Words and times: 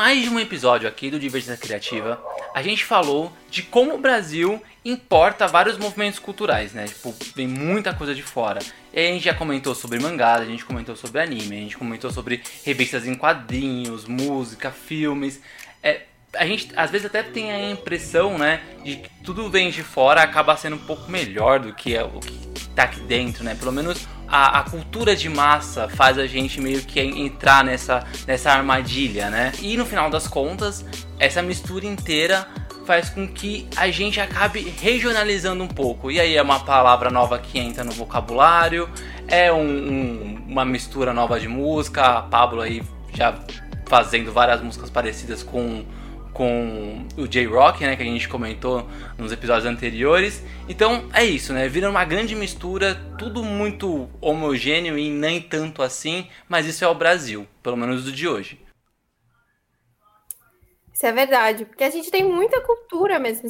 Mais 0.00 0.22
de 0.22 0.30
um 0.30 0.40
episódio 0.40 0.88
aqui 0.88 1.10
do 1.10 1.18
Divergência 1.18 1.58
Criativa, 1.58 2.18
a 2.54 2.62
gente 2.62 2.86
falou 2.86 3.30
de 3.50 3.62
como 3.62 3.94
o 3.94 3.98
Brasil 3.98 4.58
importa 4.82 5.46
vários 5.46 5.76
movimentos 5.76 6.18
culturais, 6.18 6.72
né? 6.72 6.86
Tipo, 6.86 7.14
vem 7.36 7.46
muita 7.46 7.92
coisa 7.92 8.14
de 8.14 8.22
fora. 8.22 8.60
E 8.94 8.98
a 8.98 9.12
gente 9.12 9.26
já 9.26 9.34
comentou 9.34 9.74
sobre 9.74 9.98
mangá, 9.98 10.36
a 10.36 10.44
gente 10.46 10.64
comentou 10.64 10.96
sobre 10.96 11.20
anime, 11.20 11.54
a 11.54 11.60
gente 11.60 11.76
comentou 11.76 12.10
sobre 12.10 12.42
revistas 12.64 13.06
em 13.06 13.14
quadrinhos, 13.14 14.06
música, 14.06 14.70
filmes. 14.70 15.38
É, 15.82 16.04
a 16.36 16.46
gente 16.46 16.70
às 16.76 16.90
vezes 16.90 17.06
até 17.06 17.22
tem 17.22 17.50
a 17.50 17.70
impressão, 17.70 18.38
né, 18.38 18.60
de 18.84 18.96
que 18.96 19.10
tudo 19.24 19.50
vem 19.50 19.70
de 19.70 19.82
fora 19.82 20.22
acaba 20.22 20.56
sendo 20.56 20.76
um 20.76 20.80
pouco 20.80 21.10
melhor 21.10 21.58
do 21.58 21.72
que 21.72 21.96
é 21.96 22.04
o 22.04 22.20
que 22.20 22.50
tá 22.74 22.84
aqui 22.84 23.00
dentro, 23.00 23.42
né? 23.42 23.54
Pelo 23.54 23.72
menos 23.72 24.06
a, 24.28 24.60
a, 24.60 24.62
cultura 24.62 25.16
de 25.16 25.28
massa 25.28 25.88
faz 25.88 26.18
a 26.18 26.26
gente 26.26 26.60
meio 26.60 26.82
que 26.82 27.00
entrar 27.00 27.64
nessa, 27.64 28.06
nessa 28.26 28.52
armadilha, 28.52 29.28
né? 29.28 29.52
E 29.60 29.76
no 29.76 29.84
final 29.84 30.08
das 30.08 30.28
contas, 30.28 30.84
essa 31.18 31.42
mistura 31.42 31.84
inteira 31.84 32.46
faz 32.86 33.10
com 33.10 33.26
que 33.26 33.68
a 33.76 33.90
gente 33.90 34.20
acabe 34.20 34.60
regionalizando 34.80 35.62
um 35.62 35.68
pouco. 35.68 36.10
E 36.10 36.20
aí 36.20 36.36
é 36.36 36.42
uma 36.42 36.60
palavra 36.60 37.10
nova 37.10 37.38
que 37.38 37.58
entra 37.58 37.84
no 37.84 37.92
vocabulário, 37.92 38.88
é 39.26 39.52
um, 39.52 39.58
um, 39.58 40.44
uma 40.48 40.64
mistura 40.64 41.12
nova 41.12 41.38
de 41.38 41.48
música. 41.48 42.02
A 42.02 42.22
Pablo 42.22 42.60
aí 42.60 42.82
já 43.12 43.34
fazendo 43.86 44.32
várias 44.32 44.62
músicas 44.62 44.88
parecidas 44.88 45.42
com 45.42 45.84
com 46.40 47.06
o 47.18 47.28
J-Rock, 47.28 47.84
né, 47.84 47.94
que 47.96 48.02
a 48.02 48.06
gente 48.06 48.26
comentou 48.26 48.88
nos 49.18 49.30
episódios 49.30 49.66
anteriores. 49.66 50.42
Então 50.66 51.06
é 51.12 51.22
isso, 51.22 51.52
né? 51.52 51.68
Vira 51.68 51.90
uma 51.90 52.02
grande 52.02 52.34
mistura, 52.34 52.94
tudo 53.18 53.44
muito 53.44 54.08
homogêneo 54.22 54.96
e 54.96 55.10
nem 55.10 55.38
tanto 55.38 55.82
assim, 55.82 56.30
mas 56.48 56.64
isso 56.64 56.82
é 56.82 56.88
o 56.88 56.94
Brasil, 56.94 57.46
pelo 57.62 57.76
menos 57.76 58.04
do 58.04 58.10
de 58.10 58.26
hoje. 58.26 58.58
Isso 60.94 61.04
é 61.04 61.12
verdade, 61.12 61.66
porque 61.66 61.84
a 61.84 61.90
gente 61.90 62.10
tem 62.10 62.24
muita 62.24 62.58
cultura 62.62 63.18
mesmo 63.18 63.46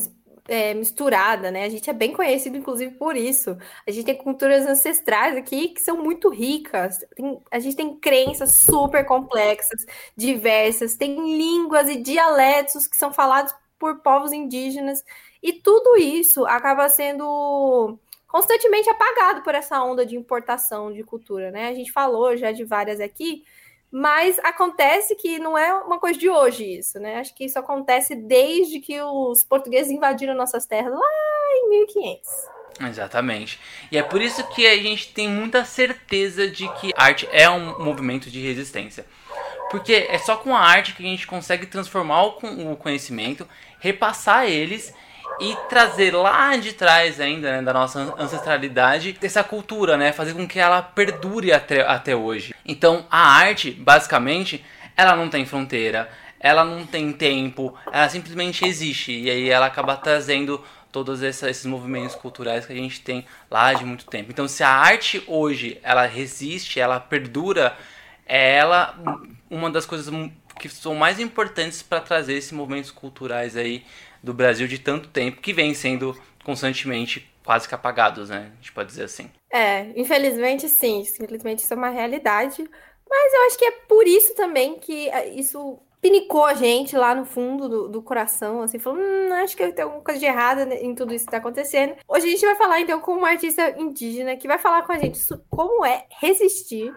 é, 0.50 0.74
misturada, 0.74 1.48
né? 1.48 1.64
A 1.64 1.68
gente 1.68 1.88
é 1.88 1.92
bem 1.92 2.12
conhecido, 2.12 2.56
inclusive, 2.56 2.92
por 2.96 3.16
isso. 3.16 3.56
A 3.86 3.90
gente 3.92 4.04
tem 4.04 4.16
culturas 4.16 4.66
ancestrais 4.66 5.36
aqui 5.36 5.68
que 5.68 5.80
são 5.80 6.02
muito 6.02 6.28
ricas. 6.28 6.98
Tem, 7.14 7.40
a 7.50 7.58
gente 7.60 7.76
tem 7.76 7.96
crenças 7.96 8.52
super 8.52 9.06
complexas, 9.06 9.86
diversas, 10.16 10.96
tem 10.96 11.14
línguas 11.36 11.88
e 11.88 11.96
dialetos 11.96 12.88
que 12.88 12.96
são 12.96 13.12
falados 13.12 13.54
por 13.78 14.00
povos 14.00 14.32
indígenas. 14.32 15.04
E 15.40 15.52
tudo 15.52 15.96
isso 15.96 16.44
acaba 16.44 16.88
sendo 16.88 17.96
constantemente 18.26 18.90
apagado 18.90 19.42
por 19.42 19.54
essa 19.54 19.80
onda 19.82 20.04
de 20.04 20.16
importação 20.16 20.92
de 20.92 21.04
cultura, 21.04 21.52
né? 21.52 21.68
A 21.68 21.74
gente 21.74 21.92
falou 21.92 22.36
já 22.36 22.50
de 22.50 22.64
várias 22.64 23.00
aqui, 23.00 23.44
mas 23.90 24.38
acontece 24.40 25.16
que 25.16 25.38
não 25.38 25.58
é 25.58 25.74
uma 25.74 25.98
coisa 25.98 26.18
de 26.18 26.28
hoje 26.28 26.78
isso, 26.78 26.98
né? 27.00 27.16
Acho 27.16 27.34
que 27.34 27.44
isso 27.44 27.58
acontece 27.58 28.14
desde 28.14 28.80
que 28.80 29.00
os 29.00 29.42
portugueses 29.42 29.90
invadiram 29.90 30.34
nossas 30.34 30.66
terras 30.66 30.92
lá 30.92 31.08
em 31.56 31.68
1500. 31.70 32.28
Exatamente. 32.88 33.60
E 33.90 33.98
é 33.98 34.02
por 34.02 34.22
isso 34.22 34.46
que 34.48 34.66
a 34.66 34.76
gente 34.76 35.12
tem 35.12 35.28
muita 35.28 35.64
certeza 35.64 36.48
de 36.48 36.68
que 36.74 36.92
arte 36.96 37.28
é 37.32 37.50
um 37.50 37.78
movimento 37.82 38.30
de 38.30 38.40
resistência. 38.40 39.04
Porque 39.70 40.06
é 40.08 40.18
só 40.18 40.36
com 40.36 40.54
a 40.54 40.60
arte 40.60 40.94
que 40.94 41.02
a 41.02 41.06
gente 41.06 41.26
consegue 41.26 41.66
transformar 41.66 42.24
o 42.24 42.76
conhecimento, 42.76 43.46
repassar 43.78 44.46
eles 44.46 44.94
e 45.40 45.56
trazer 45.68 46.14
lá 46.14 46.54
de 46.56 46.74
trás 46.74 47.20
ainda, 47.20 47.50
né, 47.50 47.62
da 47.62 47.72
nossa 47.72 48.14
ancestralidade, 48.18 49.16
essa 49.22 49.42
cultura, 49.42 49.96
né, 49.96 50.12
fazer 50.12 50.34
com 50.34 50.46
que 50.46 50.58
ela 50.58 50.82
perdure 50.82 51.52
até, 51.52 51.80
até 51.80 52.14
hoje. 52.14 52.54
Então, 52.64 53.06
a 53.10 53.18
arte, 53.18 53.70
basicamente, 53.70 54.64
ela 54.96 55.16
não 55.16 55.28
tem 55.28 55.46
fronteira, 55.46 56.10
ela 56.38 56.64
não 56.64 56.86
tem 56.86 57.12
tempo, 57.12 57.74
ela 57.90 58.08
simplesmente 58.08 58.66
existe 58.66 59.12
e 59.12 59.30
aí 59.30 59.48
ela 59.48 59.66
acaba 59.66 59.96
trazendo 59.96 60.62
todos 60.92 61.22
esses 61.22 61.64
movimentos 61.64 62.14
culturais 62.14 62.66
que 62.66 62.72
a 62.72 62.76
gente 62.76 63.00
tem 63.00 63.24
lá 63.50 63.72
de 63.72 63.84
muito 63.84 64.06
tempo. 64.06 64.30
Então, 64.30 64.48
se 64.48 64.62
a 64.62 64.68
arte 64.68 65.22
hoje 65.26 65.78
ela 65.82 66.04
resiste, 66.06 66.80
ela 66.80 66.98
perdura, 66.98 67.76
é 68.26 68.56
ela 68.56 68.98
uma 69.48 69.70
das 69.70 69.86
coisas 69.86 70.12
que 70.58 70.68
são 70.68 70.94
mais 70.94 71.18
importantes 71.18 71.82
para 71.82 72.00
trazer 72.00 72.34
esses 72.34 72.52
movimentos 72.52 72.90
culturais 72.90 73.56
aí 73.56 73.84
do 74.22 74.34
Brasil 74.34 74.66
de 74.66 74.78
tanto 74.78 75.08
tempo 75.08 75.40
que 75.40 75.52
vem 75.52 75.74
sendo 75.74 76.16
constantemente 76.44 77.30
quase 77.44 77.68
que 77.68 77.74
apagados, 77.74 78.28
né? 78.30 78.50
A 78.52 78.56
gente 78.56 78.72
pode 78.72 78.88
dizer 78.88 79.04
assim. 79.04 79.30
É, 79.50 79.86
infelizmente 79.96 80.68
sim, 80.68 81.00
infelizmente 81.00 81.60
isso 81.60 81.72
é 81.72 81.76
uma 81.76 81.88
realidade, 81.88 82.62
mas 83.08 83.34
eu 83.34 83.46
acho 83.46 83.58
que 83.58 83.64
é 83.64 83.72
por 83.88 84.06
isso 84.06 84.34
também 84.34 84.78
que 84.78 85.08
é, 85.08 85.28
isso 85.30 85.78
pinicou 86.00 86.44
a 86.44 86.54
gente 86.54 86.96
lá 86.96 87.14
no 87.14 87.24
fundo 87.24 87.68
do, 87.68 87.88
do 87.88 88.02
coração, 88.02 88.62
assim, 88.62 88.78
falou, 88.78 88.98
hum, 88.98 89.32
acho 89.34 89.56
que 89.56 89.70
tem 89.72 89.84
alguma 89.84 90.02
coisa 90.02 90.18
de 90.18 90.26
errada 90.26 90.74
em 90.74 90.94
tudo 90.94 91.12
isso 91.12 91.24
que 91.24 91.28
está 91.28 91.38
acontecendo. 91.38 91.94
Hoje 92.08 92.26
a 92.26 92.30
gente 92.30 92.46
vai 92.46 92.56
falar 92.56 92.80
então 92.80 93.00
com 93.00 93.12
uma 93.12 93.28
artista 93.28 93.74
indígena 93.78 94.36
que 94.36 94.48
vai 94.48 94.58
falar 94.58 94.82
com 94.82 94.92
a 94.92 94.98
gente 94.98 95.20
como 95.50 95.84
é 95.84 96.06
resistir 96.20 96.94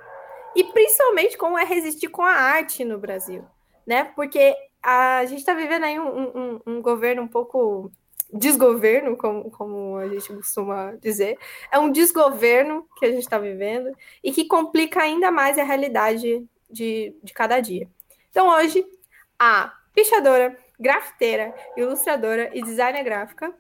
e 0.56 0.64
principalmente 0.64 1.38
como 1.38 1.58
é 1.58 1.66
resistir 1.66 2.08
com 2.08 2.22
a 2.22 2.32
arte 2.32 2.86
no 2.86 2.98
Brasil, 2.98 3.44
né? 3.86 4.06
Porque 4.16 4.56
a 4.84 5.24
gente 5.26 5.40
está 5.40 5.54
vivendo 5.54 5.86
aí 5.86 5.98
um, 5.98 6.08
um, 6.08 6.60
um, 6.68 6.82
governo 6.82 7.22
um 7.22 7.28
pouco 7.28 7.90
desgoverno, 8.32 9.16
como, 9.16 9.50
como 9.52 9.98
a 9.98 10.10
gente 10.10 10.34
costuma 10.34 10.94
dizer. 11.02 11.38
É 11.72 11.80
um 11.80 11.92
desgoverno 11.92 12.86
que 12.98 13.06
a 13.06 13.12
gente 13.12 13.22
está 13.22 13.40
vivendo 13.40 13.96
e 14.24 14.32
que 14.32 14.46
complica 14.46 15.02
ainda 15.02 15.32
mais 15.32 15.58
a 15.58 15.64
realidade 15.64 16.46
de, 16.70 17.16
de 17.24 17.34
cada 17.34 17.60
dia. 17.60 17.88
Então, 18.30 18.50
hoje, 18.50 18.86
a 19.40 19.74
pichadora, 19.94 20.58
grafiteira, 20.80 21.54
ilustradora 21.78 22.50
e 22.54 22.62
designer 22.62 23.04
gráfica, 23.04 23.54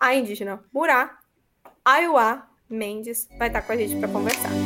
a 0.00 0.14
indígena 0.14 0.64
Murá, 0.72 1.18
Ayuá 1.84 2.48
Mendes, 2.68 3.28
vai 3.38 3.48
estar 3.48 3.62
com 3.62 3.72
a 3.72 3.76
gente 3.76 3.96
para 3.96 4.08
conversar. 4.08 4.65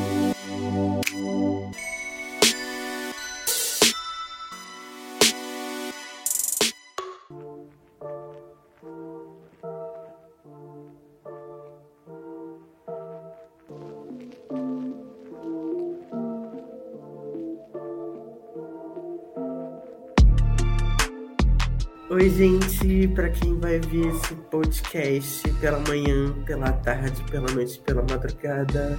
Gente, 22.41 23.07
para 23.09 23.29
quem 23.29 23.61
vai 23.61 23.79
ver 23.79 24.07
esse 24.07 24.35
podcast 24.51 25.47
pela 25.61 25.79
manhã, 25.81 26.33
pela 26.47 26.73
tarde, 26.73 27.23
pela 27.31 27.47
noite, 27.53 27.79
pela 27.81 28.01
madrugada, 28.01 28.99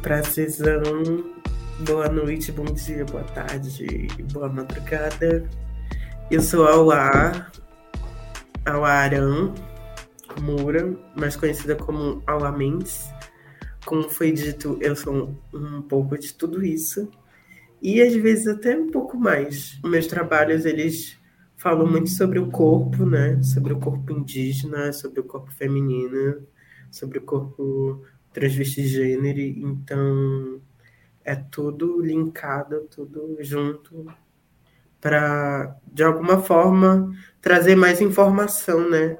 precisão, 0.00 0.80
boa 1.80 2.08
noite, 2.08 2.50
bom 2.50 2.64
dia, 2.64 3.04
boa 3.04 3.24
tarde, 3.24 4.08
boa 4.32 4.48
madrugada. 4.48 5.46
Eu 6.30 6.40
sou 6.40 6.64
a 6.64 6.72
Auá, 6.72 7.50
Arão 8.64 9.52
Moura, 10.40 10.96
mais 11.14 11.36
conhecida 11.36 11.76
como 11.76 12.22
Auá 12.26 12.50
Mendes. 12.50 13.10
Como 13.84 14.08
foi 14.08 14.32
dito, 14.32 14.78
eu 14.80 14.96
sou 14.96 15.38
um 15.52 15.82
pouco 15.82 16.16
de 16.18 16.32
tudo 16.32 16.64
isso. 16.64 17.06
E 17.82 18.00
às 18.00 18.14
vezes 18.14 18.46
até 18.46 18.74
um 18.74 18.90
pouco 18.90 19.18
mais. 19.18 19.78
Meus 19.84 20.06
trabalhos, 20.06 20.64
eles 20.64 21.20
falou 21.62 21.86
muito 21.86 22.10
sobre 22.10 22.40
o 22.40 22.50
corpo, 22.50 23.06
né? 23.06 23.40
Sobre 23.42 23.72
o 23.72 23.78
corpo 23.78 24.12
indígena, 24.12 24.92
sobre 24.92 25.20
o 25.20 25.24
corpo 25.24 25.52
feminino, 25.52 26.44
sobre 26.90 27.18
o 27.18 27.22
corpo 27.22 28.02
transvestigênero. 28.32 29.38
Então, 29.38 30.60
é 31.24 31.36
tudo 31.36 32.00
linkado, 32.00 32.88
tudo 32.90 33.36
junto 33.40 34.12
para, 35.00 35.76
de 35.86 36.02
alguma 36.02 36.42
forma, 36.42 37.12
trazer 37.40 37.76
mais 37.76 38.00
informação, 38.00 38.90
né? 38.90 39.18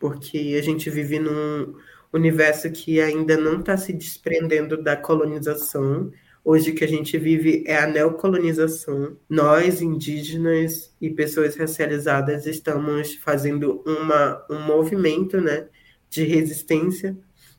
Porque 0.00 0.56
a 0.58 0.62
gente 0.62 0.90
vive 0.90 1.20
num 1.20 1.74
universo 2.12 2.68
que 2.72 3.00
ainda 3.00 3.36
não 3.36 3.60
está 3.60 3.76
se 3.76 3.92
desprendendo 3.92 4.82
da 4.82 4.96
colonização, 4.96 6.10
hoje 6.46 6.70
que 6.70 6.84
a 6.84 6.88
gente 6.88 7.18
vive 7.18 7.64
é 7.66 7.76
a 7.76 7.88
neocolonização. 7.88 9.16
Nós, 9.28 9.82
indígenas 9.82 10.94
e 11.00 11.10
pessoas 11.10 11.56
racializadas, 11.56 12.46
estamos 12.46 13.16
fazendo 13.16 13.82
uma, 13.84 14.46
um 14.48 14.60
movimento 14.60 15.40
né, 15.40 15.66
de 16.08 16.22
resistência 16.22 17.16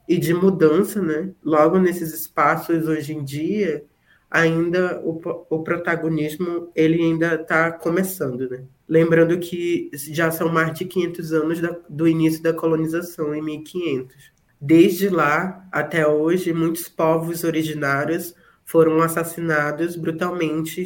e 0.07 0.18
de 0.18 0.34
mudança. 0.34 1.01
Né? 1.01 1.31
Logo 1.44 1.78
nesses 1.78 2.13
espaços, 2.13 2.88
hoje 2.88 3.13
em 3.13 3.25
dia, 3.25 3.84
ainda 4.31 5.01
o, 5.04 5.19
o 5.50 5.63
protagonismo 5.63 6.72
ele 6.74 7.04
ainda 7.04 7.36
está 7.36 7.69
começando. 7.74 8.50
Né? 8.50 8.63
Lembrando 8.88 9.38
que 9.38 9.92
já 9.94 10.31
são 10.31 10.48
mais 10.48 10.74
de 10.74 10.86
500 10.86 11.34
anos 11.34 11.60
da, 11.60 11.78
do 11.89 12.07
início 12.07 12.42
da 12.42 12.54
colonização, 12.54 13.36
em 13.36 13.42
1500. 13.42 14.16
Desde 14.62 15.10
lá 15.10 15.68
até 15.74 16.07
hoje, 16.07 16.54
muitos 16.54 16.88
povos 16.88 17.44
originários 17.44 18.34
foram 18.68 19.02
assassinados 19.02 19.96
brutalmente, 19.96 20.86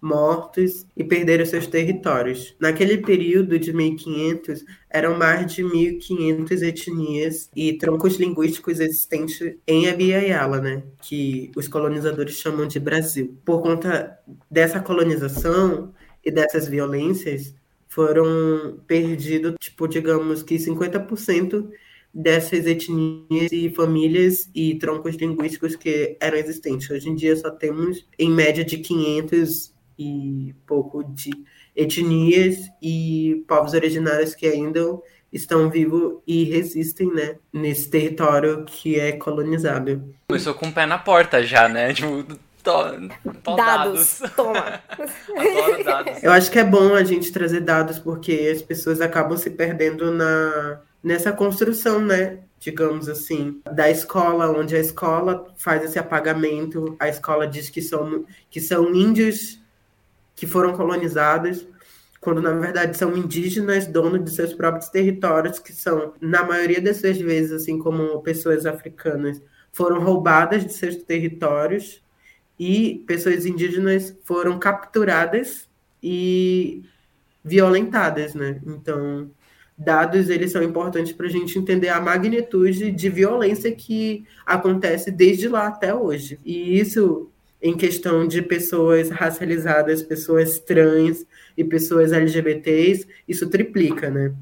mortos 0.00 0.86
e 0.96 1.04
perderam 1.04 1.44
seus 1.44 1.66
territórios. 1.66 2.56
Naquele 2.58 2.98
período 2.98 3.58
de 3.58 3.72
1500, 3.72 4.64
eram 4.88 5.18
mais 5.18 5.52
de 5.52 5.62
1500 5.62 6.62
etnias 6.62 7.50
e 7.54 7.74
troncos 7.74 8.16
linguísticos 8.16 8.80
existentes 8.80 9.56
em 9.66 9.88
Abiyala, 9.88 10.60
né, 10.60 10.82
que 11.02 11.52
os 11.54 11.68
colonizadores 11.68 12.36
chamam 12.36 12.66
de 12.66 12.80
Brasil. 12.80 13.36
Por 13.44 13.60
conta 13.62 14.18
dessa 14.50 14.80
colonização 14.80 15.92
e 16.24 16.30
dessas 16.30 16.66
violências, 16.66 17.54
foram 17.88 18.80
perdidos, 18.86 19.54
tipo, 19.58 19.86
digamos 19.86 20.42
que 20.42 20.56
50% 20.56 21.68
dessas 22.18 22.66
etnias 22.66 23.52
e 23.52 23.70
famílias 23.70 24.50
e 24.52 24.74
troncos 24.74 25.14
linguísticos 25.14 25.76
que 25.76 26.16
eram 26.20 26.36
existentes. 26.36 26.90
Hoje 26.90 27.08
em 27.08 27.14
dia 27.14 27.36
só 27.36 27.48
temos, 27.48 28.04
em 28.18 28.28
média, 28.28 28.64
de 28.64 28.78
500 28.78 29.72
e 29.96 30.52
pouco 30.66 31.04
de 31.04 31.30
etnias 31.76 32.56
e 32.82 33.44
povos 33.46 33.72
originários 33.72 34.34
que 34.34 34.48
ainda 34.48 34.98
estão 35.32 35.70
vivos 35.70 36.20
e 36.26 36.42
resistem, 36.42 37.06
né, 37.14 37.36
nesse 37.52 37.88
território 37.88 38.64
que 38.64 38.98
é 38.98 39.12
colonizado. 39.12 40.12
Começou 40.26 40.54
com 40.54 40.66
o 40.66 40.72
pé 40.72 40.86
na 40.86 40.98
porta 40.98 41.40
já, 41.44 41.68
né? 41.68 41.94
Tipo, 41.94 42.24
dados. 42.64 43.08
dados. 43.56 44.22
Toma. 44.34 44.82
dados. 45.84 46.22
Eu 46.22 46.32
acho 46.32 46.50
que 46.50 46.58
é 46.58 46.64
bom 46.64 46.94
a 46.94 47.04
gente 47.04 47.32
trazer 47.32 47.60
dados 47.60 47.98
porque 47.98 48.50
as 48.52 48.60
pessoas 48.60 49.00
acabam 49.00 49.38
se 49.38 49.50
perdendo 49.50 50.10
na 50.10 50.80
nessa 51.08 51.32
construção, 51.32 52.00
né? 52.00 52.40
Digamos 52.60 53.08
assim, 53.08 53.62
da 53.64 53.88
escola, 53.90 54.50
onde 54.50 54.76
a 54.76 54.78
escola 54.78 55.46
faz 55.56 55.82
esse 55.82 55.98
apagamento, 55.98 56.94
a 57.00 57.08
escola 57.08 57.46
diz 57.46 57.70
que 57.70 57.80
são, 57.80 58.26
que 58.50 58.60
são 58.60 58.94
índios 58.94 59.58
que 60.36 60.46
foram 60.46 60.74
colonizados, 60.74 61.66
quando 62.20 62.42
na 62.42 62.52
verdade 62.52 62.96
são 62.96 63.16
indígenas, 63.16 63.86
donos 63.86 64.22
de 64.22 64.30
seus 64.32 64.52
próprios 64.52 64.90
territórios, 64.90 65.58
que 65.58 65.72
são, 65.72 66.12
na 66.20 66.44
maioria 66.44 66.80
dessas 66.80 67.16
vezes, 67.16 67.52
assim 67.52 67.78
como 67.78 68.20
pessoas 68.20 68.66
africanas, 68.66 69.40
foram 69.72 70.00
roubadas 70.00 70.64
de 70.64 70.72
seus 70.74 70.96
territórios 70.96 72.02
e 72.58 73.02
pessoas 73.06 73.46
indígenas 73.46 74.14
foram 74.24 74.58
capturadas 74.58 75.68
e 76.02 76.82
violentadas, 77.42 78.34
né? 78.34 78.60
Então, 78.66 79.30
dados 79.78 80.28
eles 80.28 80.50
são 80.50 80.62
importantes 80.62 81.12
para 81.12 81.26
a 81.26 81.30
gente 81.30 81.58
entender 81.58 81.88
a 81.88 82.00
magnitude 82.00 82.90
de 82.90 83.08
violência 83.08 83.70
que 83.72 84.24
acontece 84.44 85.10
desde 85.10 85.48
lá 85.48 85.68
até 85.68 85.94
hoje. 85.94 86.38
E 86.44 86.78
isso 86.78 87.30
em 87.62 87.76
questão 87.76 88.26
de 88.26 88.42
pessoas 88.42 89.10
racializadas, 89.10 90.02
pessoas 90.02 90.58
trans 90.58 91.26
e 91.56 91.64
pessoas 91.64 92.12
LGBTs, 92.12 93.06
isso 93.26 93.48
triplica, 93.48 94.10
né? 94.10 94.32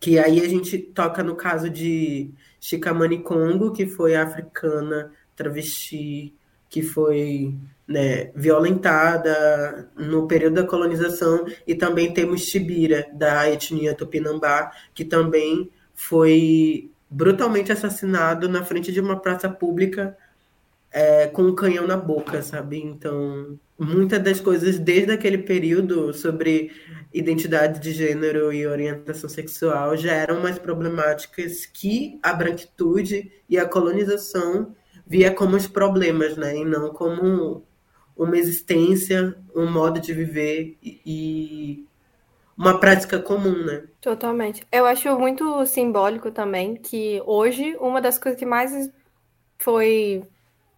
Que 0.00 0.18
aí 0.18 0.40
a 0.40 0.48
gente 0.48 0.78
toca 0.78 1.22
no 1.22 1.34
caso 1.34 1.70
de 1.70 2.30
Chikamani 2.60 3.22
Congo, 3.22 3.72
que 3.72 3.86
foi 3.86 4.14
africana, 4.14 5.10
travesti, 5.34 6.34
que 6.72 6.80
foi 6.80 7.54
né, 7.86 8.30
violentada 8.34 9.90
no 9.94 10.26
período 10.26 10.54
da 10.54 10.66
colonização, 10.66 11.44
e 11.66 11.74
também 11.74 12.14
temos 12.14 12.46
Tibira, 12.46 13.06
da 13.12 13.50
etnia 13.50 13.94
Tupinambá, 13.94 14.72
que 14.94 15.04
também 15.04 15.70
foi 15.94 16.90
brutalmente 17.10 17.70
assassinado 17.70 18.48
na 18.48 18.64
frente 18.64 18.90
de 18.90 19.02
uma 19.02 19.20
praça 19.20 19.50
pública 19.50 20.16
é, 20.90 21.26
com 21.26 21.42
um 21.42 21.54
canhão 21.54 21.86
na 21.86 21.98
boca, 21.98 22.40
sabe? 22.40 22.78
Então, 22.78 23.58
muitas 23.78 24.22
das 24.22 24.40
coisas 24.40 24.78
desde 24.78 25.12
aquele 25.12 25.38
período 25.38 26.14
sobre 26.14 26.72
identidade 27.12 27.80
de 27.80 27.92
gênero 27.92 28.50
e 28.50 28.66
orientação 28.66 29.28
sexual 29.28 29.94
já 29.94 30.12
eram 30.12 30.40
mais 30.40 30.58
problemáticas 30.58 31.66
que 31.66 32.18
a 32.22 32.32
branquitude 32.32 33.30
e 33.46 33.58
a 33.58 33.68
colonização 33.68 34.74
via 35.06 35.32
como 35.32 35.56
os 35.56 35.66
problemas, 35.66 36.36
né? 36.36 36.56
E 36.56 36.64
não 36.64 36.90
como 36.92 37.64
uma 38.16 38.36
existência, 38.36 39.36
um 39.54 39.70
modo 39.70 40.00
de 40.00 40.12
viver 40.12 40.76
e 40.82 41.86
uma 42.56 42.78
prática 42.78 43.18
comum, 43.18 43.64
né? 43.64 43.84
Totalmente. 44.00 44.66
Eu 44.70 44.86
acho 44.86 45.18
muito 45.18 45.64
simbólico 45.66 46.30
também 46.30 46.76
que 46.76 47.22
hoje 47.26 47.76
uma 47.80 48.00
das 48.00 48.18
coisas 48.18 48.38
que 48.38 48.46
mais 48.46 48.90
foi 49.58 50.22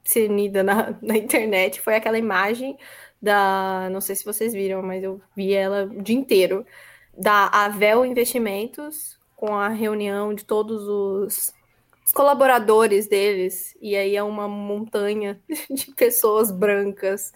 discernida 0.02 0.62
na, 0.62 0.96
na 1.02 1.16
internet 1.16 1.80
foi 1.80 1.96
aquela 1.96 2.18
imagem 2.18 2.76
da. 3.20 3.88
Não 3.90 4.00
sei 4.00 4.14
se 4.14 4.24
vocês 4.24 4.52
viram, 4.52 4.82
mas 4.82 5.02
eu 5.02 5.20
vi 5.36 5.52
ela 5.52 5.84
o 5.84 6.02
dia 6.02 6.16
inteiro. 6.16 6.64
Da 7.16 7.46
Avel 7.46 8.04
Investimentos, 8.04 9.18
com 9.36 9.54
a 9.54 9.68
reunião 9.68 10.34
de 10.34 10.44
todos 10.44 10.82
os 10.88 11.54
os 12.04 12.12
colaboradores 12.12 13.08
deles, 13.08 13.76
e 13.80 13.96
aí 13.96 14.14
é 14.14 14.22
uma 14.22 14.46
montanha 14.46 15.40
de 15.70 15.90
pessoas 15.92 16.50
brancas. 16.50 17.32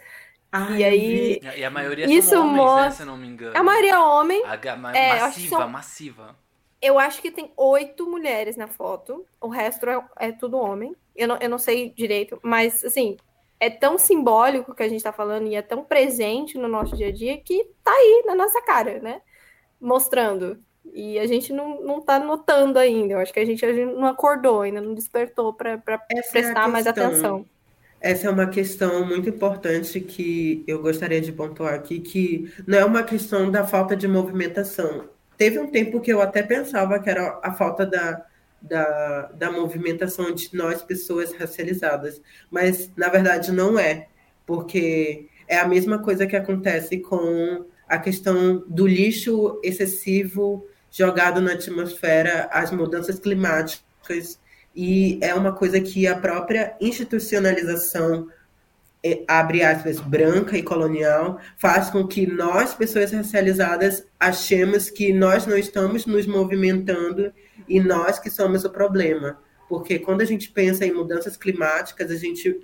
Ai, 0.52 0.78
e 0.78 0.84
aí. 0.84 1.40
E 1.56 1.64
a 1.64 1.70
maioria 1.70 2.06
isso 2.06 2.30
são 2.30 2.42
homens, 2.42 2.56
né, 2.56 2.62
mostra... 2.62 2.84
né, 2.84 2.90
se 2.90 3.02
eu 3.02 3.06
não 3.06 3.16
me 3.16 3.26
engano. 3.26 3.56
A 3.56 3.62
maioria 3.62 3.94
é 3.94 3.98
homem. 3.98 4.42
A, 4.44 4.54
é, 4.94 5.20
massiva, 5.20 5.56
são... 5.56 5.68
massiva. 5.68 6.36
Eu 6.80 6.98
acho 6.98 7.20
que 7.20 7.30
tem 7.30 7.52
oito 7.56 8.08
mulheres 8.08 8.56
na 8.56 8.68
foto. 8.68 9.26
O 9.40 9.48
resto 9.48 9.88
é, 9.88 10.04
é, 10.18 10.32
tudo 10.32 10.58
homem. 10.58 10.94
Eu 11.16 11.28
não, 11.28 11.36
eu 11.38 11.48
não 11.48 11.58
sei 11.58 11.90
direito, 11.90 12.38
mas 12.42 12.84
assim, 12.84 13.16
é 13.58 13.68
tão 13.68 13.98
simbólico 13.98 14.74
que 14.74 14.82
a 14.82 14.88
gente 14.88 15.02
tá 15.02 15.12
falando 15.12 15.48
e 15.48 15.54
é 15.54 15.62
tão 15.62 15.82
presente 15.82 16.56
no 16.56 16.68
nosso 16.68 16.96
dia 16.96 17.08
a 17.08 17.12
dia 17.12 17.38
que 17.38 17.64
tá 17.82 17.90
aí 17.90 18.22
na 18.26 18.34
nossa 18.34 18.62
cara, 18.62 19.00
né? 19.00 19.20
Mostrando 19.80 20.62
e 20.94 21.18
a 21.18 21.26
gente 21.26 21.52
não, 21.52 21.82
não 21.82 22.00
tá 22.00 22.18
notando 22.18 22.78
ainda. 22.78 23.14
Eu 23.14 23.18
acho 23.18 23.32
que 23.32 23.40
a 23.40 23.44
gente, 23.44 23.64
a 23.64 23.72
gente 23.72 23.94
não 23.94 24.06
acordou, 24.06 24.62
ainda 24.62 24.80
não 24.80 24.94
despertou 24.94 25.52
para 25.52 25.82
é 26.10 26.22
prestar 26.30 26.68
é 26.68 26.70
mais 26.70 26.86
atenção. 26.86 27.44
Essa 28.00 28.28
é 28.28 28.30
uma 28.30 28.46
questão 28.46 29.04
muito 29.04 29.28
importante 29.28 30.00
que 30.00 30.62
eu 30.66 30.80
gostaria 30.80 31.20
de 31.20 31.32
pontuar 31.32 31.74
aqui, 31.74 31.98
que 31.98 32.52
não 32.66 32.78
é 32.78 32.84
uma 32.84 33.02
questão 33.02 33.50
da 33.50 33.66
falta 33.66 33.96
de 33.96 34.06
movimentação. 34.06 35.08
Teve 35.36 35.58
um 35.58 35.66
tempo 35.66 36.00
que 36.00 36.12
eu 36.12 36.20
até 36.20 36.42
pensava 36.42 36.98
que 37.00 37.10
era 37.10 37.40
a 37.42 37.52
falta 37.52 37.84
da, 37.84 38.24
da, 38.62 39.22
da 39.34 39.50
movimentação 39.50 40.32
de 40.32 40.48
nós, 40.52 40.82
pessoas 40.82 41.32
racializadas, 41.32 42.20
mas 42.50 42.90
na 42.96 43.08
verdade 43.08 43.50
não 43.50 43.78
é, 43.78 44.08
porque 44.46 45.28
é 45.48 45.58
a 45.58 45.66
mesma 45.66 45.98
coisa 45.98 46.26
que 46.26 46.36
acontece 46.36 46.98
com 46.98 47.64
a 47.88 47.98
questão 47.98 48.62
do 48.68 48.86
lixo 48.86 49.60
excessivo 49.64 50.66
jogado 50.90 51.40
na 51.40 51.52
atmosfera 51.52 52.48
as 52.52 52.70
mudanças 52.70 53.18
climáticas 53.18 54.38
e 54.74 55.18
é 55.20 55.34
uma 55.34 55.52
coisa 55.52 55.80
que 55.80 56.06
a 56.06 56.16
própria 56.16 56.76
institucionalização 56.80 58.28
é, 59.02 59.24
abre 59.26 59.62
aspas, 59.62 60.00
branca 60.00 60.56
e 60.56 60.62
colonial, 60.62 61.40
faz 61.56 61.90
com 61.90 62.06
que 62.06 62.26
nós, 62.26 62.74
pessoas 62.74 63.12
racializadas, 63.12 64.06
achemos 64.18 64.90
que 64.90 65.12
nós 65.12 65.46
não 65.46 65.56
estamos 65.56 66.06
nos 66.06 66.26
movimentando 66.26 67.32
e 67.68 67.80
nós 67.80 68.18
que 68.18 68.30
somos 68.30 68.64
o 68.64 68.70
problema. 68.70 69.38
Porque 69.68 69.98
quando 69.98 70.22
a 70.22 70.24
gente 70.24 70.50
pensa 70.50 70.86
em 70.86 70.92
mudanças 70.92 71.36
climáticas, 71.36 72.10
a 72.10 72.16
gente 72.16 72.60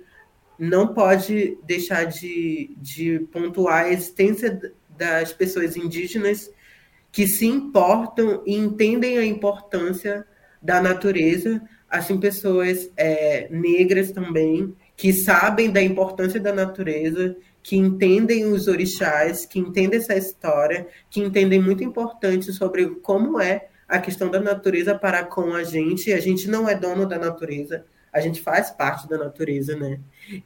não 0.57 0.93
pode 0.93 1.57
deixar 1.63 2.05
de, 2.05 2.75
de 2.77 3.19
pontuar 3.31 3.85
a 3.85 3.91
existência 3.91 4.73
das 4.89 5.33
pessoas 5.33 5.75
indígenas 5.75 6.49
que 7.15 7.25
se 7.29 7.45
importam 7.45 8.43
e 8.45 8.53
entendem 8.53 9.17
a 9.17 9.25
importância 9.25 10.27
da 10.61 10.81
natureza, 10.81 11.61
assim 11.89 12.19
pessoas 12.19 12.91
é, 12.97 13.47
negras 13.49 14.11
também 14.11 14.75
que 14.97 15.13
sabem 15.13 15.71
da 15.71 15.81
importância 15.81 16.41
da 16.41 16.51
natureza, 16.51 17.37
que 17.63 17.77
entendem 17.77 18.43
os 18.51 18.67
orixás, 18.67 19.45
que 19.45 19.57
entendem 19.57 19.97
essa 19.97 20.13
história, 20.13 20.87
que 21.09 21.21
entendem 21.21 21.61
muito 21.61 21.85
importante 21.85 22.51
sobre 22.51 22.85
como 22.95 23.39
é 23.39 23.69
a 23.87 23.97
questão 23.97 24.29
da 24.29 24.41
natureza 24.41 24.93
para 24.93 25.23
com 25.23 25.53
a 25.53 25.63
gente. 25.63 26.11
A 26.11 26.19
gente 26.19 26.49
não 26.49 26.67
é 26.67 26.75
dono 26.75 27.05
da 27.05 27.17
natureza, 27.17 27.85
a 28.11 28.19
gente 28.19 28.41
faz 28.41 28.71
parte 28.71 29.07
da 29.07 29.17
natureza, 29.17 29.73
né? 29.77 30.01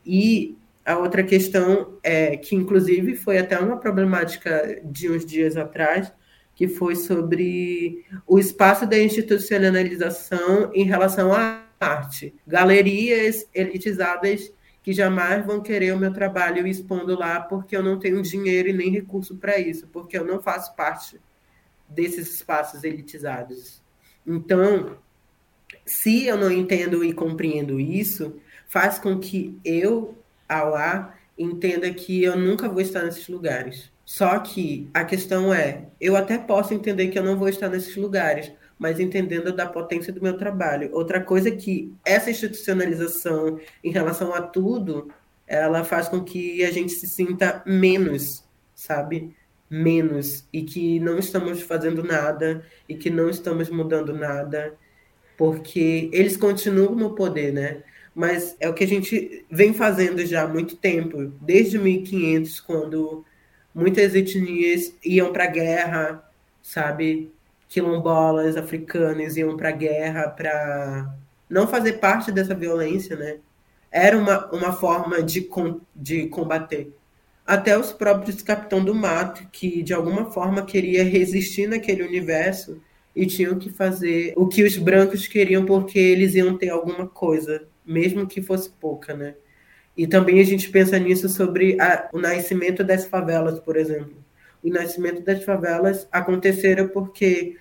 E 0.06 0.56
A 0.90 0.98
outra 0.98 1.24
questão 1.24 2.00
é 2.02 2.36
que, 2.36 2.56
inclusive, 2.56 3.16
foi 3.16 3.38
até 3.38 3.60
uma 3.60 3.78
problemática 3.78 4.82
de 4.84 5.08
uns 5.08 5.24
dias 5.24 5.56
atrás, 5.56 6.12
que 6.60 6.68
foi 6.68 6.94
sobre 6.94 8.06
o 8.28 8.38
espaço 8.38 8.86
da 8.86 9.00
institucionalização 9.00 10.70
em 10.74 10.84
relação 10.84 11.32
à 11.32 11.64
arte. 11.80 12.36
Galerias 12.46 13.48
elitizadas 13.56 14.52
que 14.84 14.92
jamais 14.92 15.46
vão 15.46 15.62
querer 15.62 15.94
o 15.94 15.98
meu 15.98 16.12
trabalho 16.12 16.68
expondo 16.68 17.18
lá 17.18 17.40
porque 17.40 17.78
eu 17.78 17.82
não 17.82 17.98
tenho 17.98 18.22
dinheiro 18.22 18.68
e 18.68 18.74
nem 18.74 18.92
recurso 18.92 19.38
para 19.38 19.58
isso, 19.58 19.88
porque 19.88 20.18
eu 20.18 20.26
não 20.26 20.42
faço 20.42 20.76
parte 20.76 21.18
desses 21.88 22.30
espaços 22.30 22.84
elitizados. 22.84 23.82
Então, 24.28 24.98
se 25.86 26.26
eu 26.26 26.36
não 26.36 26.52
entendo 26.52 27.06
e 27.06 27.14
compreendo 27.14 27.80
isso, 27.80 28.36
faz 28.68 29.00
com 29.00 29.18
que 29.18 29.58
eu, 29.64 30.14
ao 30.50 30.76
A, 30.76 31.16
entenda 31.38 31.90
que 31.94 32.22
eu 32.22 32.38
nunca 32.38 32.68
vou 32.68 32.82
estar 32.82 33.04
nesses 33.04 33.30
lugares. 33.30 33.90
Só 34.10 34.40
que 34.40 34.90
a 34.92 35.06
questão 35.06 35.54
é, 35.54 35.84
eu 36.02 36.16
até 36.16 36.36
posso 36.36 36.74
entender 36.74 37.10
que 37.10 37.20
eu 37.20 37.24
não 37.24 37.38
vou 37.38 37.48
estar 37.48 37.70
nesses 37.70 37.96
lugares, 37.96 38.52
mas 38.80 39.00
entendendo 39.00 39.54
da 39.54 39.68
potência 39.68 40.12
do 40.12 40.20
meu 40.20 40.36
trabalho. 40.36 40.90
Outra 40.94 41.22
coisa 41.22 41.50
é 41.50 41.56
que 41.56 41.94
essa 42.04 42.32
institucionalização 42.32 43.60
em 43.84 43.92
relação 43.92 44.34
a 44.34 44.42
tudo, 44.42 45.14
ela 45.46 45.84
faz 45.84 46.08
com 46.08 46.24
que 46.24 46.64
a 46.64 46.72
gente 46.72 46.94
se 46.94 47.06
sinta 47.08 47.62
menos, 47.68 48.44
sabe? 48.74 49.36
Menos 49.70 50.44
e 50.52 50.64
que 50.64 51.00
não 51.00 51.20
estamos 51.20 51.62
fazendo 51.62 52.02
nada 52.02 52.66
e 52.90 52.96
que 52.96 53.12
não 53.12 53.30
estamos 53.30 53.70
mudando 53.70 54.12
nada, 54.12 54.74
porque 55.38 56.10
eles 56.12 56.36
continuam 56.36 56.96
no 56.96 57.14
poder, 57.14 57.54
né? 57.54 57.84
Mas 58.16 58.58
é 58.60 58.68
o 58.68 58.74
que 58.74 58.84
a 58.84 58.88
gente 58.88 59.46
vem 59.52 59.72
fazendo 59.72 60.26
já 60.26 60.46
há 60.46 60.48
muito 60.48 60.78
tempo, 60.78 61.32
desde 61.40 61.78
1500, 61.78 62.60
quando 62.60 63.24
muitas 63.74 64.16
etnias 64.16 64.94
iam 65.04 65.32
para 65.32 65.46
a 65.46 65.48
guerra, 65.48 66.24
sabe? 66.62 67.32
quilombolas 67.70 68.58
africanas 68.58 69.38
iam 69.38 69.56
para 69.56 69.70
a 69.70 69.72
guerra 69.72 70.28
para 70.28 71.16
não 71.48 71.68
fazer 71.68 71.94
parte 71.94 72.32
dessa 72.32 72.56
violência, 72.56 73.16
né? 73.16 73.38
Era 73.92 74.18
uma, 74.18 74.52
uma 74.52 74.74
forma 74.74 75.22
de, 75.22 75.42
com, 75.42 75.80
de 75.96 76.28
combater. 76.28 76.92
Até 77.46 77.78
os 77.78 77.92
próprios 77.92 78.42
Capitão 78.42 78.84
do 78.84 78.94
Mato, 78.94 79.48
que 79.52 79.82
de 79.82 79.94
alguma 79.94 80.32
forma 80.32 80.66
queria 80.66 81.04
resistir 81.04 81.68
naquele 81.68 82.04
universo 82.04 82.82
e 83.16 83.26
tinham 83.26 83.58
que 83.58 83.70
fazer 83.70 84.34
o 84.36 84.48
que 84.48 84.64
os 84.64 84.78
brancos 84.78 85.28
queriam 85.28 85.66
porque 85.66 85.98
eles 85.98 86.36
iam 86.36 86.58
ter 86.58 86.70
alguma 86.70 87.08
coisa, 87.08 87.68
mesmo 87.86 88.28
que 88.28 88.42
fosse 88.42 88.70
pouca, 88.70 89.14
né? 89.16 89.36
E 89.98 90.08
também 90.08 90.40
a 90.40 90.46
gente 90.46 90.70
pensa 90.70 90.98
nisso 90.98 91.28
sobre 91.28 91.80
a, 91.80 92.10
o 92.14 92.20
nascimento 92.20 92.84
das 92.84 93.06
favelas, 93.06 93.60
por 93.60 93.76
exemplo 93.76 94.20
o 94.64 94.70
nascimento 94.70 95.22
das 95.22 95.44
favelas 95.44 96.08
aconteceram 96.12 96.88
porque 96.88 97.58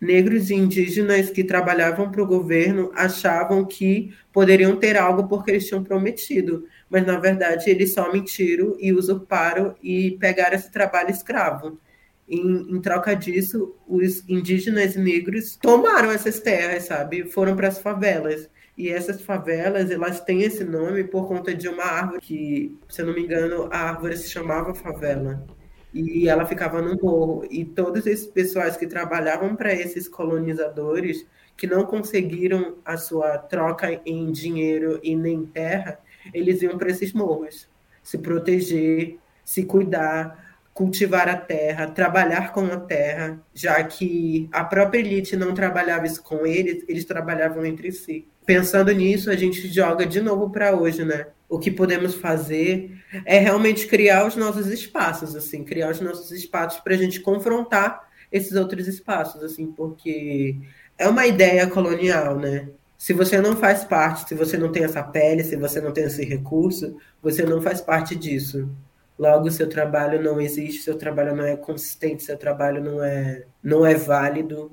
negros 0.00 0.50
e 0.50 0.54
indígenas 0.54 1.30
que 1.30 1.42
trabalhavam 1.42 2.10
para 2.10 2.22
o 2.22 2.26
governo 2.26 2.92
achavam 2.94 3.64
que 3.64 4.14
poderiam 4.32 4.76
ter 4.76 4.96
algo 4.96 5.26
porque 5.26 5.50
eles 5.52 5.66
tinham 5.66 5.82
prometido, 5.82 6.66
mas 6.90 7.06
na 7.06 7.18
verdade 7.18 7.70
eles 7.70 7.94
só 7.94 8.12
mentiram 8.12 8.76
e 8.78 8.92
usurparam 8.92 9.74
e 9.82 10.12
pegaram 10.20 10.56
esse 10.56 10.70
trabalho 10.70 11.10
escravo. 11.10 11.78
Em, 12.28 12.76
em 12.76 12.80
troca 12.80 13.14
disso, 13.14 13.74
os 13.86 14.26
indígenas 14.28 14.96
negros 14.96 15.56
tomaram 15.56 16.10
essas 16.10 16.40
terras, 16.40 16.84
sabe? 16.84 17.24
Foram 17.24 17.54
para 17.54 17.68
as 17.68 17.78
favelas. 17.78 18.48
E 18.76 18.88
essas 18.90 19.22
favelas, 19.22 19.90
elas 19.90 20.20
têm 20.20 20.42
esse 20.42 20.64
nome 20.64 21.04
por 21.04 21.28
conta 21.28 21.54
de 21.54 21.68
uma 21.68 21.84
árvore 21.84 22.20
que, 22.20 22.76
se 22.88 23.02
eu 23.02 23.06
não 23.06 23.14
me 23.14 23.22
engano, 23.22 23.68
a 23.70 23.78
árvore 23.90 24.16
se 24.16 24.28
chamava 24.30 24.74
favela 24.74 25.44
e 25.92 26.28
ela 26.28 26.44
ficava 26.44 26.82
no 26.82 26.96
morro. 27.00 27.46
E 27.50 27.64
todos 27.64 28.06
esses 28.06 28.26
pessoais 28.26 28.76
que 28.76 28.86
trabalhavam 28.86 29.54
para 29.54 29.72
esses 29.72 30.08
colonizadores, 30.08 31.24
que 31.56 31.66
não 31.68 31.86
conseguiram 31.86 32.76
a 32.84 32.96
sua 32.96 33.38
troca 33.38 34.00
em 34.04 34.32
dinheiro 34.32 34.98
e 35.04 35.14
nem 35.14 35.46
terra, 35.46 36.00
eles 36.32 36.62
iam 36.62 36.76
para 36.76 36.90
esses 36.90 37.12
morros 37.12 37.68
se 38.02 38.18
proteger, 38.18 39.18
se 39.44 39.64
cuidar, 39.64 40.58
cultivar 40.74 41.28
a 41.28 41.36
terra, 41.36 41.86
trabalhar 41.88 42.52
com 42.52 42.66
a 42.66 42.76
terra, 42.78 43.40
já 43.54 43.82
que 43.84 44.48
a 44.52 44.64
própria 44.64 44.98
elite 44.98 45.36
não 45.36 45.54
trabalhava 45.54 46.06
isso 46.06 46.22
com 46.22 46.44
eles, 46.46 46.84
eles 46.88 47.04
trabalhavam 47.04 47.64
entre 47.64 47.92
si. 47.92 48.28
Pensando 48.46 48.92
nisso, 48.92 49.30
a 49.30 49.36
gente 49.36 49.68
joga 49.68 50.06
de 50.06 50.20
novo 50.20 50.50
para 50.50 50.76
hoje, 50.76 51.04
né? 51.04 51.26
o 51.54 51.58
que 51.58 51.70
podemos 51.70 52.14
fazer 52.14 52.98
é 53.24 53.38
realmente 53.38 53.86
criar 53.86 54.26
os 54.26 54.34
nossos 54.34 54.66
espaços, 54.66 55.36
assim, 55.36 55.62
criar 55.62 55.90
os 55.90 56.00
nossos 56.00 56.30
espaços 56.32 56.80
para 56.80 56.94
a 56.94 56.96
gente 56.96 57.20
confrontar 57.20 58.08
esses 58.32 58.56
outros 58.56 58.88
espaços, 58.88 59.42
assim, 59.42 59.70
porque 59.70 60.56
é 60.98 61.08
uma 61.08 61.26
ideia 61.26 61.66
colonial, 61.68 62.36
né? 62.36 62.68
Se 62.98 63.12
você 63.12 63.40
não 63.40 63.56
faz 63.56 63.84
parte, 63.84 64.28
se 64.28 64.34
você 64.34 64.56
não 64.56 64.72
tem 64.72 64.82
essa 64.84 65.02
pele, 65.02 65.44
se 65.44 65.56
você 65.56 65.80
não 65.80 65.92
tem 65.92 66.04
esse 66.04 66.24
recurso, 66.24 66.96
você 67.22 67.44
não 67.44 67.60
faz 67.60 67.80
parte 67.80 68.16
disso. 68.16 68.68
Logo, 69.16 69.48
seu 69.50 69.68
trabalho 69.68 70.20
não 70.20 70.40
existe, 70.40 70.82
seu 70.82 70.96
trabalho 70.96 71.36
não 71.36 71.44
é 71.44 71.56
consistente, 71.56 72.24
seu 72.24 72.36
trabalho 72.36 72.82
não 72.82 73.04
é, 73.04 73.44
não 73.62 73.86
é 73.86 73.94
válido. 73.94 74.72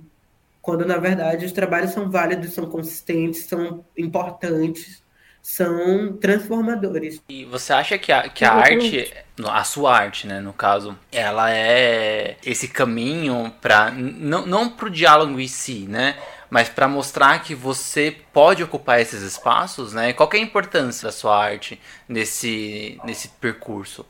Quando, 0.61 0.85
na 0.85 0.97
verdade, 0.97 1.45
os 1.45 1.51
trabalhos 1.51 1.91
são 1.91 2.09
válidos, 2.09 2.53
são 2.53 2.65
consistentes, 2.67 3.45
são 3.45 3.83
importantes 3.97 5.01
são 5.41 6.17
transformadores. 6.17 7.21
E 7.27 7.45
você 7.45 7.73
acha 7.73 7.97
que 7.97 8.11
a, 8.11 8.29
que 8.29 8.45
a 8.45 8.53
arte, 8.53 9.11
a 9.43 9.63
sua 9.63 9.97
arte, 9.97 10.27
né, 10.27 10.39
no 10.39 10.53
caso, 10.53 10.97
ela 11.11 11.51
é 11.51 12.37
esse 12.45 12.67
caminho 12.67 13.51
para 13.59 13.91
não, 13.91 14.45
não 14.45 14.69
para 14.69 14.85
o 14.85 14.91
diálogo 14.91 15.39
em 15.39 15.47
si, 15.47 15.87
né, 15.89 16.15
mas 16.49 16.69
para 16.69 16.87
mostrar 16.87 17.41
que 17.41 17.55
você 17.55 18.15
pode 18.31 18.61
ocupar 18.61 19.01
esses 19.01 19.21
espaços, 19.21 19.93
né? 19.93 20.13
Qual 20.13 20.29
é 20.33 20.37
a 20.37 20.41
importância 20.41 21.07
da 21.07 21.11
sua 21.11 21.41
arte 21.41 21.79
nesse, 22.07 22.99
nesse 23.03 23.29
percurso? 23.29 24.05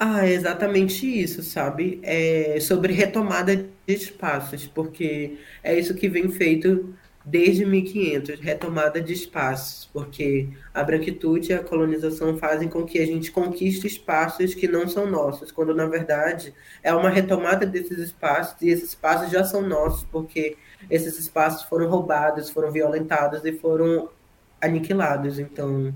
Ah, 0.00 0.24
é 0.26 0.32
exatamente 0.32 1.06
isso, 1.06 1.42
sabe? 1.42 1.98
É 2.04 2.58
sobre 2.60 2.92
retomada 2.92 3.56
de 3.56 3.68
espaços, 3.86 4.66
porque 4.66 5.38
é 5.62 5.76
isso 5.76 5.94
que 5.94 6.08
vem 6.08 6.28
feito 6.30 6.94
desde 7.24 7.64
1500, 7.66 8.40
retomada 8.40 9.00
de 9.00 9.12
espaços, 9.12 9.90
porque 9.92 10.48
a 10.72 10.84
branquitude 10.84 11.50
e 11.50 11.54
a 11.54 11.62
colonização 11.62 12.38
fazem 12.38 12.68
com 12.68 12.84
que 12.84 13.00
a 13.00 13.06
gente 13.06 13.30
conquiste 13.32 13.86
espaços 13.88 14.54
que 14.54 14.68
não 14.68 14.88
são 14.88 15.10
nossos, 15.10 15.50
quando 15.50 15.74
na 15.74 15.86
verdade 15.86 16.54
é 16.82 16.94
uma 16.94 17.10
retomada 17.10 17.66
desses 17.66 17.98
espaços 17.98 18.62
e 18.62 18.68
esses 18.70 18.90
espaços 18.90 19.30
já 19.30 19.44
são 19.44 19.62
nossos, 19.62 20.04
porque 20.04 20.56
esses 20.88 21.18
espaços 21.18 21.64
foram 21.64 21.90
roubados, 21.90 22.50
foram 22.50 22.70
violentados 22.70 23.44
e 23.44 23.52
foram 23.52 24.08
aniquilados. 24.60 25.38
Então, 25.38 25.92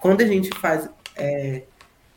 quando 0.00 0.20
a 0.20 0.26
gente 0.26 0.50
faz 0.60 0.88
é, 1.16 1.62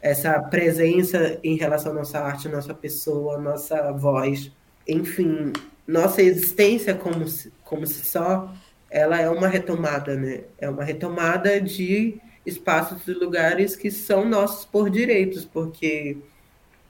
essa 0.02 0.40
presença 0.40 1.40
em 1.44 1.56
relação 1.56 1.92
à 1.92 1.96
nossa 1.96 2.20
arte, 2.20 2.50
nossa 2.50 2.74
pessoa, 2.74 3.38
nossa 3.38 3.92
voz, 3.92 4.52
enfim, 4.88 5.54
nossa 5.88 6.22
existência 6.22 6.96
como, 6.96 7.26
como 7.64 7.86
se 7.86 8.06
só, 8.06 8.54
ela 8.90 9.20
é 9.20 9.30
uma 9.30 9.48
retomada, 9.48 10.16
né? 10.16 10.42
É 10.58 10.70
uma 10.70 10.84
retomada 10.84 11.62
de 11.62 12.20
espaços 12.46 13.08
e 13.08 13.14
lugares 13.14 13.76
que 13.76 13.92
são 13.92 14.28
nossos 14.28 14.66
por 14.66 14.90
direitos, 14.90 15.46
porque 15.46 16.18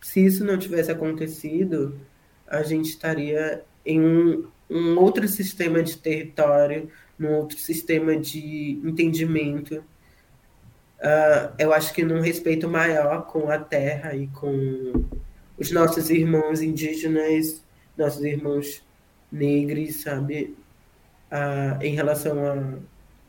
se 0.02 0.26
isso 0.26 0.44
não 0.44 0.58
tivesse 0.58 0.92
acontecido, 0.92 2.00
a 2.48 2.64
gente 2.64 2.90
estaria 2.90 3.64
em 3.86 4.02
um, 4.02 4.48
um 4.70 4.98
outro 4.98 5.28
sistema 5.28 5.84
de 5.84 5.98
território, 5.98 6.90
num 7.18 7.34
outro 7.34 7.58
sistema 7.60 8.16
de 8.16 8.80
entendimento. 8.84 9.84
Uh, 11.02 11.52
eu 11.58 11.74
acho 11.74 11.94
que 11.94 12.04
num 12.04 12.22
respeito 12.22 12.70
maior 12.70 13.26
com 13.26 13.50
a 13.50 13.58
terra 13.58 14.16
e 14.16 14.28
com 14.28 15.06
os 15.58 15.72
nossos 15.72 16.10
irmãos 16.10 16.62
indígenas, 16.62 17.62
nossos 17.98 18.24
irmãos 18.24 18.84
negros, 19.32 20.02
sabe? 20.02 20.56
Ah, 21.30 21.80
em 21.82 21.96
relação 21.96 22.38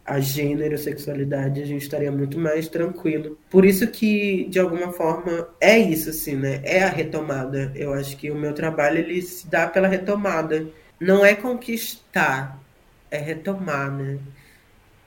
a, 0.04 0.14
a 0.14 0.18
gênero, 0.20 0.76
sexualidade, 0.76 1.62
a 1.62 1.66
gente 1.66 1.82
estaria 1.82 2.10
muito 2.10 2.38
mais 2.38 2.68
tranquilo. 2.68 3.38
Por 3.48 3.64
isso 3.64 3.86
que, 3.86 4.46
de 4.48 4.58
alguma 4.58 4.92
forma, 4.92 5.48
é 5.60 5.78
isso, 5.78 6.10
assim, 6.10 6.34
né? 6.34 6.60
É 6.64 6.82
a 6.82 6.88
retomada. 6.88 7.70
Eu 7.74 7.94
acho 7.94 8.16
que 8.16 8.30
o 8.30 8.34
meu 8.34 8.52
trabalho, 8.52 8.98
ele 8.98 9.22
se 9.22 9.46
dá 9.46 9.66
pela 9.68 9.86
retomada. 9.86 10.66
Não 10.98 11.24
é 11.24 11.34
conquistar, 11.34 12.60
é 13.10 13.18
retomar, 13.18 13.92
né? 13.92 14.18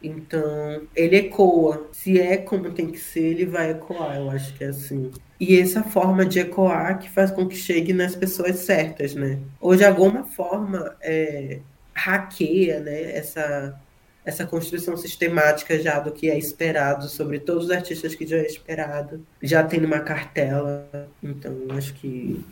Então, 0.08 0.88
ele 0.96 1.18
ecoa. 1.18 1.90
Se 1.92 2.20
é 2.20 2.38
como 2.38 2.72
tem 2.72 2.92
que 2.92 3.00
ser, 3.00 3.24
ele 3.24 3.46
vai 3.46 3.72
ecoar. 3.72 4.18
Eu 4.18 4.30
acho 4.30 4.54
que 4.54 4.64
é 4.64 4.68
assim. 4.68 5.12
E 5.40 5.60
essa 5.60 5.84
forma 5.84 6.26
de 6.26 6.40
ecoar 6.40 7.00
que 7.00 7.10
faz 7.10 7.32
com 7.32 7.48
que 7.48 7.56
chegue 7.56 7.92
nas 7.92 8.16
pessoas 8.16 8.60
certas, 8.60 9.16
né? 9.16 9.40
De 9.78 9.84
alguma 9.84 10.24
forma 10.24 10.96
é, 11.02 11.60
hackeia, 11.94 12.80
né? 12.80 13.18
Essa, 13.18 13.80
essa 14.24 14.46
construção 14.46 14.96
sistemática 14.96 15.80
já 15.80 16.00
do 16.00 16.12
que 16.12 16.30
é 16.30 16.38
esperado 16.38 17.08
sobre 17.08 17.40
todos 17.40 17.66
os 17.66 17.72
artistas 17.72 18.16
que 18.16 18.26
já 18.26 18.38
é 18.38 18.46
esperado, 18.46 19.26
já 19.42 19.64
tem 19.64 19.80
numa 19.80 20.00
cartela. 20.00 20.88
Então, 21.22 21.54
acho 21.70 21.94
que 21.96 22.44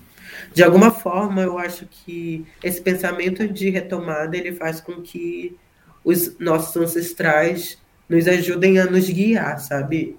de 0.53 0.63
alguma 0.63 0.91
forma 0.91 1.41
eu 1.41 1.57
acho 1.57 1.85
que 1.85 2.45
esse 2.63 2.81
pensamento 2.81 3.47
de 3.47 3.69
retomada 3.69 4.35
ele 4.35 4.53
faz 4.53 4.81
com 4.81 5.01
que 5.01 5.55
os 6.03 6.37
nossos 6.39 6.75
ancestrais 6.75 7.77
nos 8.09 8.27
ajudem 8.27 8.79
a 8.79 8.85
nos 8.85 9.09
guiar, 9.09 9.59
sabe? 9.59 10.17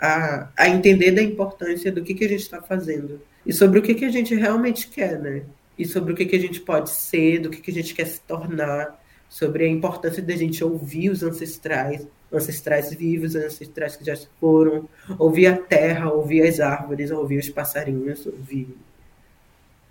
A, 0.00 0.48
a 0.56 0.68
entender 0.68 1.12
da 1.12 1.22
importância 1.22 1.92
do 1.92 2.02
que, 2.02 2.14
que 2.14 2.24
a 2.24 2.28
gente 2.28 2.42
está 2.42 2.60
fazendo 2.60 3.20
e 3.44 3.52
sobre 3.52 3.78
o 3.78 3.82
que, 3.82 3.94
que 3.94 4.04
a 4.04 4.10
gente 4.10 4.34
realmente 4.34 4.88
quer, 4.88 5.18
né? 5.18 5.42
E 5.78 5.84
sobre 5.84 6.12
o 6.12 6.16
que, 6.16 6.26
que 6.26 6.36
a 6.36 6.40
gente 6.40 6.60
pode 6.60 6.90
ser, 6.90 7.40
do 7.40 7.50
que, 7.50 7.60
que 7.60 7.70
a 7.70 7.74
gente 7.74 7.94
quer 7.94 8.06
se 8.06 8.20
tornar 8.20 9.00
sobre 9.28 9.64
a 9.64 9.68
importância 9.68 10.22
da 10.22 10.36
gente 10.36 10.62
ouvir 10.62 11.10
os 11.10 11.22
ancestrais, 11.22 12.06
ancestrais 12.32 12.94
vivos, 12.94 13.34
ancestrais 13.34 13.96
que 13.96 14.04
já 14.04 14.16
foram, 14.38 14.88
ouvir 15.18 15.46
a 15.46 15.56
terra, 15.56 16.10
ouvir 16.10 16.42
as 16.42 16.60
árvores, 16.60 17.10
ouvir 17.10 17.38
os 17.38 17.48
passarinhos, 17.48 18.26
ouvir 18.26 18.76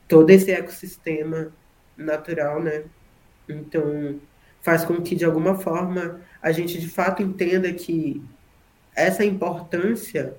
todo 0.07 0.29
esse 0.29 0.51
ecossistema 0.51 1.51
natural, 1.97 2.61
né? 2.61 2.83
Então, 3.49 4.19
faz 4.61 4.85
com 4.85 5.01
que, 5.01 5.15
de 5.15 5.25
alguma 5.25 5.55
forma, 5.55 6.21
a 6.41 6.51
gente 6.51 6.79
de 6.79 6.87
fato 6.87 7.21
entenda 7.21 7.71
que 7.73 8.21
essa 8.95 9.23
importância 9.23 10.35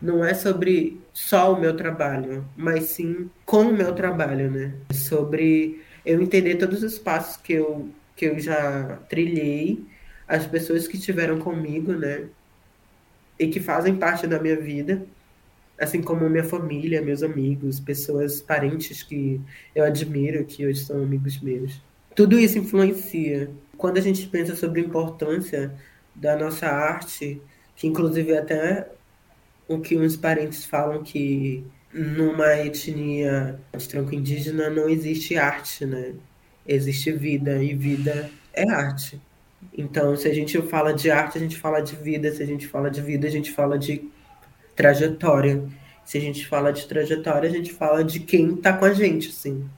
não 0.00 0.24
é 0.24 0.34
sobre 0.34 1.00
só 1.12 1.54
o 1.54 1.60
meu 1.60 1.76
trabalho, 1.76 2.44
mas 2.56 2.84
sim 2.84 3.30
com 3.44 3.62
o 3.62 3.72
meu 3.72 3.94
trabalho, 3.94 4.50
né? 4.50 4.74
Sobre 4.92 5.80
eu 6.04 6.20
entender 6.20 6.56
todos 6.56 6.82
os 6.82 6.98
passos 6.98 7.36
que 7.36 7.52
eu 7.52 7.88
que 8.16 8.26
eu 8.26 8.38
já 8.38 8.98
trilhei, 9.08 9.84
as 10.28 10.46
pessoas 10.46 10.86
que 10.86 10.96
estiveram 10.96 11.38
comigo, 11.38 11.92
né? 11.92 12.26
E 13.38 13.48
que 13.48 13.60
fazem 13.60 13.96
parte 13.96 14.26
da 14.26 14.38
minha 14.38 14.56
vida, 14.56 15.04
assim 15.80 16.02
como 16.02 16.28
minha 16.28 16.44
família, 16.44 17.02
meus 17.02 17.22
amigos, 17.22 17.80
pessoas, 17.80 18.40
parentes 18.40 19.02
que 19.02 19.40
eu 19.74 19.84
admiro, 19.84 20.44
que 20.44 20.66
hoje 20.66 20.80
são 20.80 21.02
amigos 21.02 21.40
meus. 21.40 21.80
Tudo 22.14 22.38
isso 22.38 22.58
influencia. 22.58 23.50
Quando 23.76 23.98
a 23.98 24.00
gente 24.00 24.26
pensa 24.26 24.54
sobre 24.54 24.80
a 24.80 24.84
importância 24.84 25.74
da 26.14 26.36
nossa 26.36 26.66
arte, 26.66 27.40
que 27.74 27.86
inclusive 27.86 28.36
até 28.36 28.88
o 29.66 29.80
que 29.80 29.96
uns 29.96 30.16
parentes 30.16 30.64
falam 30.64 31.02
que 31.02 31.64
numa 31.92 32.54
etnia 32.56 33.58
de 33.76 33.88
tronco 33.88 34.14
indígena 34.14 34.70
não 34.70 34.88
existe 34.88 35.36
arte, 35.36 35.84
né? 35.84 36.14
existe 36.66 37.12
vida 37.12 37.62
e 37.62 37.74
vida 37.74 38.30
é 38.52 38.68
arte. 38.70 39.20
Então, 39.76 40.16
se 40.16 40.28
a 40.28 40.34
gente 40.34 40.60
fala 40.62 40.92
de 40.92 41.10
arte, 41.10 41.38
a 41.38 41.40
gente 41.40 41.56
fala 41.56 41.80
de 41.80 41.94
vida. 41.96 42.32
Se 42.32 42.42
a 42.42 42.46
gente 42.46 42.66
fala 42.66 42.90
de 42.90 43.00
vida, 43.00 43.26
a 43.26 43.30
gente 43.30 43.50
fala 43.52 43.78
de 43.78 44.08
trajetória. 44.74 45.64
Se 46.04 46.18
a 46.18 46.20
gente 46.20 46.46
fala 46.46 46.72
de 46.72 46.86
trajetória, 46.86 47.48
a 47.48 47.52
gente 47.52 47.72
fala 47.72 48.02
de 48.02 48.20
quem 48.20 48.54
está 48.54 48.72
com 48.72 48.84
a 48.84 48.92
gente, 48.92 49.28
assim, 49.28 49.68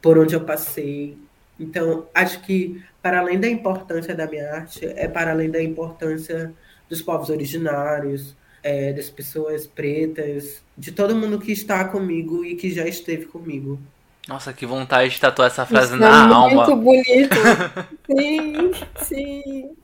por 0.00 0.16
onde 0.18 0.34
eu 0.34 0.44
passei. 0.44 1.16
Então, 1.58 2.06
acho 2.14 2.40
que 2.42 2.82
para 3.02 3.20
além 3.20 3.38
da 3.38 3.48
importância 3.48 4.14
da 4.14 4.26
minha 4.26 4.50
arte, 4.52 4.84
é 4.84 5.08
para 5.08 5.30
além 5.30 5.50
da 5.50 5.62
importância 5.62 6.52
dos 6.88 7.00
povos 7.00 7.30
originários, 7.30 8.36
é, 8.62 8.92
das 8.92 9.08
pessoas 9.08 9.66
pretas, 9.66 10.62
de 10.76 10.92
todo 10.92 11.14
mundo 11.14 11.38
que 11.38 11.52
está 11.52 11.84
comigo 11.84 12.44
e 12.44 12.56
que 12.56 12.70
já 12.70 12.86
esteve 12.86 13.26
comigo. 13.26 13.78
Nossa, 14.26 14.52
que 14.52 14.66
vontade 14.66 15.10
de 15.10 15.20
tatuar 15.20 15.46
essa 15.46 15.64
frase 15.64 15.92
Isso 15.92 16.00
na 16.00 16.28
é 16.28 16.34
alma. 16.34 16.66
Muito 16.66 16.76
bonito. 16.76 17.36
sim, 18.10 18.72
sim. 19.04 19.76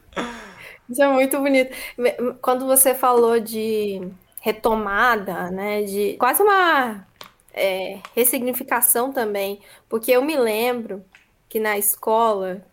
Isso 0.90 1.02
é 1.02 1.08
muito 1.08 1.38
bonito. 1.38 1.72
Quando 2.40 2.66
você 2.66 2.92
falou 2.92 3.38
de 3.38 4.00
retomada, 4.40 5.48
né, 5.52 5.84
de 5.84 6.14
quase 6.18 6.42
uma 6.42 7.06
é, 7.54 8.00
ressignificação 8.16 9.12
também, 9.12 9.60
porque 9.88 10.10
eu 10.10 10.22
me 10.24 10.36
lembro 10.36 11.04
que 11.52 11.60
na 11.60 11.76
escola, 11.76 12.64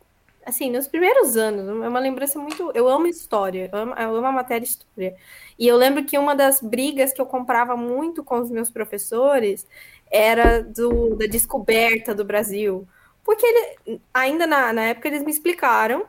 assim, 0.46 0.72
nos 0.72 0.88
primeiros 0.88 1.36
anos, 1.36 1.68
é 1.68 1.90
uma 1.90 2.00
lembrança 2.00 2.40
muito. 2.40 2.72
Eu 2.74 2.88
amo 2.88 3.08
história, 3.08 3.70
eu 3.74 3.78
amo, 3.78 3.94
eu 3.94 4.16
amo 4.16 4.28
a 4.28 4.32
matéria 4.32 4.64
história. 4.64 5.18
E 5.60 5.68
eu 5.68 5.76
lembro 5.76 6.06
que 6.06 6.18
uma 6.18 6.34
das 6.34 6.62
brigas 6.62 7.12
que 7.12 7.20
eu 7.20 7.26
comprava 7.26 7.76
muito 7.76 8.24
com 8.24 8.40
os 8.40 8.50
meus 8.50 8.72
professores 8.72 9.68
era 10.10 10.64
do, 10.64 11.14
da 11.18 11.26
descoberta 11.26 12.16
do 12.16 12.24
Brasil. 12.24 12.88
Porque 13.22 13.46
ele, 13.46 14.02
ainda 14.14 14.48
na, 14.48 14.72
na 14.72 14.84
época 14.84 15.10
eles 15.10 15.24
me 15.24 15.32
explicaram 15.32 16.06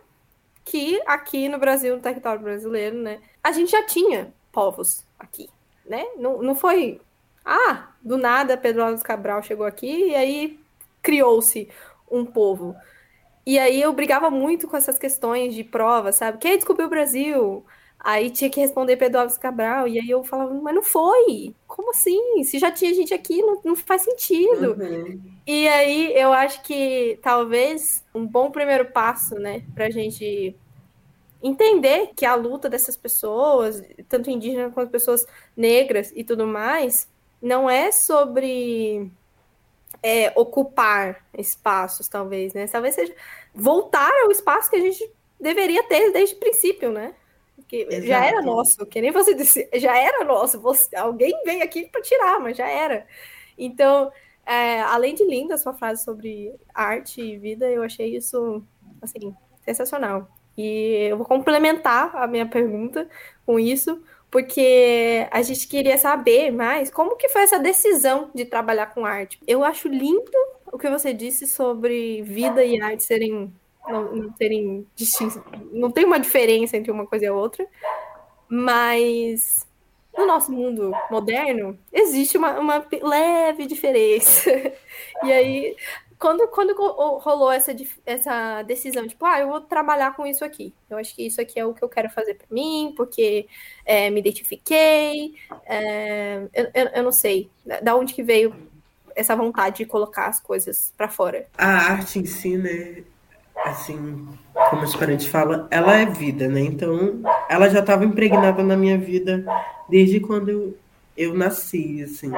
que 0.64 1.02
aqui 1.08 1.48
no 1.48 1.58
Brasil, 1.58 1.96
no 1.96 2.00
território 2.00 2.40
brasileiro, 2.40 2.96
né, 2.98 3.18
a 3.42 3.50
gente 3.50 3.72
já 3.72 3.84
tinha 3.84 4.32
povos 4.52 5.04
aqui, 5.18 5.50
né? 5.84 6.06
Não, 6.16 6.40
não 6.40 6.54
foi, 6.54 7.00
ah, 7.44 7.88
do 8.00 8.16
nada 8.16 8.56
Pedro 8.56 8.84
Alves 8.84 9.02
Cabral 9.02 9.42
chegou 9.42 9.66
aqui 9.66 10.10
e 10.10 10.14
aí 10.14 10.60
criou-se 11.02 11.68
um 12.10 12.24
povo. 12.24 12.74
E 13.46 13.58
aí 13.58 13.80
eu 13.80 13.92
brigava 13.92 14.30
muito 14.30 14.68
com 14.68 14.76
essas 14.76 14.98
questões 14.98 15.54
de 15.54 15.64
prova, 15.64 16.12
sabe? 16.12 16.38
Quem 16.38 16.56
descobriu 16.56 16.86
o 16.86 16.90
Brasil? 16.90 17.64
Aí 17.98 18.30
tinha 18.30 18.48
que 18.48 18.60
responder 18.60 18.96
Pedro 18.96 19.20
Alves 19.20 19.36
Cabral, 19.36 19.86
e 19.86 19.98
aí 19.98 20.08
eu 20.08 20.24
falava, 20.24 20.54
mas 20.54 20.74
não 20.74 20.82
foi. 20.82 21.54
Como 21.66 21.90
assim? 21.90 22.42
Se 22.44 22.58
já 22.58 22.70
tinha 22.70 22.94
gente 22.94 23.12
aqui, 23.12 23.42
não, 23.42 23.60
não 23.62 23.76
faz 23.76 24.02
sentido. 24.02 24.72
Uhum. 24.72 25.20
E 25.46 25.68
aí 25.68 26.14
eu 26.16 26.32
acho 26.32 26.62
que 26.62 27.18
talvez 27.22 28.02
um 28.14 28.26
bom 28.26 28.50
primeiro 28.50 28.86
passo, 28.86 29.34
né, 29.34 29.62
pra 29.74 29.90
gente 29.90 30.56
entender 31.42 32.12
que 32.16 32.24
a 32.24 32.34
luta 32.34 32.68
dessas 32.68 32.96
pessoas, 32.96 33.82
tanto 34.08 34.30
indígenas 34.30 34.72
quanto 34.72 34.90
pessoas 34.90 35.26
negras 35.56 36.12
e 36.14 36.24
tudo 36.24 36.46
mais, 36.46 37.08
não 37.40 37.68
é 37.68 37.90
sobre 37.92 39.10
é, 40.02 40.32
ocupar 40.36 41.26
espaços, 41.36 42.08
talvez, 42.08 42.54
né? 42.54 42.66
Talvez 42.66 42.94
seja 42.94 43.14
voltar 43.54 44.10
ao 44.24 44.30
espaço 44.30 44.70
que 44.70 44.76
a 44.76 44.80
gente 44.80 45.10
deveria 45.38 45.82
ter 45.84 46.12
desde 46.12 46.34
o 46.34 46.38
princípio, 46.38 46.90
né? 46.90 47.14
que 47.70 47.86
Exato. 47.88 48.06
já 48.06 48.24
era 48.24 48.42
nosso, 48.42 48.84
que 48.84 49.00
nem 49.00 49.12
você 49.12 49.32
disse, 49.36 49.68
já 49.74 49.96
era 49.96 50.24
nosso. 50.24 50.60
Você, 50.60 50.94
alguém 50.96 51.32
veio 51.44 51.62
aqui 51.62 51.84
para 51.86 52.02
tirar, 52.02 52.40
mas 52.40 52.56
já 52.56 52.68
era. 52.68 53.06
Então, 53.56 54.10
é, 54.44 54.80
além 54.80 55.14
de 55.14 55.24
linda 55.24 55.54
a 55.54 55.58
sua 55.58 55.72
frase 55.72 56.02
sobre 56.02 56.52
arte 56.74 57.20
e 57.22 57.38
vida, 57.38 57.70
eu 57.70 57.84
achei 57.84 58.16
isso 58.16 58.60
assim 59.00 59.32
sensacional. 59.64 60.28
E 60.58 61.06
eu 61.08 61.16
vou 61.16 61.24
complementar 61.24 62.14
a 62.16 62.26
minha 62.26 62.44
pergunta 62.44 63.08
com 63.46 63.58
isso, 63.58 64.02
porque 64.30 65.26
a 65.30 65.42
gente 65.42 65.66
queria 65.66 65.98
saber 65.98 66.50
mais 66.52 66.90
como 66.90 67.16
que 67.16 67.28
foi 67.28 67.42
essa 67.42 67.58
decisão 67.58 68.30
de 68.34 68.44
trabalhar 68.44 68.86
com 68.86 69.04
arte. 69.04 69.40
Eu 69.46 69.64
acho 69.64 69.88
lindo 69.88 70.30
o 70.72 70.78
que 70.78 70.88
você 70.88 71.12
disse 71.12 71.48
sobre 71.48 72.22
vida 72.22 72.64
e 72.64 72.80
arte 72.80 73.02
serem 73.02 73.52
não, 73.88 74.14
não 74.14 74.86
distinção, 74.94 75.42
não 75.72 75.90
tem 75.90 76.04
uma 76.04 76.20
diferença 76.20 76.76
entre 76.76 76.92
uma 76.92 77.06
coisa 77.06 77.24
e 77.24 77.28
a 77.28 77.34
outra, 77.34 77.66
mas 78.48 79.66
no 80.16 80.26
nosso 80.26 80.52
mundo 80.52 80.92
moderno 81.10 81.78
existe 81.92 82.36
uma, 82.36 82.58
uma 82.58 82.86
leve 83.02 83.66
diferença. 83.66 84.50
e 85.24 85.32
aí, 85.32 85.76
quando, 86.20 86.46
quando 86.48 86.74
rolou 87.18 87.50
essa, 87.50 87.74
essa 88.04 88.62
decisão, 88.62 89.08
tipo, 89.08 89.24
ah, 89.24 89.40
eu 89.40 89.48
vou 89.48 89.60
trabalhar 89.62 90.14
com 90.14 90.26
isso 90.26 90.44
aqui. 90.44 90.74
Eu 90.88 90.98
acho 90.98 91.14
que 91.14 91.26
isso 91.26 91.40
aqui 91.40 91.58
é 91.58 91.64
o 91.64 91.72
que 91.72 91.82
eu 91.82 91.88
quero 91.88 92.10
fazer 92.10 92.34
para 92.34 92.46
mim, 92.50 92.92
porque 92.94 93.48
é, 93.86 94.10
me 94.10 94.20
identifiquei. 94.20 95.34
É, 95.64 96.42
eu, 96.52 96.70
eu, 96.74 96.86
eu, 96.96 97.02
não 97.02 97.12
sei 97.12 97.50
da 97.82 97.96
onde 97.96 98.12
que 98.12 98.22
veio 98.22 98.54
essa 99.16 99.34
vontade 99.34 99.78
de 99.78 99.86
colocar 99.86 100.26
as 100.26 100.38
coisas 100.38 100.92
para 100.94 101.08
fora. 101.08 101.46
A 101.56 101.92
arte 101.92 102.18
em 102.18 102.26
si, 102.26 102.56
né? 102.56 103.02
assim, 103.64 104.28
como 104.70 104.82
os 104.82 104.96
parentes 104.96 105.26
falam, 105.26 105.66
ela 105.70 105.96
é 105.96 106.06
vida, 106.06 106.48
né? 106.48 106.60
Então, 106.60 107.20
ela 107.48 107.68
já 107.68 107.80
estava 107.80 108.04
impregnada 108.04 108.62
na 108.62 108.76
minha 108.76 108.98
vida 108.98 109.44
desde 109.88 110.20
quando 110.20 110.76
eu 111.16 111.34
nasci, 111.34 112.02
assim. 112.02 112.32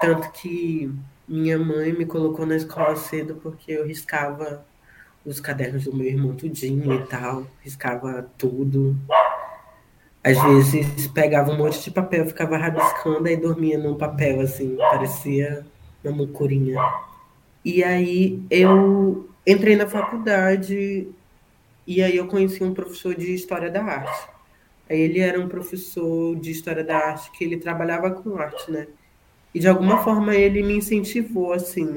Tanto 0.00 0.30
que 0.32 0.92
minha 1.28 1.58
mãe 1.58 1.92
me 1.92 2.06
colocou 2.06 2.46
na 2.46 2.56
escola 2.56 2.96
cedo 2.96 3.36
porque 3.42 3.72
eu 3.72 3.86
riscava 3.86 4.64
os 5.24 5.40
cadernos 5.40 5.84
do 5.84 5.94
meu 5.94 6.06
irmão 6.06 6.36
tudinho 6.36 6.94
e 6.94 7.06
tal, 7.06 7.46
riscava 7.60 8.30
tudo. 8.38 8.96
Às 10.22 10.40
vezes 10.42 11.06
pegava 11.08 11.52
um 11.52 11.56
monte 11.56 11.82
de 11.82 11.90
papel, 11.90 12.26
ficava 12.26 12.56
rabiscando 12.56 13.28
e 13.28 13.36
dormia 13.36 13.78
num 13.78 13.96
papel 13.96 14.40
assim, 14.40 14.76
parecia 14.76 15.66
uma 16.04 16.12
mucurinha. 16.12 16.80
E 17.64 17.82
aí 17.82 18.40
eu 18.48 19.28
entrei 19.44 19.74
na 19.74 19.86
faculdade 19.86 21.08
e 21.86 22.02
aí 22.02 22.16
eu 22.16 22.28
conheci 22.28 22.62
um 22.62 22.74
professor 22.74 23.14
de 23.14 23.34
História 23.34 23.70
da 23.70 23.82
Arte. 23.82 24.28
Aí 24.88 25.00
ele 25.00 25.18
era 25.18 25.40
um 25.40 25.48
professor 25.48 26.36
de 26.36 26.52
História 26.52 26.84
da 26.84 26.96
Arte 26.96 27.30
que 27.32 27.44
ele 27.44 27.56
trabalhava 27.56 28.10
com 28.10 28.36
arte, 28.36 28.70
né? 28.70 28.86
E 29.56 29.58
de 29.58 29.68
alguma 29.68 30.04
forma 30.04 30.34
ele 30.34 30.62
me 30.62 30.76
incentivou, 30.76 31.54
assim, 31.54 31.94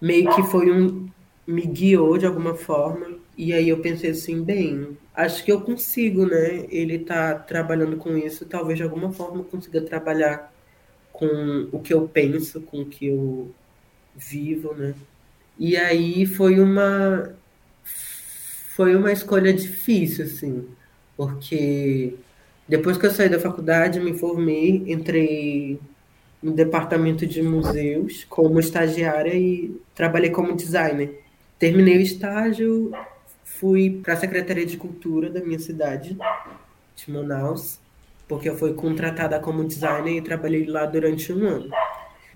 meio 0.00 0.34
que 0.34 0.42
foi 0.42 0.68
um, 0.68 1.08
me 1.46 1.62
guiou 1.64 2.18
de 2.18 2.26
alguma 2.26 2.56
forma. 2.56 3.06
E 3.38 3.52
aí 3.52 3.68
eu 3.68 3.78
pensei 3.78 4.10
assim, 4.10 4.42
bem, 4.42 4.98
acho 5.14 5.44
que 5.44 5.52
eu 5.52 5.60
consigo, 5.60 6.26
né? 6.26 6.66
Ele 6.68 6.98
tá 6.98 7.36
trabalhando 7.36 7.96
com 7.98 8.18
isso, 8.18 8.44
talvez 8.46 8.78
de 8.78 8.82
alguma 8.82 9.12
forma 9.12 9.38
eu 9.38 9.44
consiga 9.44 9.80
trabalhar 9.80 10.52
com 11.12 11.68
o 11.70 11.78
que 11.78 11.94
eu 11.94 12.08
penso, 12.08 12.60
com 12.62 12.80
o 12.80 12.86
que 12.86 13.06
eu 13.06 13.52
vivo, 14.16 14.74
né? 14.74 14.92
E 15.56 15.76
aí 15.76 16.26
foi 16.26 16.58
uma 16.58 17.32
foi 18.74 18.96
uma 18.96 19.12
escolha 19.12 19.52
difícil, 19.52 20.24
assim, 20.24 20.66
porque 21.16 22.16
depois 22.66 22.98
que 22.98 23.06
eu 23.06 23.10
saí 23.12 23.28
da 23.28 23.38
faculdade, 23.38 24.00
me 24.00 24.18
formei, 24.18 24.82
entrei 24.88 25.78
no 26.42 26.52
departamento 26.52 27.26
de 27.26 27.42
museus 27.42 28.24
como 28.28 28.58
estagiária 28.58 29.34
e 29.34 29.80
trabalhei 29.94 30.30
como 30.30 30.56
designer. 30.56 31.20
Terminei 31.58 31.98
o 31.98 32.00
estágio, 32.00 32.92
fui 33.44 34.00
para 34.02 34.14
a 34.14 34.16
Secretaria 34.16 34.66
de 34.66 34.76
Cultura 34.76 35.30
da 35.30 35.40
minha 35.40 35.58
cidade, 35.58 36.16
de 36.96 37.10
Manaus, 37.10 37.78
porque 38.26 38.48
eu 38.48 38.56
fui 38.56 38.74
contratada 38.74 39.38
como 39.38 39.64
designer 39.64 40.16
e 40.16 40.22
trabalhei 40.22 40.66
lá 40.66 40.84
durante 40.86 41.32
um 41.32 41.46
ano. 41.46 41.70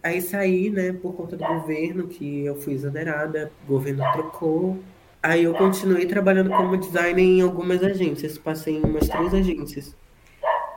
Aí 0.03 0.21
saí, 0.21 0.71
né, 0.71 0.93
por 0.93 1.15
conta 1.15 1.37
do 1.37 1.45
governo, 1.45 2.07
que 2.07 2.45
eu 2.45 2.55
fui 2.55 2.75
exonerada, 2.75 3.51
o 3.65 3.73
governo 3.73 4.05
trocou, 4.13 4.79
Aí 5.27 5.43
eu 5.43 5.55
continuei 5.55 6.07
trabalhando 6.07 6.51
como 6.51 6.77
designer 6.77 7.21
em 7.21 7.41
algumas 7.41 7.83
agências, 7.83 8.39
passei 8.39 8.77
em 8.77 8.83
umas 8.83 9.09
três 9.09 9.35
agências. 9.35 9.97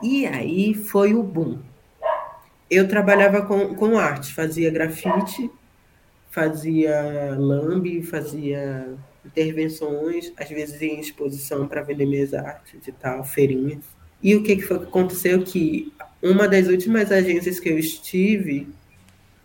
E 0.02 0.26
aí 0.26 0.74
foi 0.74 1.14
o 1.14 1.22
boom. 1.22 1.60
Eu 2.70 2.86
trabalhava 2.86 3.42
com, 3.42 3.74
com 3.74 3.98
arte, 3.98 4.32
fazia 4.32 4.70
grafite, 4.70 5.50
fazia 6.30 7.34
lambe, 7.36 8.02
fazia 8.02 8.94
intervenções, 9.24 10.32
às 10.36 10.48
vezes 10.48 10.80
em 10.80 11.00
exposição 11.00 11.66
para 11.66 11.82
vender 11.82 12.06
minhas 12.06 12.32
artes 12.32 12.86
e 12.86 12.92
tal, 12.92 13.24
feirinhas. 13.24 13.84
E 14.22 14.34
o 14.36 14.42
que, 14.42 14.56
que 14.56 14.62
foi 14.62 14.78
que 14.78 14.84
aconteceu? 14.84 15.42
Que 15.42 15.92
uma 16.22 16.46
das 16.46 16.68
últimas 16.68 17.10
agências 17.10 17.58
que 17.58 17.68
eu 17.68 17.78
estive, 17.78 18.68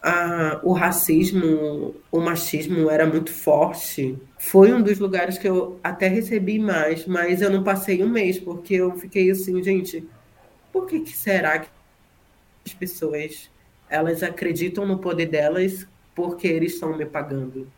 a, 0.02 0.60
o 0.64 0.74
racismo, 0.74 1.96
o 2.12 2.20
machismo 2.20 2.90
era 2.90 3.06
muito 3.06 3.32
forte. 3.32 4.18
Foi 4.38 4.72
um 4.72 4.82
dos 4.82 5.00
lugares 5.00 5.38
que 5.38 5.48
eu 5.48 5.80
até 5.84 6.08
recebi 6.08 6.60
mais, 6.60 7.08
mas 7.08 7.42
eu 7.42 7.50
não 7.50 7.64
passei 7.64 8.04
um 8.04 8.10
mês, 8.10 8.38
porque 8.38 8.76
eu 8.76 8.92
fiquei 8.98 9.32
assim, 9.32 9.64
gente, 9.64 10.08
por 10.72 10.86
que, 10.86 11.00
que 11.00 11.18
será 11.18 11.60
que 11.60 11.75
as 12.66 12.74
pessoas 12.74 13.50
elas 13.90 14.24
acreditam 14.24 14.86
no 14.86 15.00
poder 15.00 15.28
delas 15.28 15.88
porque 16.14 16.48
eles 16.48 16.74
estão 16.74 16.98
me 16.98 17.06
pagando? 17.06 17.72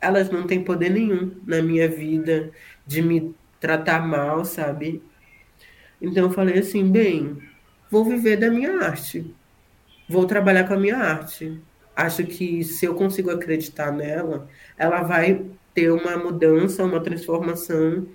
Elas 0.00 0.30
não 0.30 0.46
têm 0.46 0.62
poder 0.62 0.90
nenhum 0.90 1.32
na 1.46 1.62
minha 1.62 1.88
vida 1.88 2.50
de 2.86 3.02
me 3.02 3.34
tratar 3.60 4.06
mal, 4.06 4.44
sabe? 4.44 5.02
Então 6.00 6.24
eu 6.24 6.30
falei 6.30 6.58
assim, 6.58 6.90
bem, 6.90 7.38
vou 7.90 8.04
viver 8.04 8.36
da 8.36 8.50
minha 8.50 8.78
arte 8.80 9.34
vou 10.08 10.26
trabalhar 10.26 10.64
com 10.66 10.74
a 10.74 10.78
minha 10.78 10.96
arte. 10.96 11.60
Acho 11.96 12.24
que 12.24 12.64
se 12.64 12.84
eu 12.84 12.94
consigo 12.94 13.30
acreditar 13.30 13.92
nela, 13.92 14.48
ela 14.76 15.02
vai 15.02 15.44
ter 15.72 15.90
uma 15.90 16.16
mudança, 16.16 16.84
uma 16.84 17.00
transformação 17.00 18.06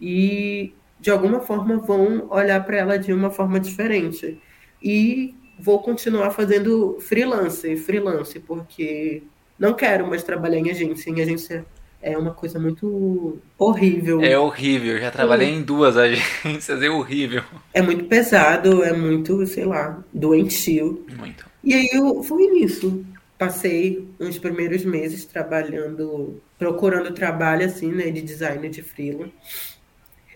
e 0.00 0.74
de 1.00 1.10
alguma 1.10 1.40
forma 1.40 1.78
vão 1.78 2.28
olhar 2.30 2.64
para 2.64 2.76
ela 2.76 2.98
de 2.98 3.12
uma 3.12 3.30
forma 3.30 3.58
diferente. 3.58 4.40
E 4.82 5.34
vou 5.62 5.78
continuar 5.78 6.32
fazendo 6.32 6.98
freelance, 7.00 7.76
freelance, 7.76 8.38
porque 8.40 9.22
não 9.58 9.74
quero 9.74 10.06
mais 10.08 10.24
trabalhar 10.24 10.58
em 10.58 10.70
agência. 10.70 11.08
Em 11.08 11.22
agência 11.22 11.64
é 12.02 12.18
uma 12.18 12.32
coisa 12.32 12.58
muito 12.58 13.38
horrível. 13.56 14.20
É 14.20 14.36
horrível, 14.36 14.98
já 14.98 15.10
trabalhei 15.10 15.50
em 15.50 15.62
duas 15.62 15.96
agências, 15.96 16.82
é 16.82 16.90
horrível. 16.90 17.44
É 17.72 17.80
muito 17.80 18.06
pesado, 18.06 18.82
é 18.82 18.92
muito, 18.92 19.46
sei 19.46 19.64
lá, 19.64 20.02
doentio. 20.12 21.06
Muito. 21.16 21.46
E 21.62 21.74
aí 21.74 21.88
eu 21.92 22.22
fui 22.24 22.48
nisso. 22.48 23.06
Passei 23.38 24.08
uns 24.20 24.38
primeiros 24.38 24.84
meses 24.84 25.24
trabalhando, 25.24 26.40
procurando 26.58 27.12
trabalho 27.12 27.66
assim, 27.66 27.90
né, 27.90 28.10
de 28.10 28.20
design 28.20 28.68
de 28.68 28.82
freela. 28.82 29.28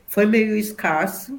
Foi 0.08 0.24
meio 0.24 0.56
escasso, 0.56 1.38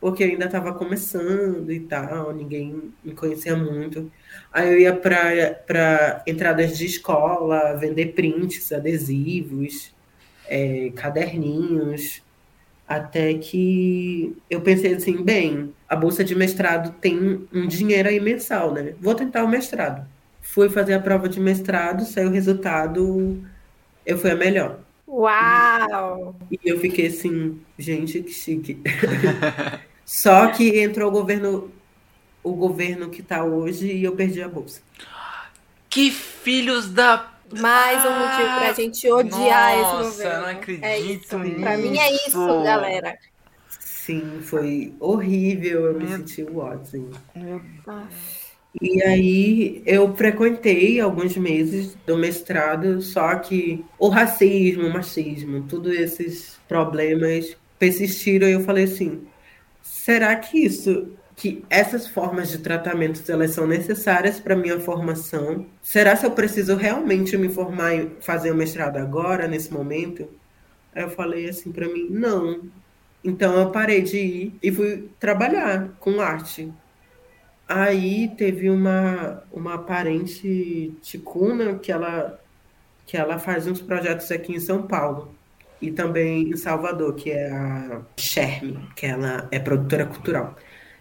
porque 0.00 0.22
eu 0.24 0.28
ainda 0.28 0.46
estava 0.46 0.72
começando 0.74 1.70
e 1.72 1.80
tal, 1.80 2.32
ninguém 2.32 2.92
me 3.04 3.14
conhecia 3.14 3.56
muito. 3.56 4.10
Aí 4.52 4.72
eu 4.72 4.80
ia 4.80 4.94
para 4.94 6.22
entradas 6.26 6.76
de 6.76 6.86
escola, 6.86 7.74
vender 7.74 8.12
prints, 8.14 8.72
adesivos, 8.72 9.94
é, 10.48 10.92
caderninhos, 10.94 12.22
até 12.86 13.34
que 13.34 14.36
eu 14.48 14.60
pensei 14.60 14.94
assim, 14.94 15.22
bem, 15.22 15.74
a 15.88 15.96
bolsa 15.96 16.22
de 16.22 16.34
mestrado 16.34 16.94
tem 17.00 17.46
um 17.52 17.66
dinheiro 17.66 18.08
aí 18.08 18.20
mensal, 18.20 18.72
né? 18.72 18.94
Vou 19.00 19.14
tentar 19.14 19.44
o 19.44 19.48
mestrado. 19.48 20.06
Fui 20.40 20.68
fazer 20.68 20.94
a 20.94 21.00
prova 21.00 21.28
de 21.28 21.40
mestrado, 21.40 22.04
saiu 22.04 22.28
o 22.28 22.32
resultado, 22.32 23.42
eu 24.04 24.16
fui 24.18 24.30
a 24.30 24.36
melhor. 24.36 24.85
Uau! 25.16 26.36
E 26.50 26.58
eu 26.62 26.78
fiquei 26.78 27.06
assim, 27.06 27.58
gente, 27.78 28.22
que 28.22 28.30
chique. 28.30 28.78
Só 30.04 30.48
que 30.48 30.78
entrou 30.78 31.08
o 31.08 31.10
governo, 31.10 31.70
o 32.44 32.52
governo 32.52 33.08
que 33.08 33.22
tá 33.22 33.42
hoje 33.42 33.90
e 33.90 34.04
eu 34.04 34.14
perdi 34.14 34.42
a 34.42 34.48
bolsa. 34.48 34.82
Que 35.88 36.10
filhos 36.10 36.90
da 36.90 37.32
mais 37.58 38.04
um 38.04 38.10
motivo 38.10 38.58
pra 38.58 38.72
gente 38.74 39.10
odiar 39.10 39.78
Nossa, 39.78 40.08
esse 40.08 40.16
governo. 40.18 40.42
não 40.42 40.50
acredito 40.50 40.84
é 40.84 40.98
isso. 40.98 41.38
nisso. 41.38 41.60
Pra 41.60 41.78
mim 41.78 41.98
é 41.98 42.12
isso, 42.12 42.62
galera. 42.62 43.18
Sim, 43.70 44.40
foi 44.42 44.94
horrível, 45.00 45.86
eu 45.86 45.98
me 45.98 46.06
senti 46.08 46.42
o 46.42 46.58
ótimo. 46.58 47.10
Aff. 47.86 48.45
E 48.80 49.02
aí 49.02 49.82
eu 49.86 50.14
frequentei 50.16 51.00
alguns 51.00 51.36
meses 51.36 51.96
do 52.06 52.16
mestrado, 52.16 53.00
só 53.00 53.36
que 53.36 53.84
o 53.98 54.08
racismo, 54.08 54.86
o 54.86 54.92
machismo, 54.92 55.66
todos 55.66 55.92
esses 55.96 56.58
problemas 56.68 57.56
persistiram 57.78 58.48
e 58.48 58.52
eu 58.52 58.60
falei 58.64 58.84
assim, 58.84 59.26
será 59.82 60.36
que 60.36 60.58
isso, 60.58 61.08
que 61.36 61.64
essas 61.70 62.06
formas 62.08 62.50
de 62.50 62.58
tratamento 62.58 63.22
elas 63.32 63.52
são 63.52 63.66
necessárias 63.66 64.40
para 64.40 64.56
minha 64.56 64.78
formação? 64.80 65.66
Será 65.82 66.16
se 66.16 66.26
eu 66.26 66.32
preciso 66.32 66.76
realmente 66.76 67.36
me 67.38 67.48
formar 67.48 67.94
e 67.94 68.10
fazer 68.20 68.50
o 68.52 68.56
mestrado 68.56 68.98
agora, 68.98 69.48
nesse 69.48 69.72
momento? 69.72 70.28
Aí 70.94 71.02
eu 71.04 71.10
falei 71.10 71.48
assim 71.48 71.72
para 71.72 71.88
mim, 71.88 72.08
não. 72.10 72.70
Então 73.24 73.58
eu 73.58 73.70
parei 73.72 74.02
de 74.02 74.18
ir 74.18 74.54
e 74.62 74.72
fui 74.72 75.10
trabalhar 75.20 75.90
com 76.00 76.20
arte. 76.20 76.72
Aí 77.68 78.28
teve 78.36 78.70
uma, 78.70 79.42
uma 79.52 79.78
parente 79.78 80.94
ticuna 81.02 81.78
que 81.78 81.90
ela, 81.90 82.40
que 83.04 83.16
ela 83.16 83.38
faz 83.38 83.66
uns 83.66 83.80
projetos 83.82 84.30
aqui 84.30 84.52
em 84.52 84.60
São 84.60 84.82
Paulo 84.86 85.34
e 85.80 85.90
também 85.90 86.50
em 86.50 86.56
Salvador, 86.56 87.14
que 87.14 87.30
é 87.30 87.50
a 87.50 88.02
Sherme, 88.16 88.78
que 88.94 89.06
ela 89.06 89.48
é 89.50 89.58
produtora 89.58 90.06
cultural. 90.06 90.56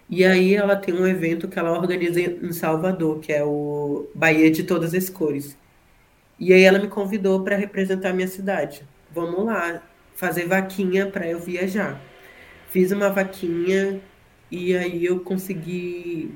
E 0.10 0.24
aí 0.26 0.56
ela 0.56 0.76
tem 0.76 0.94
um 0.94 1.08
evento 1.08 1.48
que 1.48 1.58
ela 1.58 1.72
organiza 1.72 2.20
em 2.22 2.52
Salvador, 2.52 3.20
que 3.20 3.34
é 3.34 3.44
o 3.44 4.08
Bahia 4.14 4.52
de 4.52 4.64
Todas 4.64 4.94
as 4.94 5.10
Cores. 5.10 5.58
E 6.40 6.54
aí 6.54 6.64
ela 6.64 6.80
me 6.80 6.88
convidou 6.88 7.44
para 7.44 7.56
representar 7.56 8.10
a 8.10 8.14
minha 8.14 8.28
cidade. 8.28 8.84
Vamos 9.14 9.46
lá, 9.46 9.82
fazer 10.16 10.48
vaquinha 10.48 11.08
para 11.08 11.28
eu 11.28 11.40
viajar. 11.40 12.00
Fiz 12.70 12.92
uma 12.92 13.10
vaquinha 13.10 14.02
e 14.56 14.76
aí 14.76 15.06
eu 15.06 15.20
consegui 15.20 16.34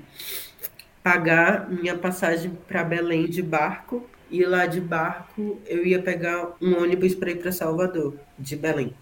pagar 1.02 1.70
minha 1.70 1.98
passagem 1.98 2.52
para 2.68 2.84
Belém 2.84 3.28
de 3.30 3.42
barco 3.42 4.06
e 4.30 4.44
lá 4.44 4.66
de 4.66 4.82
barco 4.82 5.58
eu 5.66 5.86
ia 5.86 6.02
pegar 6.02 6.54
um 6.62 6.82
ônibus 6.82 7.16
para 7.16 7.32
ir 7.32 7.38
para 7.38 7.54
Salvador, 7.54 8.16
de 8.38 8.58
Belém. 8.58 8.94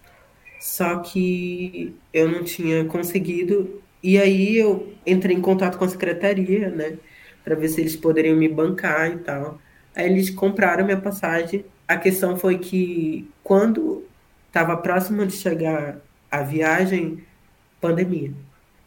Só 0.60 1.00
que 1.00 1.96
eu 2.14 2.30
não 2.30 2.44
tinha 2.44 2.86
conseguido 2.86 3.82
e 4.04 4.20
aí 4.20 4.56
eu 4.56 4.94
entrei 5.04 5.36
em 5.36 5.42
contato 5.42 5.80
com 5.80 5.86
a 5.86 5.90
secretaria, 5.90 6.70
né, 6.70 6.98
para 7.44 7.56
ver 7.56 7.70
se 7.70 7.82
eles 7.82 7.96
poderiam 7.96 8.38
me 8.38 8.48
bancar 8.48 9.12
e 9.12 9.18
tal. 9.18 9.60
Aí 9.96 10.06
eles 10.06 10.30
compraram 10.30 10.86
minha 10.86 11.02
passagem. 11.02 11.66
A 11.88 11.98
questão 11.98 12.38
foi 12.38 12.60
que 12.60 13.28
quando 13.44 14.06
estava 14.48 14.78
próximo 14.78 15.26
de 15.26 15.34
chegar 15.34 15.98
a 16.30 16.44
viagem, 16.44 17.24
pandemia. 17.82 18.32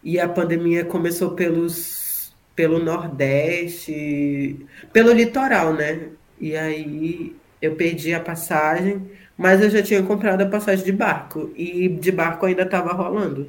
E 0.02 0.18
a 0.18 0.28
pandemia 0.28 0.84
começou 0.84 1.32
pelos, 1.32 2.34
pelo 2.56 2.78
Nordeste, 2.78 4.66
pelo 4.92 5.12
litoral, 5.12 5.74
né? 5.74 6.08
E 6.40 6.56
aí 6.56 7.36
eu 7.60 7.74
perdi 7.74 8.14
a 8.14 8.20
passagem, 8.20 9.02
mas 9.36 9.60
eu 9.62 9.70
já 9.70 9.82
tinha 9.82 10.02
comprado 10.02 10.42
a 10.42 10.46
passagem 10.46 10.84
de 10.84 10.92
barco. 10.92 11.50
E 11.54 11.88
de 11.88 12.10
barco 12.10 12.46
ainda 12.46 12.62
estava 12.62 12.92
rolando. 12.92 13.48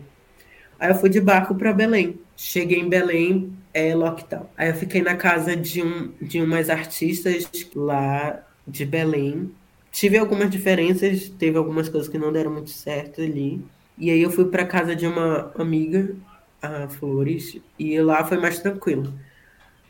Aí 0.80 0.90
eu 0.90 0.96
fui 0.96 1.10
de 1.10 1.22
barco 1.22 1.56
para 1.56 1.72
Belém. 1.72 2.20
Cheguei 2.36 2.80
em 2.80 2.90
Belém, 2.90 3.54
é 3.74 3.96
lockdown. 3.96 4.48
Aí 4.58 4.70
eu 4.70 4.74
fiquei 4.74 5.02
na 5.02 5.16
casa 5.16 5.56
de, 5.56 5.82
um, 5.82 6.12
de 6.22 6.42
umas 6.42 6.70
artistas 6.70 7.48
lá 7.76 8.44
de 8.68 8.86
Belém. 8.86 9.52
tive 9.92 10.18
algumas 10.18 10.50
diferenças, 10.50 11.30
teve 11.30 11.58
algumas 11.58 11.90
coisas 11.90 12.10
que 12.10 12.18
não 12.18 12.32
deram 12.32 12.52
muito 12.52 12.72
certo 12.72 13.22
ali. 13.22 13.64
E 13.98 14.10
aí 14.10 14.22
eu 14.22 14.32
fui 14.32 14.46
para 14.46 14.66
casa 14.66 14.96
de 14.96 15.06
uma 15.06 15.52
amiga, 15.58 16.16
a 16.62 16.88
Flores, 16.88 17.60
e 17.78 18.00
lá 18.00 18.24
foi 18.24 18.38
mais 18.38 18.60
tranquilo. 18.60 19.14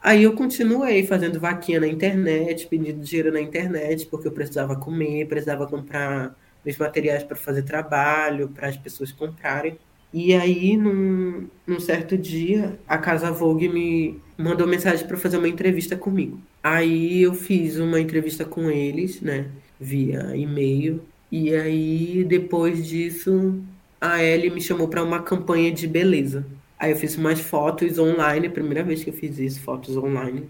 Aí 0.02 0.24
eu 0.24 0.34
continuei 0.34 1.06
fazendo 1.06 1.40
vaquinha 1.40 1.80
na 1.80 1.88
internet, 1.88 2.68
pedindo 2.68 3.04
dinheiro 3.04 3.32
na 3.32 3.40
internet, 3.40 4.08
porque 4.08 4.28
eu 4.28 4.32
precisava 4.32 4.76
comer, 4.76 5.28
precisava 5.28 5.68
comprar 5.68 6.36
meus 6.66 6.78
materiais 6.78 7.24
para 7.24 7.36
fazer 7.36 7.64
trabalho, 7.64 8.50
para 8.50 8.68
as 8.68 8.78
pessoas 8.78 9.12
comprarem. 9.12 9.78
E 10.14 10.34
aí, 10.34 10.76
num, 10.76 11.48
num, 11.66 11.80
certo 11.80 12.18
dia, 12.18 12.78
a 12.88 12.98
Casa 12.98 13.32
Vogue 13.32 13.70
me 13.70 14.20
mandou 14.38 14.68
mensagem 14.68 15.08
para 15.08 15.18
fazer 15.18 15.38
uma 15.38 15.48
entrevista 15.48 15.96
comigo. 15.96 16.40
Aí 16.62 17.22
eu 17.22 17.34
fiz 17.34 17.78
uma 17.78 18.00
entrevista 18.00 18.44
com 18.44 18.70
eles, 18.70 19.22
né, 19.22 19.48
via 19.80 20.36
e-mail. 20.36 21.02
E 21.32 21.56
aí, 21.56 22.26
depois 22.26 22.86
disso, 22.86 23.62
a 24.02 24.22
Ellie 24.22 24.50
me 24.50 24.60
chamou 24.60 24.88
para 24.88 25.04
uma 25.04 25.22
campanha 25.22 25.72
de 25.72 25.88
beleza. 25.88 26.46
Aí 26.82 26.90
eu 26.90 26.98
fiz 26.98 27.16
umas 27.16 27.40
fotos 27.40 28.00
online, 28.00 28.50
primeira 28.50 28.84
vez 28.84 29.04
que 29.04 29.12
eu 29.12 29.14
fiz 29.14 29.38
isso, 29.38 29.62
fotos 29.62 29.96
online. 29.96 30.50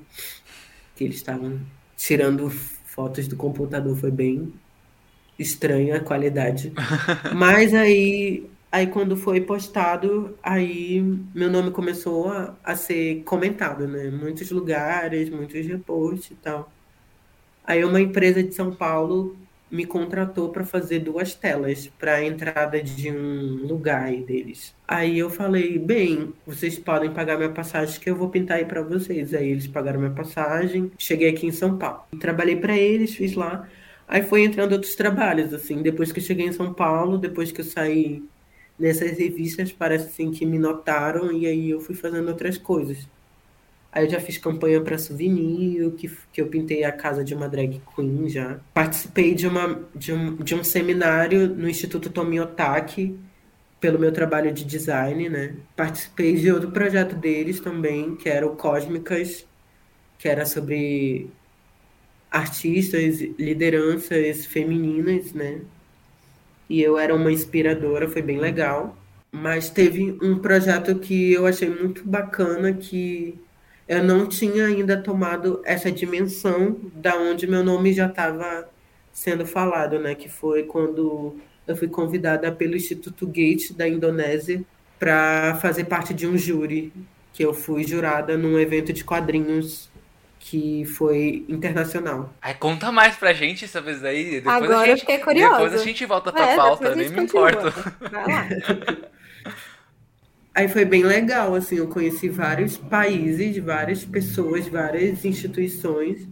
Que 0.96 1.04
eles 1.04 1.18
estavam 1.18 1.60
tirando 1.98 2.50
fotos 2.50 3.28
do 3.28 3.36
computador, 3.36 3.98
foi 3.98 4.12
bem 4.12 4.54
estranha 5.38 5.98
a 5.98 6.00
qualidade. 6.00 6.72
Mas 7.36 7.74
aí, 7.74 8.50
aí 8.72 8.88
quando 8.88 9.18
foi 9.18 9.42
postado, 9.42 10.38
aí 10.42 11.02
meu 11.36 11.52
nome 11.52 11.70
começou 11.72 12.30
a, 12.30 12.56
a 12.64 12.78
ser 12.78 13.24
comentado, 13.24 13.86
né? 13.86 14.10
Muitos 14.10 14.50
lugares, 14.52 15.30
muitos 15.30 15.68
reposts 15.68 16.32
e 16.32 16.36
tal. 16.36 16.72
Aí 17.62 17.84
uma 17.84 18.00
empresa 18.00 18.42
de 18.42 18.56
São 18.56 18.74
Paulo 18.74 19.36
me 19.72 19.86
contratou 19.86 20.50
para 20.50 20.66
fazer 20.66 21.00
duas 21.00 21.34
telas 21.34 21.88
para 21.98 22.16
a 22.16 22.26
entrada 22.26 22.82
de 22.84 23.10
um 23.10 23.66
lugar 23.66 24.12
deles. 24.18 24.76
Aí 24.88 25.18
eu 25.18 25.30
falei, 25.30 25.80
bem, 25.80 26.34
vocês 26.46 26.78
podem 26.78 27.12
pagar 27.12 27.38
minha 27.38 27.50
passagem 27.50 28.00
que 28.00 28.10
eu 28.10 28.16
vou 28.16 28.30
pintar 28.30 28.58
aí 28.58 28.66
para 28.66 28.82
vocês. 28.82 29.34
Aí 29.34 29.50
eles 29.50 29.68
pagaram 29.68 30.00
minha 30.00 30.12
passagem, 30.12 30.92
cheguei 30.98 31.30
aqui 31.30 31.48
em 31.48 31.52
São 31.52 31.78
Paulo. 31.78 32.04
Trabalhei 32.20 32.58
para 32.58 32.78
eles, 32.78 33.16
fiz 33.16 33.34
lá. 33.34 33.68
Aí 34.08 34.22
foi 34.24 34.44
entrando 34.44 34.74
outros 34.74 34.94
trabalhos, 34.94 35.54
assim, 35.54 35.82
depois 35.82 36.12
que 36.12 36.20
eu 36.20 36.24
cheguei 36.24 36.46
em 36.46 36.52
São 36.52 36.74
Paulo, 36.74 37.18
depois 37.18 37.50
que 37.50 37.62
eu 37.62 37.66
saí 37.66 38.22
nessas 38.78 39.18
revistas, 39.18 39.72
parece 39.72 40.08
assim 40.08 40.32
que 40.32 40.46
me 40.46 40.60
notaram 40.60 41.32
e 41.32 41.46
aí 41.48 41.70
eu 41.70 41.80
fui 41.80 41.96
fazendo 41.96 42.28
outras 42.28 42.58
coisas. 42.58 43.08
Aí 43.92 44.06
eu 44.06 44.10
já 44.10 44.20
fiz 44.22 44.38
campanha 44.38 44.80
para 44.80 44.98
souvenir, 44.98 45.92
que, 45.92 46.10
que 46.32 46.42
eu 46.42 46.48
pintei 46.48 46.84
a 46.86 46.92
casa 46.92 47.24
de 47.24 47.34
uma 47.36 47.50
drag 47.50 47.82
queen 47.94 48.30
já. 48.30 48.60
Participei 48.74 49.36
de, 49.36 49.46
uma, 49.46 49.82
de, 49.94 50.14
um, 50.14 50.36
de 50.38 50.56
um 50.56 50.64
seminário 50.64 51.50
no 51.50 51.68
Instituto 51.68 52.10
Tomiotaki, 52.10 53.20
pelo 53.82 54.00
meu 54.00 54.12
trabalho 54.12 54.54
de 54.54 54.64
design, 54.64 55.28
né? 55.28 55.56
Participei 55.76 56.36
de 56.36 56.52
outro 56.52 56.72
projeto 56.72 57.16
deles 57.16 57.60
também, 57.60 58.16
que 58.16 58.30
era 58.30 58.48
o 58.48 58.56
Cósmicas, 58.56 59.46
que 60.18 60.30
era 60.30 60.46
sobre 60.46 61.30
artistas, 62.30 63.20
lideranças 63.38 64.46
femininas, 64.46 65.34
né? 65.34 65.62
E 66.70 66.82
eu 66.82 66.98
era 66.98 67.14
uma 67.14 67.32
inspiradora, 67.32 68.08
foi 68.08 68.22
bem 68.22 68.40
legal. 68.40 68.96
Mas 69.32 69.70
teve 69.70 70.18
um 70.22 70.40
projeto 70.40 70.96
que 71.00 71.34
eu 71.34 71.46
achei 71.46 71.70
muito 71.70 72.08
bacana 72.08 72.72
que 72.72 73.38
eu 73.92 74.02
não 74.02 74.26
tinha 74.26 74.68
ainda 74.68 74.96
tomado 74.96 75.62
essa 75.66 75.92
dimensão 75.92 76.78
da 76.94 77.18
onde 77.18 77.46
meu 77.46 77.62
nome 77.62 77.92
já 77.92 78.06
estava 78.06 78.70
sendo 79.12 79.46
falado, 79.46 80.00
né? 80.00 80.16
Que 80.16 80.30
foi 80.30 80.64
quando 80.64 81.36
eu 81.68 81.76
fui 81.76 81.90
convidada 81.90 82.50
pelo 82.54 82.78
Instituto 82.78 83.28
Gate 83.28 83.74
da 83.74 83.86
Indonésia 83.86 84.64
para 84.98 85.58
fazer 85.62 85.84
parte 85.84 86.14
de 86.14 86.26
um 86.26 86.38
júri, 86.38 86.94
que 87.34 87.44
eu 87.44 87.54
fui 87.54 87.84
jurada 87.84 88.38
num 88.38 88.58
evento 88.58 88.94
de 88.94 89.04
quadrinhos 89.04 89.92
que 90.40 90.86
foi 90.86 91.44
internacional. 91.50 92.34
Aí 92.42 92.54
conta 92.54 92.94
mais 92.94 93.18
pra 93.18 93.34
gente 93.34 93.66
essa 93.66 93.82
vez 93.82 94.02
aí. 94.06 94.40
Depois 94.40 94.56
Agora 94.56 94.78
a 94.78 94.86
gente, 94.86 94.92
eu 94.92 95.00
fiquei 95.00 95.18
curiosa. 95.18 95.64
Depois 95.66 95.82
a 95.82 95.84
gente 95.84 96.06
volta 96.06 96.32
pra 96.32 96.48
é, 96.48 96.56
pauta, 96.56 96.96
nem 96.96 97.10
me 97.10 97.24
importo. 97.24 97.74
Vai 98.10 98.26
lá. 98.26 98.48
Aí 100.54 100.68
foi 100.68 100.84
bem 100.84 101.04
legal, 101.04 101.56
assim, 101.56 101.78
eu 101.78 101.88
conheci 101.88 102.28
vários 102.28 102.78
países, 102.78 103.58
várias 103.58 104.04
pessoas, 104.04 104.68
várias 104.68 105.24
instituições 105.24 106.28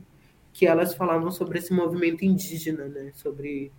que 0.52 0.68
elas 0.68 0.94
falavam 0.94 1.32
sobre 1.32 1.60
esse 1.60 1.74
movimento 1.74 2.26
indígena, 2.26 2.86
né? 2.86 3.12
Sobre 3.14 3.72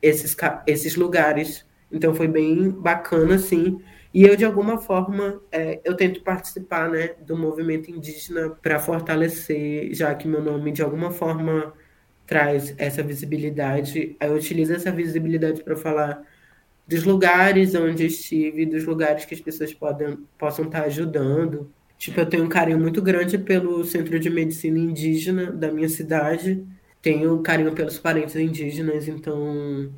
esses, 0.00 0.36
esses 0.66 0.94
lugares. 0.96 1.66
Então 1.90 2.14
foi 2.14 2.28
bem 2.28 2.70
bacana, 2.70 3.34
assim. 3.34 3.80
E 4.14 4.22
eu, 4.24 4.36
de 4.36 4.44
alguma 4.44 4.78
forma, 4.78 5.42
é, 5.50 5.80
eu 5.84 5.96
tento 5.96 6.22
participar, 6.22 6.88
né, 6.88 7.14
do 7.26 7.36
movimento 7.36 7.90
indígena 7.90 8.50
para 8.50 8.78
fortalecer, 8.78 9.92
já 9.94 10.14
que 10.14 10.28
meu 10.28 10.42
nome, 10.42 10.72
de 10.72 10.82
alguma 10.82 11.10
forma, 11.10 11.72
traz 12.26 12.74
essa 12.78 13.02
visibilidade. 13.02 14.16
Eu 14.20 14.34
utilizo 14.34 14.72
essa 14.74 14.92
visibilidade 14.92 15.62
para 15.62 15.76
falar 15.76 16.22
dos 16.88 17.04
lugares 17.04 17.74
onde 17.74 18.06
estive, 18.06 18.64
dos 18.64 18.86
lugares 18.86 19.26
que 19.26 19.34
as 19.34 19.40
pessoas 19.40 19.74
podem, 19.74 20.16
possam 20.38 20.64
estar 20.64 20.84
ajudando. 20.84 21.70
Tipo, 21.98 22.20
eu 22.20 22.26
tenho 22.26 22.44
um 22.44 22.48
carinho 22.48 22.80
muito 22.80 23.02
grande 23.02 23.36
pelo 23.36 23.84
Centro 23.84 24.18
de 24.18 24.30
Medicina 24.30 24.78
Indígena 24.78 25.52
da 25.52 25.70
minha 25.70 25.88
cidade. 25.88 26.64
Tenho 27.02 27.38
carinho 27.42 27.74
pelos 27.74 27.98
parentes 27.98 28.34
indígenas, 28.36 29.06
então 29.06 29.92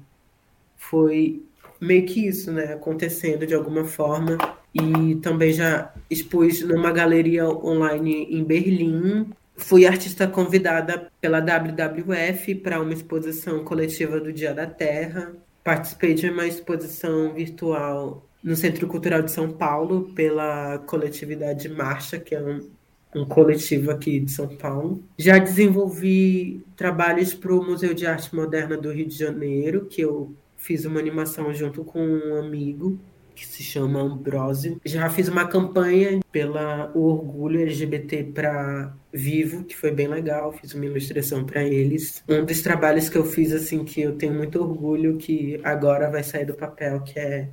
foi 0.77 1.43
meio 1.81 2.05
que 2.07 2.27
isso, 2.27 2.51
né, 2.53 2.73
acontecendo 2.73 3.47
de 3.47 3.55
alguma 3.55 3.85
forma. 3.85 4.37
E 4.75 5.15
também 5.17 5.53
já 5.53 5.95
expus 6.11 6.63
numa 6.63 6.91
galeria 6.91 7.47
online 7.49 8.27
em 8.31 8.43
Berlim. 8.43 9.31
Fui 9.57 9.87
artista 9.87 10.27
convidada 10.27 11.11
pela 11.21 11.41
WWF 11.41 12.55
para 12.57 12.81
uma 12.81 12.93
exposição 12.93 13.63
coletiva 13.65 14.19
do 14.19 14.33
Dia 14.33 14.55
da 14.55 14.67
Terra. 14.67 15.35
Participei 15.63 16.15
de 16.15 16.29
uma 16.31 16.47
exposição 16.47 17.35
virtual 17.35 18.27
no 18.43 18.57
Centro 18.57 18.87
Cultural 18.87 19.23
de 19.23 19.31
São 19.31 19.51
Paulo 19.51 20.13
pela 20.15 20.79
coletividade 20.79 21.69
Marcha, 21.69 22.19
que 22.19 22.35
é 22.35 22.43
um, 22.43 22.71
um 23.15 23.25
coletivo 23.25 23.91
aqui 23.91 24.21
de 24.21 24.31
São 24.31 24.49
Paulo. 24.57 25.03
Já 25.19 25.39
desenvolvi 25.39 26.65
trabalhos 26.77 27.35
para 27.35 27.55
o 27.55 27.65
Museu 27.65 27.93
de 27.93 28.07
Arte 28.07 28.35
Moderna 28.35 28.77
do 28.77 28.91
Rio 28.91 29.07
de 29.07 29.17
Janeiro, 29.17 29.87
que 29.87 30.01
eu 30.01 30.35
fiz 30.57 30.85
uma 30.85 31.01
animação 31.01 31.53
junto 31.53 31.85
com 31.85 32.01
um 32.01 32.37
amigo 32.37 32.99
que 33.41 33.47
se 33.47 33.63
chama 33.63 34.01
Ambrósio. 34.01 34.79
Já 34.85 35.09
fiz 35.09 35.29
uma 35.29 35.47
campanha 35.47 36.21
pela 36.31 36.91
orgulho 36.95 37.61
LGBT 37.63 38.25
para 38.35 38.95
Vivo, 39.13 39.65
que 39.65 39.75
foi 39.75 39.91
bem 39.91 40.07
legal, 40.07 40.53
fiz 40.53 40.75
uma 40.75 40.85
ilustração 40.85 41.45
para 41.45 41.65
eles. 41.65 42.23
Um 42.29 42.45
dos 42.45 42.61
trabalhos 42.61 43.09
que 43.09 43.17
eu 43.17 43.25
fiz 43.25 43.53
assim 43.53 43.83
que 43.83 44.03
eu 44.03 44.17
tenho 44.17 44.35
muito 44.35 44.61
orgulho 44.61 45.17
que 45.17 45.59
agora 45.65 46.11
vai 46.11 46.23
sair 46.23 46.45
do 46.45 46.55
papel, 46.55 47.01
que 47.01 47.19
é 47.19 47.49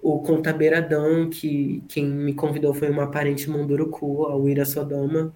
o 0.00 0.20
Conta 0.20 0.52
Beiradão, 0.52 1.28
que 1.28 1.82
quem 1.88 2.06
me 2.06 2.32
convidou 2.32 2.72
foi 2.72 2.88
uma 2.88 3.10
parente 3.10 3.50
Munduruku, 3.50 4.26
a 4.26 4.36
Uira 4.36 4.64
Sodoma 4.64 5.34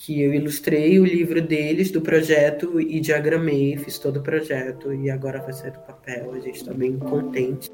que 0.00 0.22
eu 0.22 0.32
ilustrei 0.32 1.00
o 1.00 1.04
livro 1.04 1.42
deles, 1.42 1.90
do 1.90 2.00
projeto, 2.00 2.80
e 2.80 3.00
diagramei, 3.00 3.76
fiz 3.76 3.98
todo 3.98 4.18
o 4.18 4.22
projeto, 4.22 4.92
e 4.92 5.10
agora 5.10 5.40
vai 5.40 5.52
sair 5.52 5.72
do 5.72 5.80
papel, 5.80 6.34
a 6.34 6.38
gente 6.38 6.54
está 6.54 6.72
bem 6.72 6.96
contente. 6.96 7.68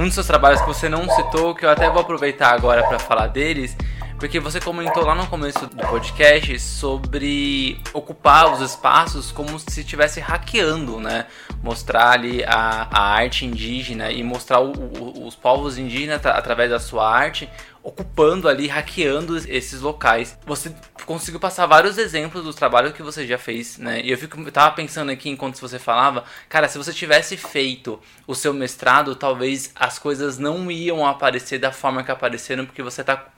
Um 0.00 0.04
dos 0.04 0.14
seus 0.14 0.26
trabalhos 0.26 0.62
que 0.62 0.66
você 0.66 0.88
não 0.88 1.06
citou, 1.10 1.54
que 1.54 1.62
eu 1.62 1.68
até 1.68 1.90
vou 1.90 2.00
aproveitar 2.00 2.54
agora 2.54 2.82
para 2.88 2.98
falar 2.98 3.26
deles, 3.26 3.76
porque 4.20 4.38
você 4.38 4.60
comentou 4.60 5.02
lá 5.02 5.14
no 5.14 5.26
começo 5.26 5.66
do 5.66 5.76
podcast 5.88 6.60
sobre 6.60 7.80
ocupar 7.94 8.52
os 8.52 8.60
espaços 8.60 9.32
como 9.32 9.58
se 9.58 9.80
estivesse 9.80 10.20
hackeando, 10.20 11.00
né? 11.00 11.26
Mostrar 11.62 12.10
ali 12.10 12.44
a, 12.44 12.86
a 12.90 13.00
arte 13.14 13.46
indígena 13.46 14.12
e 14.12 14.22
mostrar 14.22 14.60
o, 14.60 14.72
o, 14.72 15.26
os 15.26 15.34
povos 15.34 15.78
indígenas 15.78 16.24
através 16.26 16.68
da 16.68 16.78
sua 16.78 17.10
arte 17.10 17.48
ocupando 17.82 18.46
ali, 18.46 18.68
hackeando 18.68 19.38
esses 19.38 19.80
locais. 19.80 20.38
Você 20.44 20.70
conseguiu 21.06 21.40
passar 21.40 21.64
vários 21.64 21.96
exemplos 21.96 22.44
dos 22.44 22.54
trabalhos 22.54 22.92
que 22.92 23.02
você 23.02 23.26
já 23.26 23.38
fez, 23.38 23.78
né? 23.78 24.02
E 24.02 24.10
eu 24.10 24.18
fico, 24.18 24.38
eu 24.38 24.52
tava 24.52 24.74
pensando 24.74 25.10
aqui 25.10 25.30
enquanto 25.30 25.58
você 25.58 25.78
falava, 25.78 26.24
cara, 26.46 26.68
se 26.68 26.76
você 26.76 26.92
tivesse 26.92 27.38
feito 27.38 27.98
o 28.26 28.34
seu 28.34 28.52
mestrado, 28.52 29.14
talvez 29.14 29.72
as 29.74 29.98
coisas 29.98 30.36
não 30.36 30.70
iam 30.70 31.06
aparecer 31.06 31.58
da 31.58 31.72
forma 31.72 32.04
que 32.04 32.10
apareceram, 32.10 32.66
porque 32.66 32.82
você 32.82 33.02
tá 33.02 33.30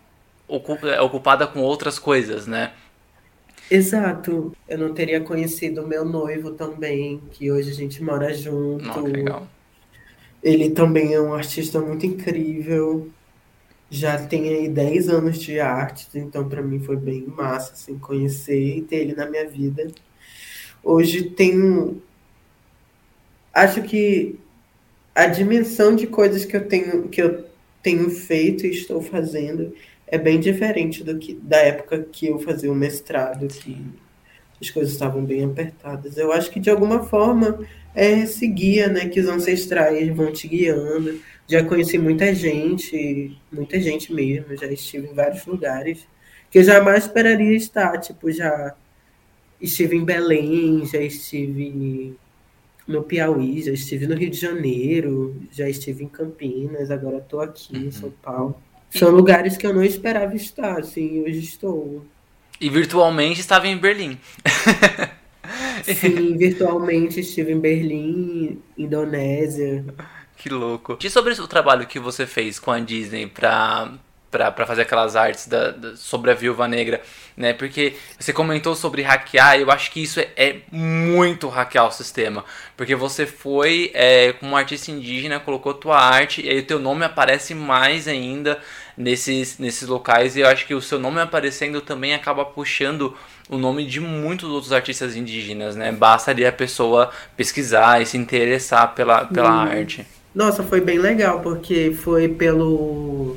ocupada 0.55 1.47
com 1.47 1.61
outras 1.61 1.99
coisas, 1.99 2.47
né? 2.47 2.73
Exato. 3.71 4.53
Eu 4.69 4.79
não 4.79 4.93
teria 4.93 5.21
conhecido 5.21 5.87
meu 5.87 6.05
noivo 6.05 6.51
também, 6.53 7.23
que 7.31 7.51
hoje 7.51 7.71
a 7.71 7.75
gente 7.75 8.03
mora 8.03 8.35
junto. 8.35 8.85
Não, 8.85 9.05
legal. 9.05 9.49
Ele 10.43 10.71
também 10.71 11.15
é 11.15 11.21
um 11.21 11.33
artista 11.33 11.81
muito 11.81 12.05
incrível. 12.05 13.11
já 13.91 14.19
tem 14.27 14.49
aí 14.49 14.69
10 14.69 15.09
anos 15.11 15.39
de 15.39 15.61
arte, 15.61 16.09
então 16.15 16.49
para 16.49 16.63
mim 16.63 16.81
foi 16.81 16.97
bem 16.97 17.27
massa 17.27 17.75
assim, 17.75 17.99
conhecer 17.99 18.79
e 18.79 18.83
ter 18.83 18.97
ele 18.97 19.15
na 19.15 19.27
minha 19.27 19.47
vida. 19.47 19.87
Hoje 20.83 21.25
tenho. 21.31 22.03
Acho 23.53 23.83
que 23.83 24.39
a 25.15 25.27
dimensão 25.27 25.95
de 25.95 26.07
coisas 26.07 26.45
que 26.45 26.57
eu 26.57 26.67
tenho, 26.67 27.09
que 27.09 27.21
eu 27.23 27.45
tenho 27.83 28.09
feito 28.11 28.67
e 28.67 28.71
estou 28.71 29.03
fazendo 29.03 29.75
é 30.13 30.19
bem 30.19 30.39
diferente 30.39 31.03
do 31.03 31.19
que 31.19 31.35
da 31.35 31.57
época 31.57 32.07
que 32.13 32.29
eu 32.29 32.39
fazia 32.39 32.71
o 32.71 32.75
mestrado. 32.75 33.53
Sim. 33.53 33.93
As 34.61 34.71
coisas 34.71 34.93
estavam 34.93 35.25
bem 35.25 35.45
apertadas. 35.45 36.17
Eu 36.17 36.33
acho 36.33 36.49
que 36.53 36.61
de 36.61 36.71
alguma 36.71 37.03
forma 37.03 37.67
é 37.93 38.11
esse 38.21 38.47
guia, 38.47 38.87
né, 38.87 39.09
que 39.09 39.19
os 39.19 39.27
ancestrais 39.27 40.15
vão 40.15 40.33
te 40.33 40.47
guiando 40.47 41.21
já 41.53 41.63
conheci 41.63 41.99
muita 41.99 42.35
gente, 42.35 43.39
muita 43.53 43.79
gente 43.79 44.13
mesmo, 44.13 44.57
já 44.57 44.67
estive 44.67 45.09
em 45.09 45.15
vários 45.15 45.45
lugares 45.45 46.07
que 46.51 46.59
eu 46.59 46.65
jamais 46.65 47.05
esperaria 47.05 47.57
estar, 47.57 47.99
tipo, 47.99 48.31
já 48.31 48.75
estive 49.61 49.97
em 49.97 50.05
Belém, 50.05 50.85
já 50.87 51.01
estive 51.01 52.15
no 52.87 53.03
Piauí, 53.03 53.63
já 53.63 53.73
estive 53.73 54.07
no 54.07 54.15
Rio 54.15 54.31
de 54.31 54.39
Janeiro, 54.39 55.41
já 55.51 55.69
estive 55.69 56.05
em 56.05 56.09
Campinas, 56.09 56.91
agora 56.91 57.19
estou 57.19 57.41
aqui 57.41 57.75
uhum. 57.77 57.85
em 57.85 57.91
São 57.91 58.11
Paulo. 58.11 58.57
São 58.99 59.11
lugares 59.11 59.57
que 59.57 59.67
eu 59.67 59.73
não 59.73 59.83
esperava 59.83 60.35
estar, 60.35 60.79
assim, 60.79 61.23
hoje 61.23 61.39
estou. 61.39 62.05
E 62.61 62.69
virtualmente 62.69 63.41
estava 63.41 63.67
em 63.67 63.77
Berlim. 63.77 64.19
Sim, 65.83 66.37
virtualmente 66.37 67.21
estive 67.21 67.53
em 67.53 67.59
Berlim, 67.59 68.63
Indonésia. 68.77 69.85
Que 70.37 70.49
louco. 70.49 70.99
E 71.03 71.11
sobre 71.11 71.33
o 71.33 71.49
trabalho 71.49 71.87
que 71.87 71.99
você 71.99 72.27
fez 72.27 72.59
com 72.59 72.71
a 72.71 72.79
Disney 72.79 73.27
pra, 73.27 73.93
pra, 74.31 74.51
pra 74.51 74.67
fazer 74.67 74.83
aquelas 74.83 75.17
artes 75.17 75.47
da, 75.49 75.71
da, 75.71 75.97
sobre 75.97 76.31
a 76.31 76.35
Viúva 76.35 76.69
Negra, 76.69 77.01
né? 77.37 77.53
Porque 77.53 77.95
você 78.19 78.33
comentou 78.33 78.75
sobre 78.75 79.03
hackear, 79.03 79.59
e 79.59 79.63
eu 79.63 79.71
acho 79.71 79.91
que 79.91 80.03
isso 80.03 80.21
é, 80.21 80.29
é 80.37 80.61
muito 80.71 81.49
hackear 81.49 81.87
o 81.87 81.93
sistema. 81.93 82.45
Porque 82.77 82.95
você 82.95 83.27
foi 83.27 83.91
é, 83.95 84.33
como 84.35 84.57
artista 84.57 84.91
indígena, 84.91 85.41
colocou 85.41 85.75
tua 85.75 85.99
arte, 85.99 86.45
e 86.45 86.49
aí 86.49 86.59
o 86.59 86.67
teu 86.67 86.79
nome 86.79 87.05
aparece 87.05 87.55
mais 87.55 88.07
ainda 88.07 88.61
nesses, 88.97 89.59
nesses 89.59 89.89
locais, 89.89 90.37
e 90.37 90.41
eu 90.41 90.49
acho 90.49 90.67
que 90.67 90.75
o 90.75 90.81
seu 90.81 90.99
nome 90.99 91.21
aparecendo 91.21 91.81
também 91.81 92.15
acaba 92.15 92.45
puxando 92.45 93.15
o 93.49 93.59
nome 93.59 93.87
de 93.87 94.01
muitos 94.01 94.49
outros 94.51 94.73
artistas 94.73 95.17
indígenas, 95.17 95.77
né? 95.77 95.93
Basta 95.93 96.31
ali 96.31 96.45
a 96.45 96.53
pessoa 96.53 97.11
pesquisar 97.37 98.01
e 98.01 98.07
se 98.07 98.17
interessar 98.17 98.95
pela, 98.95 99.25
pela 99.27 99.51
hum. 99.51 99.69
arte. 99.69 100.07
Nossa, 100.35 100.63
foi 100.63 100.81
bem 100.81 100.99
legal, 100.99 101.41
porque 101.41 101.93
foi 101.93 102.29
pelo 102.29 103.37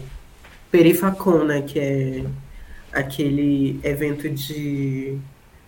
Perifacon, 0.72 1.44
né? 1.44 1.62
Que 1.62 1.80
é 1.80 2.26
aquele 2.94 3.80
evento 3.84 4.30
de 4.30 5.18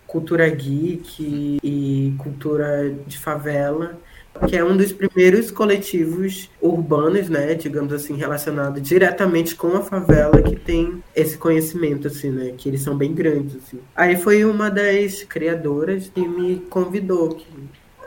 cultura 0.06 0.50
geek 0.50 1.60
e 1.62 2.14
cultura 2.18 2.96
de 3.06 3.18
favela, 3.18 4.00
que 4.48 4.56
é 4.56 4.64
um 4.64 4.76
dos 4.76 4.92
primeiros 4.92 5.52
coletivos 5.52 6.50
urbanos, 6.62 7.30
né, 7.30 7.54
digamos 7.56 7.94
assim, 7.94 8.16
relacionado 8.16 8.80
diretamente 8.80 9.56
com 9.56 9.76
a 9.76 9.82
favela 9.82 10.42
que 10.42 10.56
tem 10.56 11.04
esse 11.16 11.38
conhecimento, 11.38 12.08
assim, 12.08 12.30
né, 12.30 12.54
que 12.58 12.70
eles 12.70 12.82
são 12.82 12.98
bem 12.98 13.14
grandes, 13.14 13.56
assim. 13.56 13.80
Aí 13.96 14.18
foi 14.18 14.44
uma 14.46 14.70
das 14.70 15.24
criadoras 15.24 16.12
que 16.14 16.28
me 16.28 16.58
convidou, 16.70 17.30
que 17.30 17.48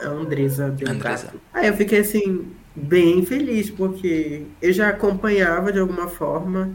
é 0.01 0.07
a 0.07 0.11
Andresa 0.11 0.69
Beltrato. 0.69 1.40
Aí 1.53 1.66
eu 1.66 1.75
fiquei 1.75 2.01
assim, 2.01 2.47
bem 2.75 3.25
feliz, 3.25 3.71
porque 3.71 4.43
eu 4.61 4.73
já 4.73 4.88
acompanhava 4.88 5.73
de 5.73 5.79
alguma 5.79 6.09
forma 6.09 6.71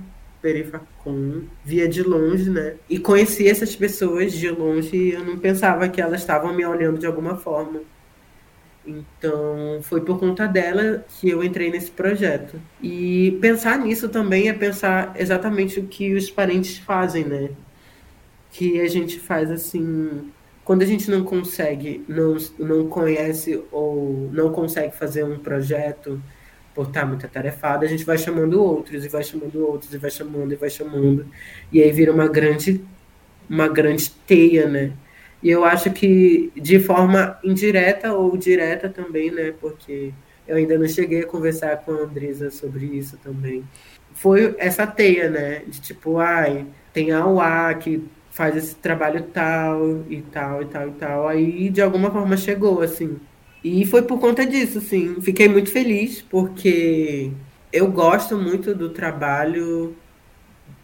Perifacon, 0.46 1.42
via 1.64 1.90
de 1.90 2.04
longe, 2.04 2.52
né? 2.52 2.76
E 2.88 3.00
conhecia 3.00 3.50
essas 3.50 3.76
pessoas 3.76 4.32
de 4.32 4.48
longe 4.52 4.96
e 4.96 5.14
eu 5.14 5.26
não 5.26 5.40
pensava 5.40 5.90
que 5.90 6.00
elas 6.00 6.22
estavam 6.22 6.54
me 6.54 6.64
olhando 6.64 7.00
de 7.00 7.08
alguma 7.08 7.36
forma. 7.36 7.82
Então, 8.88 9.80
foi 9.82 10.02
por 10.02 10.20
conta 10.20 10.48
dela 10.48 11.06
que 11.20 11.30
eu 11.30 11.44
entrei 11.44 11.72
nesse 11.72 11.90
projeto. 11.92 12.62
E 12.82 13.38
pensar 13.42 13.80
nisso 13.80 14.10
também 14.10 14.48
é 14.50 14.54
pensar 14.54 15.14
exatamente 15.18 15.80
o 15.80 15.88
que 15.88 16.14
os 16.14 16.30
parentes 16.30 16.78
fazem, 16.78 17.26
né? 17.26 17.50
Que 18.52 18.80
a 18.82 18.88
gente 18.88 19.20
faz 19.20 19.52
assim, 19.52 20.32
quando 20.64 20.84
a 20.84 20.86
gente 20.86 21.10
não 21.10 21.24
consegue, 21.24 22.04
não, 22.08 22.38
não 22.60 22.88
conhece 22.88 23.64
ou 23.72 24.30
não 24.32 24.52
consegue 24.52 24.96
fazer 24.96 25.24
um 25.24 25.40
projeto 25.40 26.22
por 26.74 26.88
estar 26.88 27.06
muito 27.06 27.26
atarefado, 27.26 27.86
a 27.86 27.88
gente 27.88 28.04
vai 28.04 28.18
chamando 28.18 28.62
outros 28.62 29.06
e 29.06 29.08
vai 29.08 29.24
chamando 29.24 29.66
outros 29.66 29.94
e 29.94 29.98
vai 29.98 30.12
chamando 30.12 30.52
e 30.52 30.56
vai 30.56 30.70
chamando. 30.70 31.26
E 31.72 31.82
aí 31.82 31.92
vira 31.92 32.12
uma 32.12 32.28
grande, 32.28 32.84
uma 33.50 33.68
grande 33.68 34.10
teia, 34.28 34.68
né? 34.68 34.94
E 35.46 35.52
eu 35.52 35.64
acho 35.64 35.92
que 35.92 36.52
de 36.56 36.80
forma 36.80 37.38
indireta 37.44 38.12
ou 38.12 38.36
direta 38.36 38.90
também, 38.90 39.30
né? 39.30 39.54
Porque 39.62 40.12
eu 40.48 40.58
ainda 40.58 40.76
não 40.76 40.88
cheguei 40.88 41.22
a 41.22 41.28
conversar 41.28 41.78
com 41.86 41.92
a 41.92 42.00
Andresa 42.00 42.50
sobre 42.50 42.88
isso 42.88 43.16
também. 43.24 43.64
Foi 44.16 44.56
essa 44.58 44.88
teia, 44.88 45.30
né? 45.30 45.62
De 45.68 45.80
tipo, 45.80 46.18
ai, 46.18 46.66
tem 46.92 47.12
a 47.12 47.28
UA 47.28 47.76
que 47.76 48.04
faz 48.32 48.58
esse 48.58 48.74
trabalho 48.74 49.22
tal 49.32 50.04
e 50.10 50.24
tal 50.24 50.64
e 50.64 50.66
tal 50.66 50.88
e 50.88 50.92
tal. 50.94 51.28
Aí 51.28 51.70
de 51.70 51.80
alguma 51.80 52.10
forma 52.10 52.36
chegou, 52.36 52.82
assim. 52.82 53.20
E 53.64 53.86
foi 53.86 54.02
por 54.02 54.20
conta 54.20 54.48
disso, 54.48 54.80
assim. 54.80 55.22
Fiquei 55.22 55.48
muito 55.48 55.70
feliz 55.70 56.24
porque 56.24 57.30
eu 57.72 57.92
gosto 57.92 58.36
muito 58.36 58.74
do 58.74 58.90
trabalho 58.90 59.96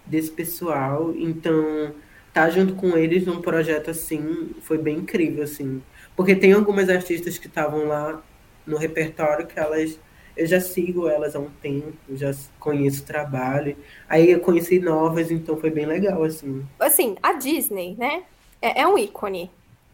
desse 0.06 0.30
pessoal, 0.30 1.16
então 1.18 1.96
estar 2.32 2.46
tá 2.46 2.50
junto 2.50 2.76
com 2.76 2.98
eles 2.98 3.26
num 3.26 3.42
projeto 3.42 3.92
assim 3.92 4.52
foi 4.62 4.78
bem 4.78 5.00
incrível, 5.00 5.44
assim. 5.44 5.82
Porque 6.16 6.36
tem 6.36 6.54
algumas 6.54 6.90
artistas 6.90 7.38
que 7.38 7.48
estavam 7.48 7.86
lá 7.86 8.22
no 8.66 8.78
repertório 8.78 9.46
que 9.46 9.60
elas 9.60 10.00
eu 10.36 10.48
já 10.48 10.62
sigo 10.62 11.10
elas 11.10 11.36
há 11.36 11.40
um 11.40 11.50
tempo, 11.62 11.94
já 12.12 12.32
conheço 12.60 13.04
o 13.04 13.06
trabalho. 13.06 13.76
Aí 14.08 14.32
eu 14.32 14.40
conheci 14.40 14.80
novas, 14.80 15.30
então 15.30 15.58
foi 15.58 15.70
bem 15.70 15.86
legal, 15.86 16.24
assim. 16.24 16.66
Assim, 16.80 17.16
a 17.22 17.34
Disney, 17.34 17.96
né? 17.98 18.24
É, 18.62 18.82
é 18.82 18.88
um 18.88 18.98
ícone. 18.98 19.52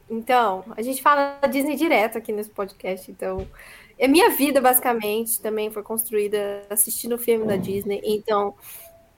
Então, 0.10 0.64
a 0.78 0.82
gente 0.82 1.02
fala 1.02 1.38
da 1.42 1.48
Disney 1.48 1.76
direto 1.76 2.18
aqui 2.18 2.32
nesse 2.32 2.50
podcast, 2.50 3.10
então. 3.10 3.48
É 4.00 4.08
minha 4.08 4.30
vida, 4.30 4.62
basicamente, 4.62 5.42
também 5.42 5.72
foi 5.72 5.82
construída 5.82 6.62
assistindo 6.70 7.16
o 7.16 7.18
filme 7.18 7.48
da 7.48 7.56
Disney. 7.58 8.00
Então, 8.04 8.54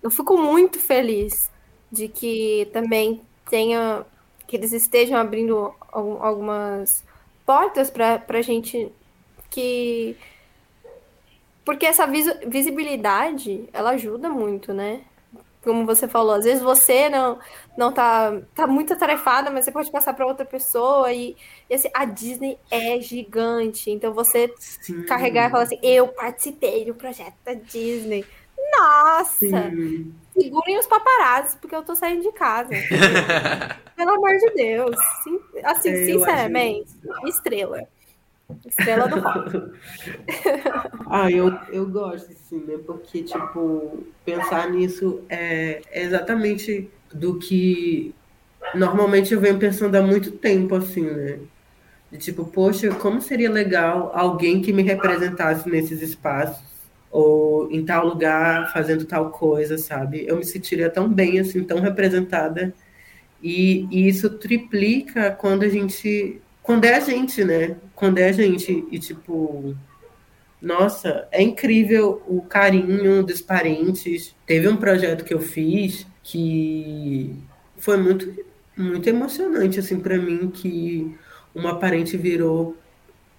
eu 0.01 0.09
fico 0.09 0.37
muito 0.37 0.79
feliz 0.79 1.51
de 1.91 2.07
que 2.07 2.69
também 2.73 3.21
tenha. 3.49 4.05
que 4.47 4.55
eles 4.55 4.73
estejam 4.73 5.17
abrindo 5.17 5.73
algumas 5.91 7.03
portas 7.45 7.89
para 7.91 8.23
a 8.27 8.41
gente 8.41 8.91
que 9.49 10.17
porque 11.65 11.85
essa 11.85 12.07
vis 12.07 12.25
visibilidade, 12.47 13.69
ela 13.73 13.91
ajuda 13.91 14.29
muito, 14.29 14.73
né? 14.73 15.01
Como 15.63 15.85
você 15.85 16.07
falou, 16.07 16.33
às 16.35 16.45
vezes 16.45 16.63
você 16.63 17.09
não 17.09 17.39
não 17.77 17.93
tá, 17.93 18.41
tá 18.55 18.65
muito 18.67 18.93
atarefada, 18.93 19.51
mas 19.51 19.65
você 19.65 19.71
pode 19.71 19.91
passar 19.91 20.13
para 20.13 20.25
outra 20.25 20.45
pessoa 20.45 21.11
e, 21.13 21.37
e 21.69 21.75
assim, 21.75 21.89
a 21.93 22.05
Disney 22.05 22.57
é 22.71 22.99
gigante, 23.01 23.91
então 23.91 24.13
você 24.13 24.53
Sim. 24.59 25.03
carregar 25.05 25.47
e 25.47 25.51
falar 25.51 25.63
assim, 25.63 25.79
eu 25.83 26.07
participei 26.09 26.85
do 26.85 26.95
projeto 26.95 27.35
da 27.45 27.53
Disney. 27.53 28.25
Nossa! 28.77 29.69
Sim. 29.69 30.13
Segurem 30.33 30.79
os 30.79 30.87
paparazzi, 30.87 31.57
porque 31.57 31.75
eu 31.75 31.83
tô 31.83 31.95
saindo 31.95 32.21
de 32.21 32.31
casa. 32.31 32.69
Pelo 33.95 34.11
amor 34.11 34.31
de 34.37 34.49
Deus. 34.51 34.95
Sim, 35.23 35.39
assim, 35.63 35.89
é, 35.89 36.05
sinceramente, 36.05 36.91
estrela. 37.25 37.83
Estrela 38.65 39.07
do 39.07 39.19
rock. 39.19 39.71
ah, 41.07 41.29
eu, 41.29 41.53
eu 41.71 41.85
gosto, 41.85 42.31
sim, 42.33 42.63
né? 42.65 42.79
Porque, 42.85 43.23
tipo, 43.23 44.03
pensar 44.23 44.69
nisso 44.69 45.21
é 45.29 45.81
exatamente 45.93 46.89
do 47.13 47.37
que 47.37 48.15
normalmente 48.73 49.33
eu 49.33 49.39
venho 49.39 49.59
pensando 49.59 49.95
há 49.95 50.01
muito 50.01 50.31
tempo, 50.31 50.75
assim, 50.75 51.03
né? 51.03 51.39
De 52.11 52.17
tipo, 52.17 52.45
poxa, 52.45 52.89
como 52.95 53.21
seria 53.21 53.51
legal 53.51 54.11
alguém 54.15 54.61
que 54.61 54.73
me 54.73 54.81
representasse 54.81 55.69
nesses 55.69 56.01
espaços 56.01 56.68
ou 57.11 57.71
em 57.71 57.83
tal 57.83 58.07
lugar 58.07 58.71
fazendo 58.71 59.05
tal 59.05 59.31
coisa, 59.31 59.77
sabe? 59.77 60.25
Eu 60.27 60.37
me 60.37 60.45
sentiria 60.45 60.89
tão 60.89 61.09
bem, 61.11 61.39
assim, 61.39 61.63
tão 61.63 61.79
representada. 61.79 62.73
E, 63.41 63.87
e 63.91 64.07
isso 64.07 64.29
triplica 64.31 65.31
quando 65.31 65.63
a 65.63 65.69
gente 65.69 66.41
quando 66.61 66.85
é 66.85 66.95
a 66.95 66.99
gente, 66.99 67.43
né? 67.43 67.77
Quando 67.95 68.19
é 68.19 68.29
a 68.29 68.31
gente 68.31 68.85
e 68.91 68.99
tipo, 68.99 69.75
nossa, 70.61 71.27
é 71.31 71.41
incrível 71.41 72.21
o 72.27 72.41
carinho 72.43 73.23
dos 73.23 73.41
parentes. 73.41 74.35
Teve 74.45 74.67
um 74.67 74.77
projeto 74.77 75.23
que 75.25 75.33
eu 75.33 75.39
fiz 75.41 76.05
que 76.23 77.35
foi 77.77 77.97
muito 77.97 78.47
muito 78.77 79.09
emocionante 79.09 79.79
assim 79.79 79.99
para 79.99 80.17
mim 80.17 80.49
que 80.49 81.13
uma 81.53 81.77
parente 81.79 82.15
virou 82.15 82.77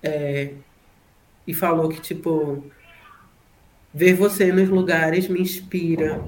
é, 0.02 0.52
e 1.46 1.54
falou 1.54 1.88
que 1.88 2.00
tipo 2.00 2.64
ver 3.92 4.14
você 4.14 4.52
nos 4.52 4.68
lugares 4.68 5.28
me 5.28 5.40
inspira 5.40 6.24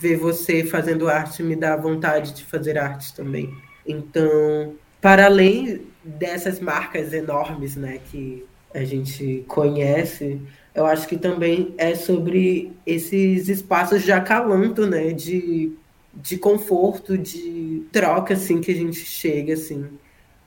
ver 0.00 0.16
você 0.16 0.64
fazendo 0.64 1.08
arte 1.08 1.42
me 1.42 1.54
dá 1.54 1.76
vontade 1.76 2.32
de 2.32 2.42
fazer 2.42 2.78
arte 2.78 3.14
também. 3.14 3.54
Então, 3.86 4.74
para 4.98 5.26
além 5.26 5.82
dessas 6.02 6.58
marcas 6.58 7.12
enormes, 7.12 7.76
né, 7.76 8.00
que 8.10 8.42
a 8.72 8.82
gente 8.82 9.44
conhece, 9.46 10.40
eu 10.74 10.86
acho 10.86 11.06
que 11.06 11.18
também 11.18 11.74
é 11.76 11.94
sobre 11.94 12.72
esses 12.86 13.50
espaços 13.50 14.02
de 14.02 14.10
acalanto, 14.10 14.86
né, 14.86 15.12
de, 15.12 15.76
de 16.14 16.38
conforto, 16.38 17.18
de 17.18 17.82
troca, 17.92 18.32
assim, 18.32 18.58
que 18.58 18.70
a 18.70 18.74
gente 18.74 19.00
chega, 19.00 19.52
assim. 19.52 19.84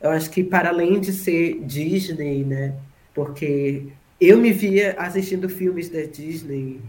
Eu 0.02 0.10
acho 0.10 0.32
que 0.32 0.44
para 0.44 0.70
além 0.70 1.00
de 1.00 1.14
ser 1.14 1.60
Disney, 1.64 2.44
né, 2.44 2.74
porque 3.14 3.86
eu 4.28 4.38
me 4.38 4.52
via 4.52 4.96
assistindo 4.98 5.50
filmes 5.50 5.90
da 5.90 6.02
Disney 6.04 6.80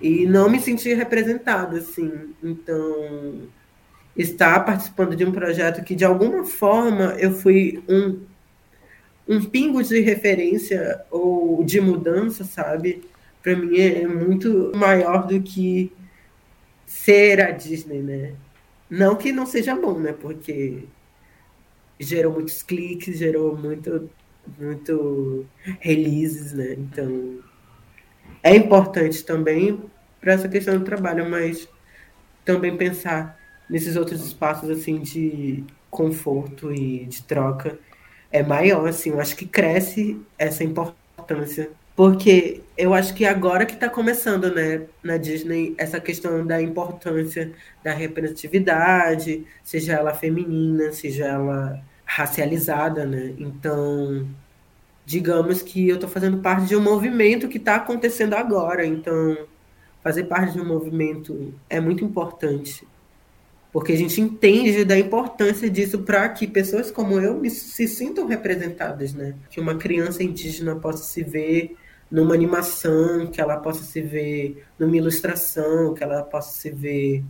e 0.00 0.26
não 0.26 0.50
me 0.50 0.60
sentia 0.60 0.96
representado, 0.96 1.76
assim. 1.76 2.34
Então, 2.42 3.42
estar 4.16 4.60
participando 4.64 5.14
de 5.16 5.24
um 5.24 5.32
projeto 5.32 5.84
que, 5.84 5.94
de 5.94 6.04
alguma 6.04 6.44
forma, 6.44 7.16
eu 7.18 7.32
fui 7.32 7.82
um, 7.88 8.20
um 9.28 9.44
pingo 9.44 9.82
de 9.82 10.00
referência 10.00 11.04
ou 11.10 11.64
de 11.64 11.80
mudança, 11.80 12.44
sabe? 12.44 13.02
Para 13.42 13.56
mim 13.56 13.78
é 13.78 14.06
muito 14.06 14.72
maior 14.74 15.26
do 15.26 15.40
que 15.42 15.92
ser 16.86 17.40
a 17.40 17.50
Disney, 17.50 18.02
né? 18.02 18.34
Não 18.90 19.16
que 19.16 19.32
não 19.32 19.46
seja 19.46 19.74
bom, 19.74 19.98
né? 19.98 20.12
Porque 20.12 20.84
gerou 21.98 22.32
muitos 22.32 22.62
cliques, 22.62 23.18
gerou 23.18 23.56
muito, 23.56 24.10
muito 24.58 25.46
releases, 25.80 26.52
né? 26.52 26.74
Então 26.74 27.38
é 28.42 28.56
importante 28.56 29.24
também 29.24 29.80
para 30.20 30.32
essa 30.32 30.48
questão 30.48 30.78
do 30.78 30.84
trabalho, 30.84 31.28
mas 31.28 31.68
também 32.44 32.76
pensar 32.76 33.38
nesses 33.68 33.96
outros 33.96 34.24
espaços 34.24 34.68
assim 34.70 35.00
de 35.00 35.64
conforto 35.90 36.72
e 36.72 37.06
de 37.06 37.22
troca 37.22 37.78
é 38.30 38.42
maior, 38.42 38.88
assim, 38.88 39.10
eu 39.10 39.20
acho 39.20 39.36
que 39.36 39.46
cresce 39.46 40.18
essa 40.38 40.64
importância. 40.64 41.70
Porque 41.94 42.62
eu 42.78 42.94
acho 42.94 43.12
que 43.14 43.26
agora 43.26 43.66
que 43.66 43.74
está 43.74 43.90
começando, 43.90 44.52
né, 44.54 44.86
na 45.02 45.18
Disney, 45.18 45.74
essa 45.76 46.00
questão 46.00 46.44
da 46.46 46.60
importância 46.60 47.52
da 47.84 47.92
representatividade, 47.92 49.46
seja 49.62 49.92
ela 49.92 50.14
feminina, 50.14 50.90
seja 50.92 51.26
ela 51.26 51.84
racializada, 52.14 53.04
né? 53.06 53.34
Então, 53.38 54.26
digamos 55.04 55.62
que 55.62 55.88
eu 55.88 55.96
estou 55.96 56.10
fazendo 56.10 56.38
parte 56.38 56.66
de 56.66 56.76
um 56.76 56.82
movimento 56.82 57.48
que 57.48 57.58
está 57.58 57.76
acontecendo 57.76 58.34
agora. 58.34 58.84
Então, 58.84 59.36
fazer 60.02 60.24
parte 60.24 60.54
de 60.54 60.60
um 60.60 60.66
movimento 60.66 61.54
é 61.68 61.80
muito 61.80 62.04
importante 62.04 62.86
porque 63.72 63.92
a 63.92 63.96
gente 63.96 64.20
entende 64.20 64.84
da 64.84 64.98
importância 64.98 65.70
disso 65.70 66.00
para 66.00 66.28
que 66.28 66.46
pessoas 66.46 66.90
como 66.90 67.18
eu 67.18 67.42
se 67.48 67.88
sintam 67.88 68.26
representadas, 68.26 69.14
né? 69.14 69.34
Que 69.50 69.60
uma 69.60 69.76
criança 69.76 70.22
indígena 70.22 70.76
possa 70.76 71.04
se 71.04 71.22
ver 71.22 71.74
numa 72.10 72.34
animação, 72.34 73.26
que 73.28 73.40
ela 73.40 73.56
possa 73.56 73.82
se 73.82 74.02
ver 74.02 74.62
numa 74.78 74.94
ilustração, 74.94 75.94
que 75.94 76.04
ela 76.04 76.22
possa 76.22 76.52
se 76.52 76.70
ver 76.70 77.24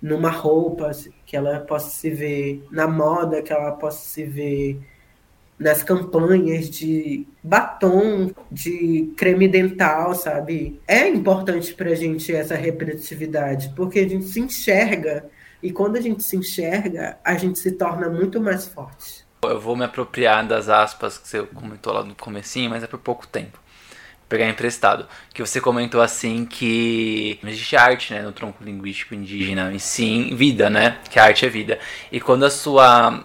numa 0.00 0.30
roupa, 0.30 0.90
que 1.26 1.36
ela 1.36 1.60
possa 1.60 1.90
se 1.90 2.10
ver 2.10 2.64
na 2.70 2.86
moda, 2.86 3.42
que 3.42 3.52
ela 3.52 3.72
possa 3.72 4.06
se 4.06 4.24
ver 4.24 4.80
nas 5.58 5.82
campanhas 5.82 6.70
de 6.70 7.26
batom, 7.42 8.30
de 8.50 9.12
creme 9.16 9.48
dental, 9.48 10.14
sabe? 10.14 10.80
É 10.86 11.08
importante 11.08 11.74
para 11.74 11.90
a 11.90 11.94
gente 11.94 12.32
essa 12.32 12.54
representatividade, 12.54 13.72
porque 13.74 13.98
a 13.98 14.08
gente 14.08 14.26
se 14.26 14.40
enxerga 14.40 15.28
e 15.60 15.72
quando 15.72 15.96
a 15.96 16.00
gente 16.00 16.22
se 16.22 16.36
enxerga, 16.36 17.18
a 17.24 17.34
gente 17.34 17.58
se 17.58 17.72
torna 17.72 18.08
muito 18.08 18.40
mais 18.40 18.66
forte. 18.66 19.26
Eu 19.42 19.60
vou 19.60 19.76
me 19.76 19.84
apropriar 19.84 20.46
das 20.46 20.68
aspas 20.68 21.18
que 21.18 21.26
você 21.26 21.42
comentou 21.42 21.92
lá 21.92 22.04
no 22.04 22.14
comecinho, 22.14 22.70
mas 22.70 22.82
é 22.82 22.86
por 22.86 22.98
pouco 22.98 23.26
tempo. 23.26 23.58
Pegar 24.28 24.48
emprestado. 24.48 25.06
Que 25.32 25.40
você 25.40 25.60
comentou 25.60 26.00
assim 26.00 26.44
que 26.44 27.38
existe 27.44 27.76
arte, 27.76 28.12
né, 28.12 28.22
no 28.22 28.32
tronco 28.32 28.62
linguístico 28.62 29.14
indígena, 29.14 29.72
e 29.72 29.80
sim 29.80 30.34
vida, 30.36 30.68
né? 30.68 30.98
Que 31.10 31.18
a 31.18 31.24
arte 31.24 31.46
é 31.46 31.48
vida. 31.48 31.78
E 32.12 32.20
quando 32.20 32.44
a 32.44 32.50
sua 32.50 33.24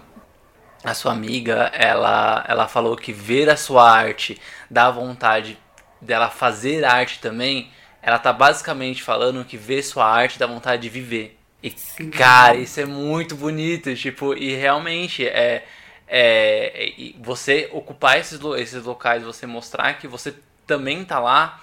a 0.82 0.94
sua 0.94 1.12
amiga, 1.12 1.70
ela 1.74 2.44
ela 2.48 2.68
falou 2.68 2.96
que 2.96 3.12
ver 3.12 3.48
a 3.50 3.56
sua 3.56 3.90
arte 3.90 4.40
dá 4.70 4.90
vontade 4.90 5.58
dela 6.00 6.30
fazer 6.30 6.84
arte 6.84 7.18
também, 7.20 7.70
ela 8.02 8.18
tá 8.18 8.32
basicamente 8.32 9.02
falando 9.02 9.44
que 9.44 9.56
ver 9.56 9.82
sua 9.82 10.06
arte 10.06 10.38
dá 10.38 10.46
vontade 10.46 10.82
de 10.82 10.88
viver. 10.88 11.38
E, 11.62 11.70
cara, 11.70 12.56
isso 12.56 12.78
é 12.78 12.84
muito 12.84 13.34
bonito, 13.34 13.94
tipo, 13.96 14.34
e 14.34 14.54
realmente 14.54 15.26
é, 15.26 15.64
é 16.06 16.92
você 17.22 17.70
ocupar 17.72 18.18
esses, 18.18 18.38
esses 18.58 18.84
locais, 18.84 19.22
você 19.22 19.46
mostrar 19.46 19.94
que 19.94 20.06
você 20.06 20.34
também 20.66 21.04
tá 21.04 21.18
lá, 21.18 21.60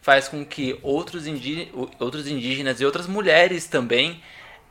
faz 0.00 0.28
com 0.28 0.44
que 0.44 0.78
outros, 0.82 1.26
indí 1.26 1.70
outros 1.98 2.26
indígenas 2.28 2.80
e 2.80 2.84
outras 2.84 3.06
mulheres 3.06 3.66
também 3.66 4.22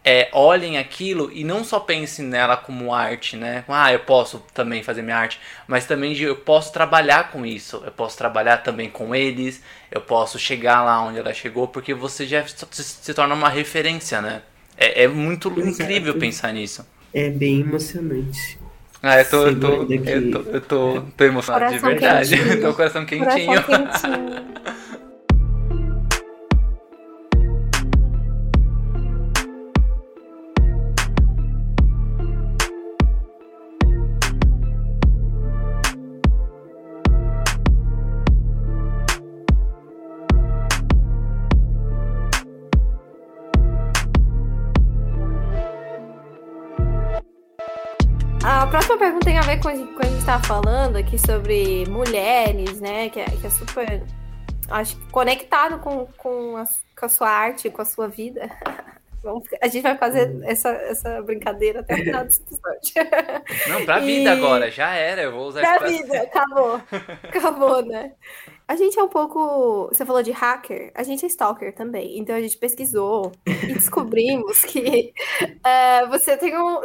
é, 0.06 0.30
olhem 0.34 0.78
aquilo 0.78 1.32
e 1.32 1.44
não 1.44 1.64
só 1.64 1.80
pensem 1.80 2.26
nela 2.26 2.58
como 2.58 2.94
arte, 2.94 3.38
né? 3.38 3.64
Ah, 3.68 3.94
eu 3.94 4.02
posso 4.02 4.44
também 4.54 4.84
fazer 4.84 5.02
minha 5.02 5.18
arte, 5.18 5.40
mas 5.66 5.86
também 5.86 6.14
de, 6.14 6.24
eu 6.24 6.36
posso 6.36 6.74
trabalhar 6.74 7.32
com 7.32 7.46
isso, 7.46 7.82
eu 7.86 7.92
posso 7.92 8.18
trabalhar 8.18 8.58
também 8.58 8.90
com 8.90 9.16
eles, 9.16 9.62
eu 9.90 10.02
posso 10.02 10.38
chegar 10.38 10.84
lá 10.84 11.02
onde 11.02 11.20
ela 11.20 11.34
chegou, 11.34 11.68
porque 11.68 11.94
você 11.94 12.28
já 12.28 12.46
se, 12.46 12.84
se 12.84 13.14
torna 13.14 13.34
uma 13.34 13.50
referência, 13.50 14.22
né? 14.22 14.42
É, 14.76 15.04
é 15.04 15.08
muito 15.08 15.50
Exato. 15.50 15.70
incrível 15.70 16.16
pensar 16.16 16.52
nisso. 16.52 16.86
É 17.14 17.30
bem 17.30 17.62
emocionante. 17.62 18.60
Ah, 19.06 19.20
eu 19.20 19.30
tô, 19.30 19.48
eu 19.48 19.60
tô, 19.60 19.68
eu 19.84 20.32
tô, 20.32 20.50
eu 20.50 20.62
tô, 20.62 21.02
tô 21.18 21.24
emocionado 21.26 21.66
coração 21.66 21.90
de 21.90 22.00
verdade. 22.00 22.38
Quentinho. 22.40 22.56
tô 22.56 22.68
com 22.68 22.70
o 22.70 22.76
coração 22.76 23.06
quentinho. 23.06 23.64
Coração 23.64 24.14
quentinho. 24.16 24.54
próxima 48.84 48.98
pergunta 48.98 49.26
tem 49.26 49.38
a 49.38 49.42
ver 49.42 49.58
com, 49.62 49.94
com 49.94 50.02
a 50.02 50.06
gente 50.06 50.20
está 50.20 50.40
falando 50.42 50.98
aqui 50.98 51.18
sobre 51.18 51.86
mulheres, 51.88 52.82
né? 52.82 53.10
Que 53.10 53.22
é, 53.22 53.26
que 53.26 53.48
é 53.48 53.50
super, 53.50 54.04
acho 54.70 55.00
conectado 55.10 55.80
com, 55.80 56.06
com, 56.18 56.58
a, 56.58 56.66
com 56.98 57.06
a 57.06 57.10
sua 57.10 57.30
arte, 57.30 57.70
com 57.70 57.82
a 57.82 57.86
sua 57.86 58.08
vida. 58.08 58.50
Vamos, 59.24 59.48
a 59.62 59.68
gente 59.70 59.84
vai 59.84 59.98
fazer 59.98 60.30
uhum. 60.30 60.42
essa, 60.44 60.70
essa 60.70 61.22
brincadeira 61.22 61.80
até 61.80 61.94
o 61.94 61.98
final 61.98 62.26
desse 62.26 62.42
episódio. 62.42 63.70
Não, 63.70 63.86
pra 63.86 64.00
vida 64.04 64.30
e... 64.30 64.34
agora, 64.34 64.70
já 64.70 64.94
era, 64.94 65.22
eu 65.22 65.32
vou 65.32 65.48
usar 65.48 65.62
Pra 65.62 65.88
vida, 65.88 66.22
acabou. 66.22 66.82
Acabou, 67.24 67.86
né? 67.86 68.12
A 68.68 68.76
gente 68.76 68.98
é 68.98 69.04
um 69.04 69.10
pouco. 69.10 69.88
Você 69.88 70.06
falou 70.06 70.24
de 70.24 70.32
hacker, 70.32 70.92
a 70.96 71.04
gente 71.04 71.26
é 71.26 71.28
stalker 71.28 71.74
também. 71.76 72.18
Então 72.18 72.36
a 72.36 72.42
gente 72.42 72.58
pesquisou 72.58 73.32
e 73.46 73.74
descobrimos 73.74 74.64
que 74.64 75.14
uh, 75.42 76.08
você 76.12 76.38
tem 76.38 76.58
um, 76.58 76.82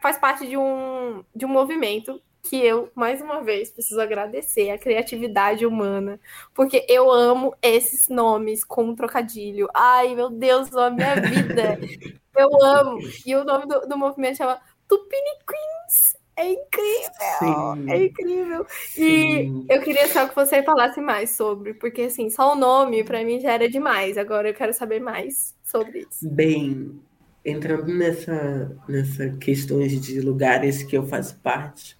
faz 0.00 0.18
parte 0.18 0.46
de 0.46 0.56
um, 0.56 1.24
de 1.34 1.46
um 1.46 1.48
movimento 1.48 2.20
que 2.42 2.56
eu, 2.56 2.90
mais 2.94 3.20
uma 3.20 3.40
vez, 3.40 3.70
preciso 3.70 4.00
agradecer 4.00 4.70
a 4.70 4.78
criatividade 4.78 5.64
humana, 5.64 6.18
porque 6.52 6.84
eu 6.88 7.10
amo 7.10 7.54
esses 7.62 8.08
nomes 8.08 8.64
com 8.64 8.84
um 8.84 8.96
trocadilho. 8.96 9.68
Ai, 9.72 10.14
meu 10.14 10.28
Deus, 10.28 10.74
a 10.76 10.90
minha 10.90 11.14
vida. 11.14 11.78
Eu 12.34 12.48
amo. 12.64 12.98
E 13.26 13.34
o 13.36 13.44
nome 13.44 13.66
do, 13.66 13.80
do 13.80 13.98
movimento 13.98 14.38
chama 14.38 14.58
Tupiniquins. 14.88 16.16
É 16.36 16.50
incrível! 16.50 17.12
Sim. 17.38 17.90
É 17.90 18.04
incrível! 18.04 18.66
Sim. 18.88 19.66
E 19.68 19.74
eu 19.74 19.82
queria 19.82 20.08
só 20.08 20.26
que 20.26 20.34
você 20.34 20.62
falasse 20.62 21.00
mais 21.00 21.30
sobre, 21.30 21.74
porque 21.74 22.02
assim, 22.02 22.30
só 22.30 22.52
o 22.52 22.56
nome 22.56 23.04
para 23.04 23.22
mim 23.24 23.38
já 23.40 23.52
era 23.52 23.68
demais. 23.68 24.16
Agora 24.16 24.48
eu 24.48 24.54
quero 24.54 24.72
saber 24.72 25.00
mais 25.00 25.54
sobre 25.62 26.06
isso. 26.10 26.28
Bem, 26.28 26.98
entrando 27.44 27.92
nessa, 27.92 28.76
nessa 28.88 29.30
questões 29.30 30.00
de 30.00 30.20
lugares 30.20 30.82
que 30.82 30.96
eu 30.96 31.06
faço 31.06 31.36
parte, 31.40 31.96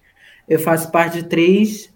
eu 0.49 0.59
faço 0.59 0.91
parte 0.91 1.21
de 1.21 1.29
três 1.29 1.93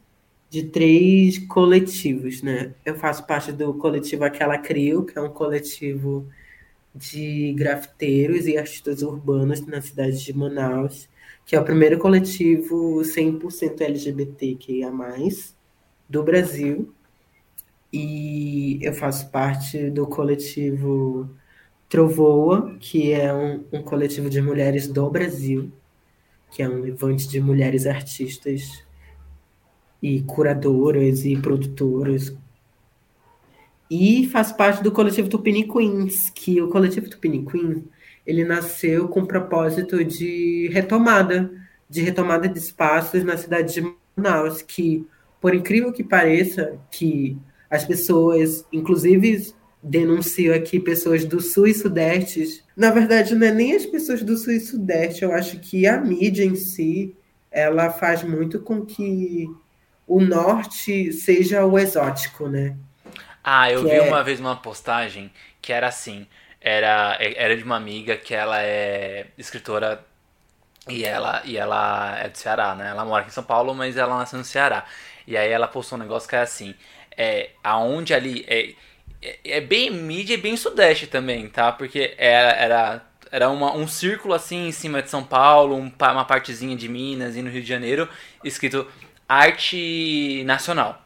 de 0.50 0.64
três 0.64 1.40
coletivos, 1.40 2.42
né? 2.42 2.74
Eu 2.86 2.96
faço 2.96 3.26
parte 3.28 3.52
do 3.52 3.74
coletivo 3.74 4.24
Aquela 4.24 4.58
Crio, 4.58 5.04
que 5.04 5.18
é 5.18 5.22
um 5.22 5.30
coletivo 5.30 6.26
de 6.96 7.54
grafiteiros 7.54 8.48
e 8.48 8.58
artistas 8.58 9.02
urbanos 9.02 9.66
na 9.66 9.82
cidade 9.82 10.24
de 10.24 10.34
Manaus 10.34 11.10
que 11.48 11.56
é 11.56 11.60
o 11.62 11.64
primeiro 11.64 11.98
coletivo 11.98 13.00
100% 13.00 13.80
LGBTQIA+, 13.80 14.92
do 16.10 16.22
Brasil. 16.22 16.94
E 17.92 18.78
eu 18.82 18.94
faço 18.94 19.32
parte 19.32 19.90
do 19.90 20.06
coletivo 20.06 21.30
Trovoa, 21.88 22.76
que 22.82 23.14
é 23.14 23.34
um, 23.34 23.64
um 23.72 23.82
coletivo 23.82 24.30
de 24.30 24.42
mulheres 24.42 24.90
do 24.90 25.10
Brasil, 25.10 25.72
que 26.52 26.62
é 26.62 26.68
um 26.68 26.82
levante 26.82 27.30
de 27.30 27.40
mulheres 27.40 27.88
artistas 27.88 28.84
e 30.04 30.22
curadoras 30.24 31.24
e 31.24 31.38
produtoras. 31.38 32.36
E 33.90 34.28
faz 34.28 34.52
parte 34.52 34.84
do 34.84 34.92
coletivo 34.92 35.30
Tupini 35.30 35.66
Queens, 35.66 36.30
que 36.30 36.62
o 36.62 36.68
coletivo 36.68 37.10
Tupini 37.10 37.46
Queen, 37.46 37.86
ele 38.28 38.44
nasceu 38.44 39.08
com 39.08 39.22
o 39.22 39.26
propósito 39.26 40.04
de 40.04 40.70
retomada, 40.74 41.50
de 41.90 42.02
retomada 42.02 42.50
de 42.50 42.60
espaços 42.60 43.24
na 43.24 43.38
cidade 43.38 43.74
de 43.74 43.96
Manaus, 44.18 44.62
que, 44.62 45.08
por 45.40 45.56
incrível 45.56 45.94
que 45.94 46.04
pareça, 46.04 46.78
que 46.92 47.38
as 47.70 47.86
pessoas, 47.86 48.66
inclusive 48.72 49.56
denunciam 49.82 50.54
aqui 50.54 50.78
pessoas 50.78 51.24
do 51.24 51.40
sul 51.40 51.68
e 51.68 51.74
sudeste, 51.74 52.64
na 52.76 52.92
verdade 52.92 53.34
não 53.34 53.48
é 53.48 53.52
nem 53.52 53.74
as 53.74 53.86
pessoas 53.86 54.22
do 54.22 54.36
sul 54.36 54.52
e 54.52 54.60
sudeste, 54.60 55.24
eu 55.24 55.32
acho 55.32 55.60
que 55.60 55.88
a 55.88 55.98
mídia 55.98 56.44
em 56.44 56.56
si, 56.56 57.16
ela 57.50 57.90
faz 57.90 58.24
muito 58.24 58.60
com 58.60 58.86
que 58.86 59.48
o 60.06 60.20
norte 60.20 61.14
seja 61.14 61.66
o 61.66 61.80
exótico, 61.80 62.50
né? 62.50 62.76
Ah, 63.42 63.72
eu 63.72 63.84
que 63.84 63.90
vi 63.90 63.96
é... 63.96 64.02
uma 64.02 64.22
vez 64.22 64.42
uma 64.42 64.58
postagem 64.58 65.32
que 65.62 65.72
era 65.72 65.88
assim, 65.88 66.28
era, 66.68 67.18
era 67.20 67.56
de 67.56 67.64
uma 67.64 67.78
amiga 67.78 68.18
que 68.18 68.34
ela 68.34 68.62
é 68.62 69.28
escritora 69.38 70.04
e 70.90 71.06
ela, 71.06 71.42
e 71.46 71.58
ela 71.58 72.18
é 72.20 72.28
do 72.28 72.38
Ceará, 72.38 72.76
né? 72.76 72.90
Ela 72.90 73.06
mora 73.06 73.22
aqui 73.22 73.30
em 73.30 73.34
São 73.34 73.44
Paulo, 73.44 73.74
mas 73.74 73.96
ela 73.96 74.18
nasceu 74.18 74.38
no 74.38 74.46
Ceará. 74.46 74.86
E 75.26 75.38
aí 75.38 75.50
ela 75.50 75.68
postou 75.68 75.98
um 75.98 76.02
negócio 76.02 76.28
que 76.28 76.36
é 76.36 76.42
assim, 76.42 76.76
é, 77.18 77.52
aonde 77.64 78.14
ali, 78.14 78.46
é, 78.48 78.74
é, 79.22 79.40
é 79.46 79.62
bem 79.62 79.90
mídia 79.90 80.34
e 80.34 80.38
bem 80.38 80.58
sudeste 80.58 81.08
também, 81.08 81.48
tá? 81.48 81.72
Porque 81.72 82.14
era, 82.18 82.50
era, 82.52 83.02
era 83.32 83.50
uma, 83.50 83.74
um 83.74 83.88
círculo 83.88 84.34
assim 84.34 84.68
em 84.68 84.72
cima 84.74 85.02
de 85.02 85.10
São 85.10 85.24
Paulo, 85.24 85.76
um, 85.76 85.92
uma 86.00 86.26
partezinha 86.26 86.76
de 86.76 86.90
Minas 86.90 87.38
e 87.38 87.42
no 87.42 87.50
Rio 87.50 87.62
de 87.62 87.68
Janeiro, 87.68 88.10
escrito 88.44 88.88
arte 89.28 90.44
nacional. 90.46 91.02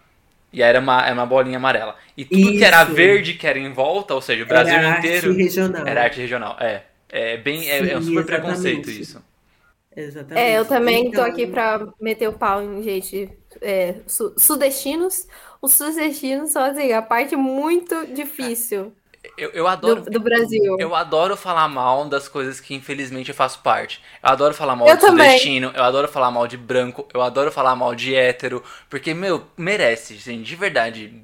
E 0.53 0.61
era 0.61 0.79
uma, 0.79 1.05
era 1.05 1.13
uma 1.13 1.25
bolinha 1.25 1.57
amarela. 1.57 1.95
E 2.17 2.25
tudo 2.25 2.39
Isso. 2.39 2.57
que 2.57 2.63
era 2.63 2.83
verde, 2.83 3.35
que 3.35 3.47
era 3.47 3.57
em 3.57 3.71
volta, 3.71 4.13
ou 4.13 4.21
seja, 4.21 4.43
o 4.43 4.47
Brasil 4.47 4.73
era 4.73 4.99
inteiro. 4.99 5.29
Arte 5.29 5.41
regional. 5.41 5.87
Era 5.87 6.03
arte 6.03 6.19
regional. 6.19 6.57
É. 6.59 6.83
É 7.09 7.37
bem. 7.37 7.61
Sim, 7.61 7.69
é, 7.69 7.77
é, 7.91 7.97
um 7.97 8.01
super 8.01 8.19
exatamente. 8.19 8.25
preconceito 8.25 8.89
isso. 8.89 9.23
Exatamente. 9.95 10.39
É, 10.39 10.57
eu 10.57 10.65
também 10.65 11.07
então... 11.07 11.23
tô 11.23 11.29
aqui 11.29 11.45
pra 11.45 11.85
meter 11.99 12.27
o 12.29 12.33
pau 12.33 12.63
em 12.63 12.81
gente 12.81 13.29
é, 13.61 13.95
su 14.07 14.33
sudestinos. 14.37 15.27
Os 15.61 15.73
sudestinos 15.73 16.51
são 16.51 16.63
assim, 16.63 16.91
a 16.93 17.01
parte 17.01 17.35
muito 17.35 18.07
difícil. 18.07 18.93
Eu, 19.38 19.49
eu 19.51 19.67
adoro. 19.67 20.01
Do, 20.01 20.09
do, 20.09 20.19
Brasil. 20.19 20.78
Eu 20.80 20.95
adoro 20.95 21.38
falar 21.38 21.67
mal 21.67 22.05
das 22.05 22.28
coisas 22.28 22.59
que 22.59 22.74
infelizmente 22.74 23.30
eu 23.30 23.36
faço 23.36 23.59
parte. 23.59 24.01
Eu 24.22 24.30
adoro 24.30 24.53
falar 24.53 24.76
mal 24.76 24.88
eu 24.88 24.95
de 24.95 25.01
também. 25.01 25.26
sudestino, 25.28 25.72
eu 25.76 25.84
adoro 25.84 26.07
falar 26.07 26.32
mal 26.32 26.47
de 26.47 26.57
branco, 26.57 27.07
eu 27.13 27.22
adoro 27.22 27.51
falar 27.51 27.76
mal 27.76 27.93
de 27.93 28.15
hétero. 28.15 28.63
Porque, 28.89 29.13
meu, 29.13 29.43
merece, 29.55 30.15
gente, 30.15 30.43
de 30.43 30.55
verdade. 30.55 31.24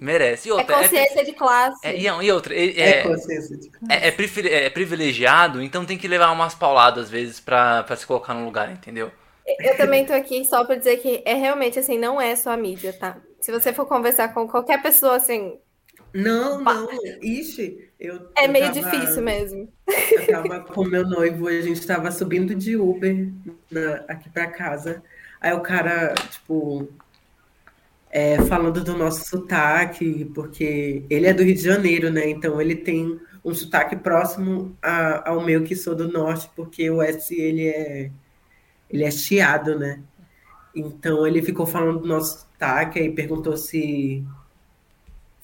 Merece. 0.00 0.48
E 0.48 0.52
outra, 0.52 0.76
é 0.76 0.82
consciência 0.82 1.20
é, 1.20 1.24
de 1.24 1.32
classe. 1.32 1.86
É, 1.86 1.96
e, 1.96 2.32
outra, 2.32 2.54
é, 2.54 2.80
é, 2.80 3.02
consciência 3.02 3.56
de 3.56 3.68
classe. 3.68 3.92
É, 3.92 4.54
é, 4.54 4.64
é, 4.66 4.70
privilegiado, 4.70 5.62
então 5.62 5.84
tem 5.84 5.98
que 5.98 6.08
levar 6.08 6.30
umas 6.30 6.54
pauladas 6.54 7.04
às 7.04 7.10
vezes 7.10 7.40
pra, 7.40 7.82
pra 7.82 7.96
se 7.96 8.06
colocar 8.06 8.34
no 8.34 8.44
lugar, 8.44 8.70
entendeu? 8.70 9.10
Eu 9.60 9.76
também 9.76 10.04
tô 10.04 10.12
aqui 10.12 10.44
só 10.44 10.64
pra 10.64 10.76
dizer 10.76 10.98
que 10.98 11.22
é 11.24 11.34
realmente 11.34 11.78
assim, 11.78 11.98
não 11.98 12.20
é 12.20 12.36
só 12.36 12.50
a 12.50 12.56
mídia, 12.56 12.92
tá? 12.92 13.16
Se 13.40 13.50
você 13.50 13.72
for 13.72 13.86
conversar 13.86 14.34
com 14.34 14.46
qualquer 14.46 14.82
pessoa 14.82 15.16
assim, 15.16 15.58
não, 16.12 16.60
não. 16.60 16.88
Ixi, 17.22 17.90
eu. 17.98 18.28
É 18.36 18.46
eu 18.46 18.52
meio 18.52 18.72
tava, 18.72 18.80
difícil 18.80 19.22
mesmo. 19.22 19.72
Eu 20.12 20.26
tava 20.26 20.60
com 20.60 20.84
meu 20.84 21.06
noivo 21.06 21.50
e 21.50 21.58
a 21.58 21.62
gente 21.62 21.86
tava 21.86 22.10
subindo 22.10 22.54
de 22.54 22.76
Uber 22.76 23.28
na, 23.70 23.94
aqui 24.08 24.28
pra 24.30 24.46
casa. 24.46 25.02
Aí 25.40 25.52
o 25.52 25.60
cara, 25.60 26.14
tipo, 26.30 26.88
é, 28.10 28.40
falando 28.42 28.82
do 28.82 28.96
nosso 28.96 29.28
sotaque, 29.28 30.24
porque 30.34 31.04
ele 31.08 31.26
é 31.26 31.32
do 31.32 31.42
Rio 31.42 31.54
de 31.54 31.62
Janeiro, 31.62 32.10
né? 32.10 32.28
Então 32.28 32.60
ele 32.60 32.76
tem 32.76 33.20
um 33.44 33.54
sotaque 33.54 33.96
próximo 33.96 34.76
a, 34.82 35.30
ao 35.30 35.44
meu, 35.44 35.62
que 35.62 35.76
sou 35.76 35.94
do 35.94 36.10
norte, 36.10 36.50
porque 36.56 36.90
o 36.90 37.02
S 37.02 37.34
ele 37.34 37.68
é, 37.68 38.10
ele 38.90 39.04
é 39.04 39.10
chiado, 39.10 39.78
né? 39.78 40.00
Então 40.74 41.26
ele 41.26 41.42
ficou 41.42 41.66
falando 41.66 42.00
do 42.00 42.08
nosso 42.08 42.40
sotaque 42.40 42.98
e 43.00 43.10
perguntou 43.10 43.56
se 43.56 44.24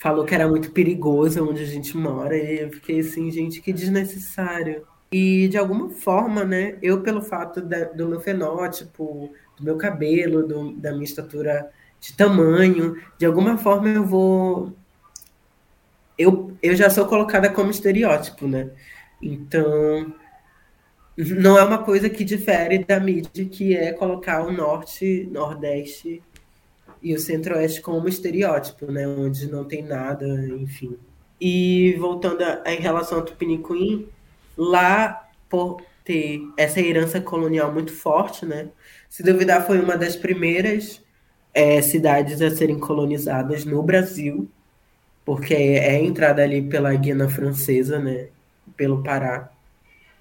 falou 0.04 0.26
que 0.26 0.34
era 0.34 0.46
muito 0.46 0.70
perigoso 0.70 1.48
onde 1.48 1.62
a 1.62 1.66
gente 1.66 1.96
mora, 1.96 2.36
e 2.36 2.60
eu 2.60 2.70
fiquei 2.70 3.00
assim, 3.00 3.30
gente, 3.30 3.62
que 3.62 3.72
desnecessário. 3.72 4.86
E 5.10 5.48
de 5.48 5.56
alguma 5.56 5.88
forma, 5.88 6.44
né, 6.44 6.76
eu 6.82 7.00
pelo 7.00 7.22
fato 7.22 7.62
da, 7.62 7.84
do 7.84 8.06
meu 8.06 8.20
fenótipo, 8.20 9.32
do 9.56 9.64
meu 9.64 9.78
cabelo, 9.78 10.46
do, 10.46 10.72
da 10.72 10.92
minha 10.92 11.04
estatura 11.04 11.70
de 11.98 12.12
tamanho, 12.12 13.02
de 13.16 13.24
alguma 13.24 13.56
forma 13.56 13.88
eu 13.88 14.04
vou. 14.04 14.74
Eu, 16.18 16.52
eu 16.62 16.76
já 16.76 16.90
sou 16.90 17.06
colocada 17.06 17.48
como 17.48 17.70
estereótipo, 17.70 18.46
né? 18.46 18.72
Então, 19.22 20.12
não 21.16 21.56
é 21.56 21.64
uma 21.64 21.78
coisa 21.78 22.10
que 22.10 22.24
difere 22.24 22.84
da 22.84 23.00
mídia, 23.00 23.46
que 23.46 23.74
é 23.74 23.90
colocar 23.90 24.42
o 24.42 24.52
norte, 24.52 25.26
nordeste 25.32 26.22
e 27.04 27.14
o 27.14 27.20
centro-oeste 27.20 27.82
como 27.82 28.08
estereótipo, 28.08 28.90
né? 28.90 29.06
Onde 29.06 29.46
não 29.50 29.62
tem 29.62 29.82
nada, 29.82 30.26
enfim. 30.56 30.96
E 31.38 31.94
voltando 31.98 32.42
a, 32.42 32.62
a, 32.64 32.72
em 32.72 32.80
relação 32.80 33.18
ao 33.18 33.24
Tupiniquim, 33.24 34.08
lá 34.56 35.28
por 35.48 35.82
ter 36.02 36.40
essa 36.56 36.80
herança 36.80 37.20
colonial 37.20 37.70
muito 37.70 37.92
forte, 37.92 38.46
né? 38.46 38.70
Se 39.10 39.22
duvidar, 39.22 39.66
foi 39.66 39.80
uma 39.80 39.98
das 39.98 40.16
primeiras 40.16 41.02
é, 41.52 41.82
cidades 41.82 42.40
a 42.40 42.50
serem 42.50 42.78
colonizadas 42.80 43.66
no 43.66 43.82
Brasil, 43.82 44.48
porque 45.26 45.54
é, 45.54 46.02
entrada 46.02 46.42
ali 46.42 46.62
pela 46.62 46.94
Guiana 46.94 47.28
Francesa, 47.28 47.98
né? 47.98 48.28
Pelo 48.78 49.02
Pará. 49.02 49.50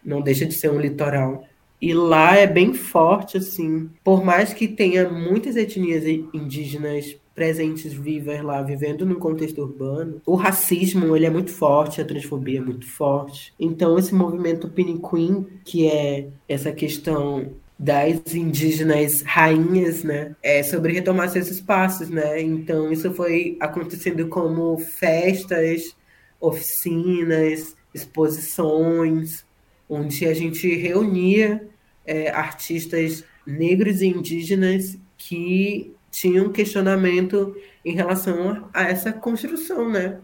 Não 0.03 0.21
deixa 0.21 0.45
de 0.45 0.53
ser 0.53 0.69
um 0.69 0.81
litoral. 0.81 1.47
E 1.83 1.93
lá 1.93 2.37
é 2.37 2.47
bem 2.47 2.73
forte, 2.73 3.35
assim. 3.35 3.89
Por 4.05 4.23
mais 4.23 4.53
que 4.53 4.69
tenha 4.69 5.09
muitas 5.09 5.57
etnias 5.57 6.05
indígenas 6.33 7.17
presentes, 7.35 7.91
vivas 7.91 8.41
lá, 8.41 8.61
vivendo 8.61 9.05
num 9.05 9.19
contexto 9.19 9.61
urbano, 9.61 10.21
o 10.25 10.35
racismo 10.35 11.13
ele 11.13 11.25
é 11.25 11.29
muito 11.29 11.51
forte, 11.51 11.99
a 11.99 12.05
transfobia 12.05 12.59
é 12.59 12.61
muito 12.61 12.87
forte. 12.87 13.53
Então, 13.59 13.99
esse 13.99 14.15
movimento 14.15 14.69
Piniquim, 14.69 15.45
que 15.65 15.85
é 15.85 16.29
essa 16.47 16.71
questão 16.71 17.51
das 17.77 18.33
indígenas 18.33 19.21
rainhas, 19.23 20.05
né, 20.05 20.37
é 20.41 20.63
sobre 20.63 20.93
retomar 20.93 21.27
seus 21.27 21.51
espaços, 21.51 22.09
né? 22.09 22.41
Então, 22.41 22.93
isso 22.93 23.11
foi 23.11 23.57
acontecendo 23.59 24.29
como 24.29 24.77
festas, 24.77 25.93
oficinas, 26.39 27.75
exposições, 27.93 29.45
onde 29.89 30.25
a 30.25 30.33
gente 30.33 30.73
reunia 30.75 31.72
é, 32.05 32.29
artistas 32.29 33.23
negros 33.45 34.01
e 34.01 34.07
indígenas 34.07 34.97
que 35.17 35.93
tinham 36.11 36.51
questionamento 36.51 37.55
em 37.83 37.93
relação 37.93 38.69
a 38.73 38.83
essa 38.83 39.11
construção, 39.11 39.89
né? 39.89 40.19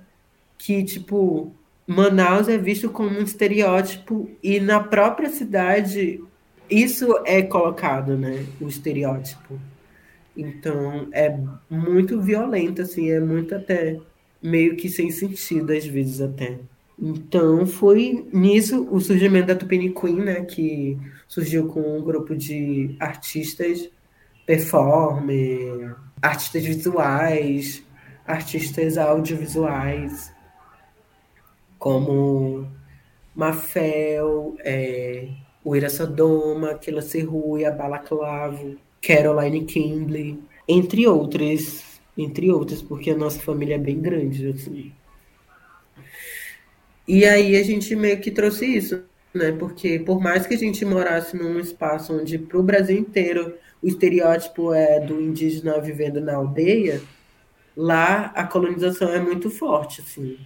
Que, 0.58 0.84
tipo, 0.84 1.54
Manaus 1.88 2.48
é 2.48 2.58
visto 2.58 2.90
como 2.90 3.10
um 3.10 3.24
estereótipo 3.24 4.30
e 4.44 4.60
na 4.60 4.80
própria 4.80 5.30
cidade 5.30 6.22
isso 6.70 7.08
é 7.26 7.42
colocado, 7.42 8.16
né? 8.16 8.46
O 8.62 8.68
estereótipo. 8.68 9.60
Então, 10.38 11.08
é 11.12 11.36
muito 11.70 12.22
violento, 12.22 12.82
assim, 12.82 13.10
é 13.10 13.20
muito 13.20 13.56
até 13.56 14.00
meio 14.42 14.76
que 14.76 14.88
sem 14.88 15.12
sentido, 15.12 15.74
às 15.74 15.86
vezes 15.86 16.22
até. 16.22 16.60
Então, 16.98 17.66
foi 17.66 18.28
nisso 18.32 18.88
o 18.92 19.00
surgimento 19.00 19.48
da 19.48 19.56
Tupini 19.56 19.94
Queen, 19.94 20.18
né? 20.18 20.46
Que 20.46 20.98
surgiu 21.30 21.68
com 21.68 21.80
um 21.98 22.04
grupo 22.04 22.36
de 22.36 22.96
artistas, 23.00 23.88
performer, 24.48 25.96
artistas 26.20 26.66
visuais, 26.66 27.84
artistas 28.26 28.98
audiovisuais, 28.98 30.34
como 31.78 32.68
Mafel, 33.36 34.58
é, 34.66 35.30
Uira 35.64 35.88
Sodoma, 35.90 36.74
Kila 36.74 37.02
Serruia, 37.04 37.72
Balaclavo, 37.72 38.76
Caroline 39.00 39.66
Kimbley, 39.66 40.44
entre 40.68 41.08
outras, 41.08 42.02
entre 42.18 42.52
outras, 42.52 42.82
porque 42.82 43.12
a 43.12 43.18
nossa 43.18 43.40
família 43.40 43.76
é 43.76 43.80
bem 43.80 44.02
grande, 44.02 44.48
assim. 44.48 44.92
E 47.08 47.24
aí 47.24 47.56
a 47.56 47.64
gente 47.64 47.96
meio 47.96 48.20
que 48.20 48.32
trouxe 48.32 48.66
isso, 48.66 49.04
né? 49.34 49.52
Porque 49.52 50.00
por 50.00 50.20
mais 50.20 50.46
que 50.48 50.54
a 50.54 50.58
gente 50.58 50.84
morasse 50.86 51.36
num 51.36 51.60
espaço 51.60 52.14
onde 52.14 52.38
para 52.38 52.58
o 52.60 52.64
Brasil 52.64 52.98
inteiro 52.98 53.56
o 53.82 53.88
estereótipo 53.88 54.74
é 54.74 55.00
do 55.00 55.22
indígena 55.22 55.80
vivendo 55.80 56.20
na 56.20 56.36
aldeia, 56.36 57.02
lá 57.76 58.26
a 58.36 58.44
colonização 58.46 59.10
é 59.10 59.20
muito 59.20 59.50
forte, 59.50 60.02
assim, 60.02 60.38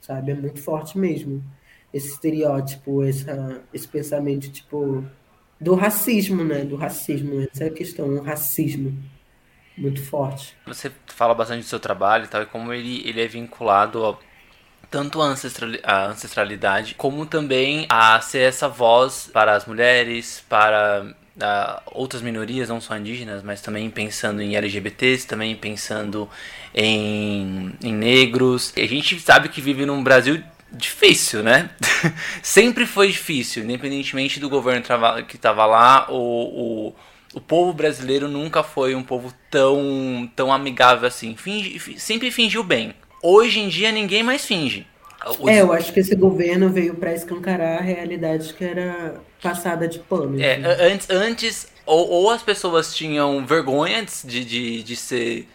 sabe? 0.00 0.32
É 0.32 0.34
muito 0.34 0.60
forte 0.60 0.98
mesmo. 0.98 1.42
esse 1.92 2.08
estereótipo, 2.08 3.02
essa, 3.02 3.62
esse 3.72 3.86
pensamento, 3.86 4.50
tipo, 4.50 5.04
do 5.60 5.74
racismo, 5.74 6.42
né? 6.42 6.64
Do 6.64 6.76
racismo, 6.76 7.40
essa 7.42 7.64
é 7.64 7.66
a 7.68 7.72
questão, 7.72 8.08
o 8.08 8.22
racismo 8.22 8.96
muito 9.76 10.02
forte. 10.02 10.56
Você 10.66 10.90
fala 11.06 11.34
bastante 11.34 11.60
do 11.60 11.68
seu 11.68 11.80
trabalho 11.80 12.24
e 12.24 12.28
tal, 12.28 12.42
e 12.42 12.46
como 12.46 12.72
ele, 12.72 13.06
ele 13.08 13.20
é 13.20 13.26
vinculado 13.26 14.18
a, 14.92 14.98
tanto 14.98 15.22
à 15.22 16.06
ancestralidade, 16.06 16.94
como 16.94 17.24
também 17.24 17.86
a 17.88 18.20
ser 18.20 18.40
essa 18.40 18.68
voz 18.68 19.30
para 19.32 19.56
as 19.56 19.64
mulheres, 19.64 20.44
para 20.48 21.06
uh, 21.36 21.82
outras 21.86 22.20
minorias, 22.20 22.68
não 22.68 22.80
só 22.80 22.96
indígenas, 22.96 23.42
mas 23.42 23.62
também 23.62 23.88
pensando 23.90 24.42
em 24.42 24.54
LGBTs, 24.54 25.26
também 25.26 25.56
pensando 25.56 26.28
em, 26.74 27.72
em 27.82 27.92
negros. 27.92 28.72
A 28.76 28.86
gente 28.86 29.18
sabe 29.20 29.48
que 29.48 29.60
vive 29.60 29.86
num 29.86 30.02
Brasil 30.04 30.42
difícil, 30.70 31.42
né? 31.42 31.70
Sempre 32.42 32.86
foi 32.86 33.08
difícil, 33.08 33.64
independentemente 33.64 34.38
do 34.38 34.48
governo 34.48 34.84
que 35.26 35.36
estava 35.36 35.66
lá, 35.66 36.06
o, 36.10 36.88
o, 36.88 36.94
o 37.34 37.40
povo 37.40 37.72
brasileiro 37.72 38.28
nunca 38.28 38.62
foi 38.62 38.94
um 38.94 39.02
povo 39.02 39.32
tão, 39.50 40.30
tão 40.34 40.52
amigável 40.52 41.08
assim. 41.08 41.36
Fingi, 41.36 41.98
sempre 41.98 42.30
fingiu 42.30 42.62
bem. 42.62 42.94
Hoje 43.22 43.60
em 43.60 43.68
dia 43.68 43.92
ninguém 43.92 44.22
mais 44.22 44.44
finge. 44.44 44.86
O... 45.38 45.48
É, 45.48 45.60
eu 45.60 45.72
acho 45.72 45.92
que 45.92 46.00
esse 46.00 46.16
governo 46.16 46.68
veio 46.68 46.96
para 46.96 47.14
escancarar 47.14 47.78
a 47.78 47.80
realidade 47.80 48.52
que 48.52 48.64
era 48.64 49.14
passada 49.40 49.86
de 49.86 50.00
pano. 50.00 50.40
É, 50.42 50.56
antes, 50.80 51.08
antes 51.08 51.72
ou, 51.86 52.08
ou, 52.08 52.30
as 52.30 52.42
pessoas 52.42 52.94
tinham 52.94 53.46
vergonha 53.46 54.04
de, 54.24 54.44
de, 54.44 54.82
de 54.82 54.96
ser 54.96 55.48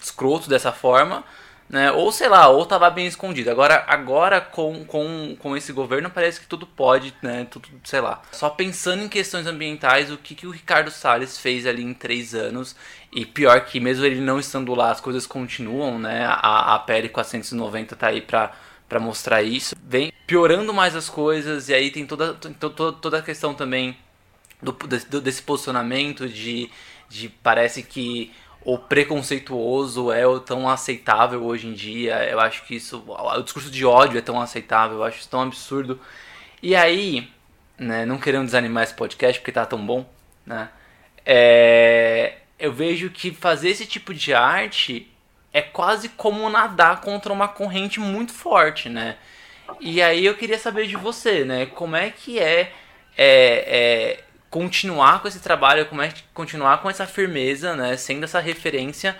escroto 0.00 0.48
dessa 0.48 0.72
forma, 0.72 1.24
né? 1.68 1.92
Ou 1.92 2.10
sei 2.10 2.28
lá, 2.28 2.48
ou 2.48 2.64
tava 2.64 2.88
bem 2.90 3.06
escondido. 3.06 3.50
Agora, 3.50 3.84
agora 3.86 4.40
com, 4.40 4.84
com, 4.84 5.36
com 5.38 5.56
esse 5.56 5.72
governo 5.72 6.10
parece 6.10 6.40
que 6.40 6.46
tudo 6.46 6.66
pode, 6.66 7.14
né? 7.22 7.46
Tudo, 7.50 7.68
sei 7.84 8.00
lá. 8.00 8.22
Só 8.32 8.48
pensando 8.48 9.02
em 9.02 9.08
questões 9.08 9.46
ambientais, 9.46 10.10
o 10.10 10.16
que, 10.16 10.34
que 10.34 10.46
o 10.46 10.50
Ricardo 10.50 10.90
Salles 10.90 11.38
fez 11.38 11.66
ali 11.66 11.82
em 11.82 11.92
três 11.92 12.34
anos. 12.34 12.74
E 13.12 13.24
pior 13.26 13.60
que 13.64 13.80
mesmo 13.80 14.04
ele 14.04 14.20
não 14.20 14.38
estando 14.38 14.74
lá, 14.74 14.90
as 14.90 15.00
coisas 15.00 15.26
continuam, 15.26 15.98
né? 15.98 16.24
A, 16.26 16.74
a 16.74 16.78
PL 16.78 17.08
490 17.10 17.96
tá 17.96 18.08
aí 18.08 18.20
pra, 18.20 18.52
pra 18.88 19.00
mostrar 19.00 19.42
isso. 19.42 19.74
Vem 19.82 20.12
piorando 20.26 20.72
mais 20.72 20.94
as 20.96 21.08
coisas, 21.08 21.68
e 21.68 21.74
aí 21.74 21.90
tem 21.90 22.06
toda, 22.06 22.34
toda, 22.34 22.92
toda 22.92 23.18
a 23.18 23.22
questão 23.22 23.54
também 23.54 23.96
do, 24.62 24.72
desse 25.20 25.42
posicionamento 25.42 26.28
de, 26.28 26.70
de 27.08 27.28
parece 27.28 27.82
que 27.82 28.32
o 28.62 28.76
preconceituoso 28.78 30.12
é 30.12 30.22
tão 30.40 30.68
aceitável 30.68 31.44
hoje 31.44 31.66
em 31.66 31.72
dia. 31.72 32.24
Eu 32.28 32.40
acho 32.40 32.64
que 32.64 32.76
isso. 32.76 33.02
O 33.06 33.42
discurso 33.42 33.70
de 33.70 33.84
ódio 33.84 34.18
é 34.18 34.22
tão 34.22 34.40
aceitável, 34.40 34.98
eu 34.98 35.04
acho 35.04 35.18
isso 35.18 35.28
tão 35.28 35.42
absurdo. 35.42 36.00
E 36.62 36.74
aí, 36.74 37.30
né, 37.78 38.04
não 38.04 38.18
querendo 38.18 38.44
desanimar 38.46 38.84
esse 38.84 38.94
podcast 38.94 39.40
porque 39.40 39.52
tá 39.52 39.64
tão 39.64 39.84
bom, 39.84 40.08
né? 40.44 40.68
É, 41.24 42.38
eu 42.58 42.72
vejo 42.72 43.10
que 43.10 43.30
fazer 43.30 43.70
esse 43.70 43.86
tipo 43.86 44.12
de 44.12 44.34
arte 44.34 45.10
é 45.52 45.62
quase 45.62 46.08
como 46.10 46.48
nadar 46.50 47.00
contra 47.00 47.32
uma 47.32 47.48
corrente 47.48 48.00
muito 48.00 48.32
forte, 48.32 48.88
né? 48.88 49.16
E 49.80 50.02
aí 50.02 50.24
eu 50.24 50.34
queria 50.34 50.58
saber 50.58 50.86
de 50.86 50.96
você, 50.96 51.44
né? 51.44 51.66
Como 51.66 51.94
é 51.94 52.10
que 52.10 52.38
é, 52.38 52.72
é, 53.16 54.18
é 54.18 54.24
continuar 54.50 55.20
com 55.20 55.28
esse 55.28 55.40
trabalho, 55.40 55.86
como 55.86 56.02
é 56.02 56.12
continuar 56.32 56.80
com 56.82 56.88
essa 56.88 57.06
firmeza, 57.06 57.76
né, 57.76 57.96
sendo 57.96 58.24
essa 58.24 58.40
referência, 58.40 59.16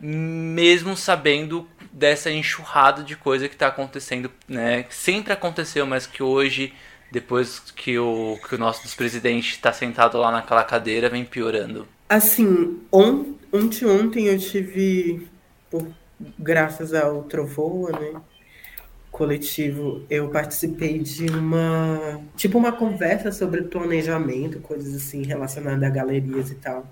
mesmo 0.00 0.96
sabendo 0.96 1.66
dessa 1.92 2.30
enxurrada 2.30 3.02
de 3.02 3.16
coisa 3.16 3.48
que 3.48 3.54
está 3.54 3.68
acontecendo, 3.68 4.30
né, 4.48 4.84
sempre 4.90 5.32
aconteceu, 5.32 5.86
mas 5.86 6.06
que 6.06 6.22
hoje, 6.22 6.74
depois 7.10 7.60
que 7.74 7.98
o, 7.98 8.38
que 8.48 8.54
o 8.54 8.58
nosso 8.58 8.94
presidente 8.96 9.52
está 9.52 9.72
sentado 9.72 10.18
lá 10.18 10.30
naquela 10.30 10.64
cadeira, 10.64 11.08
vem 11.08 11.24
piorando. 11.24 11.86
Assim, 12.08 12.80
on, 12.92 13.34
ontem, 13.52 13.86
ontem 13.86 14.26
eu 14.26 14.38
tive, 14.38 15.28
por, 15.70 15.88
graças 16.38 16.92
ao 16.92 17.22
Trovoa, 17.22 17.92
né, 17.92 18.20
coletivo, 19.16 20.02
eu 20.10 20.28
participei 20.28 20.98
de 20.98 21.24
uma. 21.30 22.20
Tipo, 22.36 22.58
uma 22.58 22.70
conversa 22.70 23.32
sobre 23.32 23.62
planejamento, 23.62 24.60
coisas 24.60 24.94
assim, 24.94 25.22
relacionadas 25.22 25.82
a 25.82 25.88
galerias 25.88 26.50
e 26.50 26.54
tal. 26.56 26.86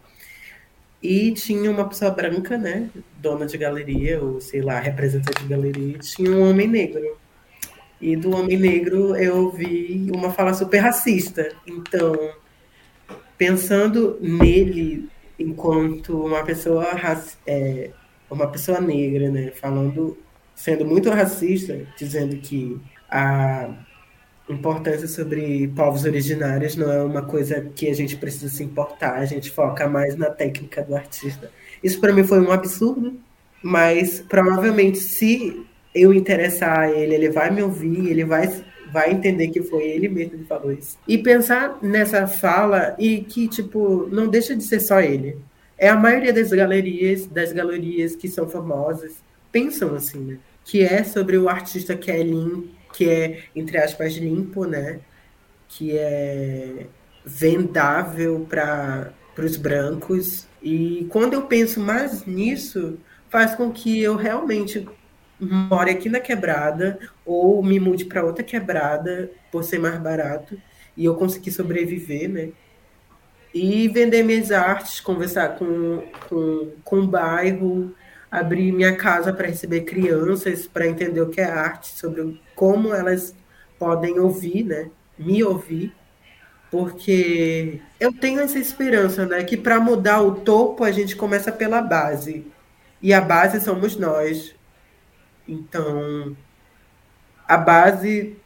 E 1.03 1.33
tinha 1.33 1.71
uma 1.71 1.87
pessoa 1.87 2.11
branca, 2.11 2.57
né? 2.57 2.89
Dona 3.21 3.45
de 3.45 3.59
galeria, 3.59 4.23
ou 4.23 4.41
sei 4.41 4.63
lá, 4.63 4.81
representante 4.81 5.43
de 5.43 5.49
galeria, 5.49 5.97
e 5.97 5.99
tinha 5.99 6.31
um 6.31 6.49
homem 6.49 6.67
negro. 6.67 7.19
E 8.01 8.17
do 8.17 8.35
homem 8.35 8.57
negro 8.57 9.15
eu 9.17 9.51
vi 9.51 10.11
uma 10.15 10.33
fala 10.33 10.55
super 10.55 10.79
racista. 10.79 11.55
Então, 11.67 12.33
pensando 13.37 14.19
nele 14.23 15.11
enquanto 15.39 16.25
uma 16.25 16.43
pessoa, 16.43 16.87
é, 17.47 17.91
uma 18.31 18.47
pessoa 18.47 18.81
negra, 18.81 19.29
né? 19.31 19.51
Falando 19.51 20.17
sendo 20.55 20.85
muito 20.85 21.11
racista, 21.11 21.87
dizendo 21.99 22.37
que 22.37 22.81
a 23.11 23.69
importância 24.49 25.09
sobre 25.09 25.69
povos 25.69 26.05
originários 26.05 26.77
não 26.77 26.93
é 26.93 27.03
uma 27.03 27.23
coisa 27.23 27.61
que 27.75 27.89
a 27.89 27.95
gente 27.95 28.17
precisa 28.17 28.49
se 28.49 28.63
importar, 28.63 29.15
a 29.15 29.25
gente 29.25 29.51
foca 29.51 29.89
mais 29.89 30.17
na 30.17 30.31
técnica 30.31 30.83
do 30.83 30.95
artista. 30.95 31.51
Isso 31.83 32.01
para 32.01 32.13
mim 32.13 32.25
foi 32.25 32.41
um 32.41 32.53
absurdo, 32.53 33.19
mas 33.63 34.21
provavelmente 34.29 34.99
se 34.99 35.65
eu 35.95 36.13
interessar 36.13 36.81
a 36.81 36.91
ele, 36.91 37.15
ele 37.15 37.31
vai 37.31 37.51
me 37.51 37.63
ouvir, 37.63 38.11
ele 38.11 38.25
vai 38.25 38.65
vai 38.93 39.11
entender 39.11 39.49
que 39.49 39.61
foi 39.61 39.83
ele 39.83 40.09
mesmo 40.09 40.39
que 40.39 40.45
falou 40.45 40.71
isso. 40.71 40.97
E 41.09 41.19
pensar 41.19 41.79
nessa 41.83 42.29
fala 42.29 42.95
e 42.97 43.23
que 43.23 43.49
tipo 43.49 44.09
não 44.13 44.29
deixa 44.29 44.55
de 44.55 44.63
ser 44.63 44.81
só 44.81 45.01
ele. 45.01 45.37
É 45.77 45.89
a 45.89 45.97
maioria 45.97 46.33
das 46.33 46.51
galerias, 46.51 47.27
das 47.27 47.53
galerias 47.53 48.15
que 48.15 48.29
são 48.29 48.49
famosas, 48.49 49.17
pensam 49.55 49.95
assim, 49.95 50.19
né? 50.19 50.39
Que 50.65 50.83
é 50.83 51.05
sobre 51.05 51.39
o 51.39 51.49
artista 51.49 51.95
que 51.95 52.11
é 52.11 52.21
limpo, 52.25 52.69
que 52.93 53.09
é, 53.09 53.45
entre 53.55 53.79
aspas, 53.79 54.15
limpo, 54.15 54.65
né? 54.65 54.99
Que 55.69 55.97
é 55.97 56.87
vendável 57.25 58.45
para 58.51 59.15
os 59.39 59.57
brancos. 59.57 60.49
E 60.61 61.07
quando 61.09 61.35
eu 61.35 61.43
penso 61.43 61.79
mais 61.79 62.27
nisso, 62.27 62.99
faz 63.31 63.55
com 63.55 63.71
que 63.71 64.03
eu 64.03 64.17
realmente 64.17 64.89
more 65.39 65.91
aqui 65.91 66.09
na 66.09 66.19
quebrada 66.19 66.99
ou 67.25 67.63
me 67.63 67.79
mude 67.79 68.07
para 68.07 68.25
outra 68.25 68.43
quebrada 68.43 69.31
por 69.53 69.63
ser 69.63 69.79
mais 69.79 70.01
barato 70.01 70.61
e 70.97 71.05
eu 71.05 71.15
conseguir 71.15 71.53
sobreviver, 71.53 72.29
né? 72.29 72.49
E 73.53 73.87
vender 73.87 74.25
minhas 74.25 74.51
artes, 74.51 74.99
conversar 74.99 75.57
com, 75.57 76.03
com, 76.29 76.73
com 76.83 76.99
o 77.01 77.07
bairro, 77.07 77.95
abrir 78.35 78.73
minha 78.73 78.97
casa 78.97 79.33
para 79.33 79.47
receber 79.47 79.83
crianças, 79.83 80.67
para 80.67 80.89
entender 80.89 81.21
o 81.21 81.31
que 81.31 81.41
é 81.41 81.45
arte, 81.45 81.97
sobre 81.97 82.41
como 82.57 82.93
elas 82.93 83.33
podem 83.79 84.19
ouvir, 84.19 84.65
né? 84.65 84.91
Me 85.17 85.45
ouvir. 85.45 85.95
Porque 86.69 87.81
eu 88.01 88.13
tenho 88.13 88.41
essa 88.41 88.59
esperança, 88.59 89.25
né? 89.25 89.45
Que 89.45 89.57
para 89.57 89.79
mudar 89.79 90.21
o 90.21 90.41
topo 90.41 90.83
a 90.83 90.91
gente 90.91 91.15
começa 91.15 91.53
pela 91.53 91.81
base. 91.81 92.45
E 93.01 93.15
a 93.15 93.21
base 93.21 93.61
somos 93.61 93.97
nós. 93.97 94.53
Então, 95.47 96.37
a 97.47 97.57
base 97.57 98.37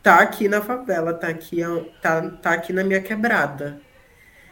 tá 0.00 0.20
aqui 0.20 0.48
na 0.48 0.60
favela, 0.60 1.12
tá 1.12 1.26
aqui, 1.28 1.58
tá, 2.00 2.30
tá 2.30 2.52
aqui 2.52 2.72
na 2.72 2.84
minha 2.84 3.00
quebrada. 3.02 3.80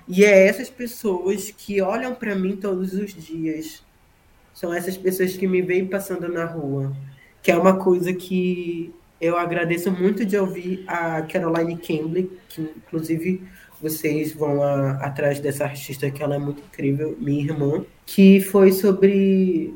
E 0.09 0.25
é 0.25 0.49
essas 0.49 0.69
pessoas 0.69 1.53
que 1.53 1.81
olham 1.81 2.15
para 2.17 2.35
mim 2.35 2.57
todos 2.57 2.95
os 2.95 3.15
dias 3.15 3.85
são 4.53 4.73
essas 4.73 4.97
pessoas 4.97 5.37
que 5.37 5.47
me 5.47 5.63
veem 5.63 5.87
passando 5.87 6.29
na 6.29 6.45
rua, 6.45 6.93
que 7.43 7.51
é 7.51 7.57
uma 7.57 7.77
coisa 7.77 8.13
que 8.13 8.93
eu 9.21 9.37
agradeço 9.37 9.91
muito 9.91 10.25
de 10.25 10.37
ouvir 10.37 10.85
a 10.87 11.23
Caroline 11.23 11.77
Campbell, 11.77 12.31
que 12.49 12.63
inclusive 12.63 13.43
vocês 13.81 14.33
vão 14.33 14.63
a, 14.63 14.93
atrás 14.93 15.41
dessa 15.41 15.65
artista 15.65 16.11
que 16.11 16.23
ela 16.23 16.37
é 16.37 16.39
muito 16.39 16.63
incrível, 16.63 17.17
minha 17.19 17.43
irmã, 17.43 17.85
que 18.07 18.41
foi 18.41 18.73
sobre 18.73 19.75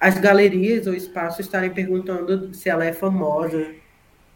as 0.00 0.18
galerias 0.18 0.86
ou 0.86 0.94
espaços 0.94 1.46
estarem 1.46 1.70
perguntando 1.70 2.54
se 2.54 2.68
ela 2.68 2.84
é 2.84 2.92
famosa, 2.92 3.74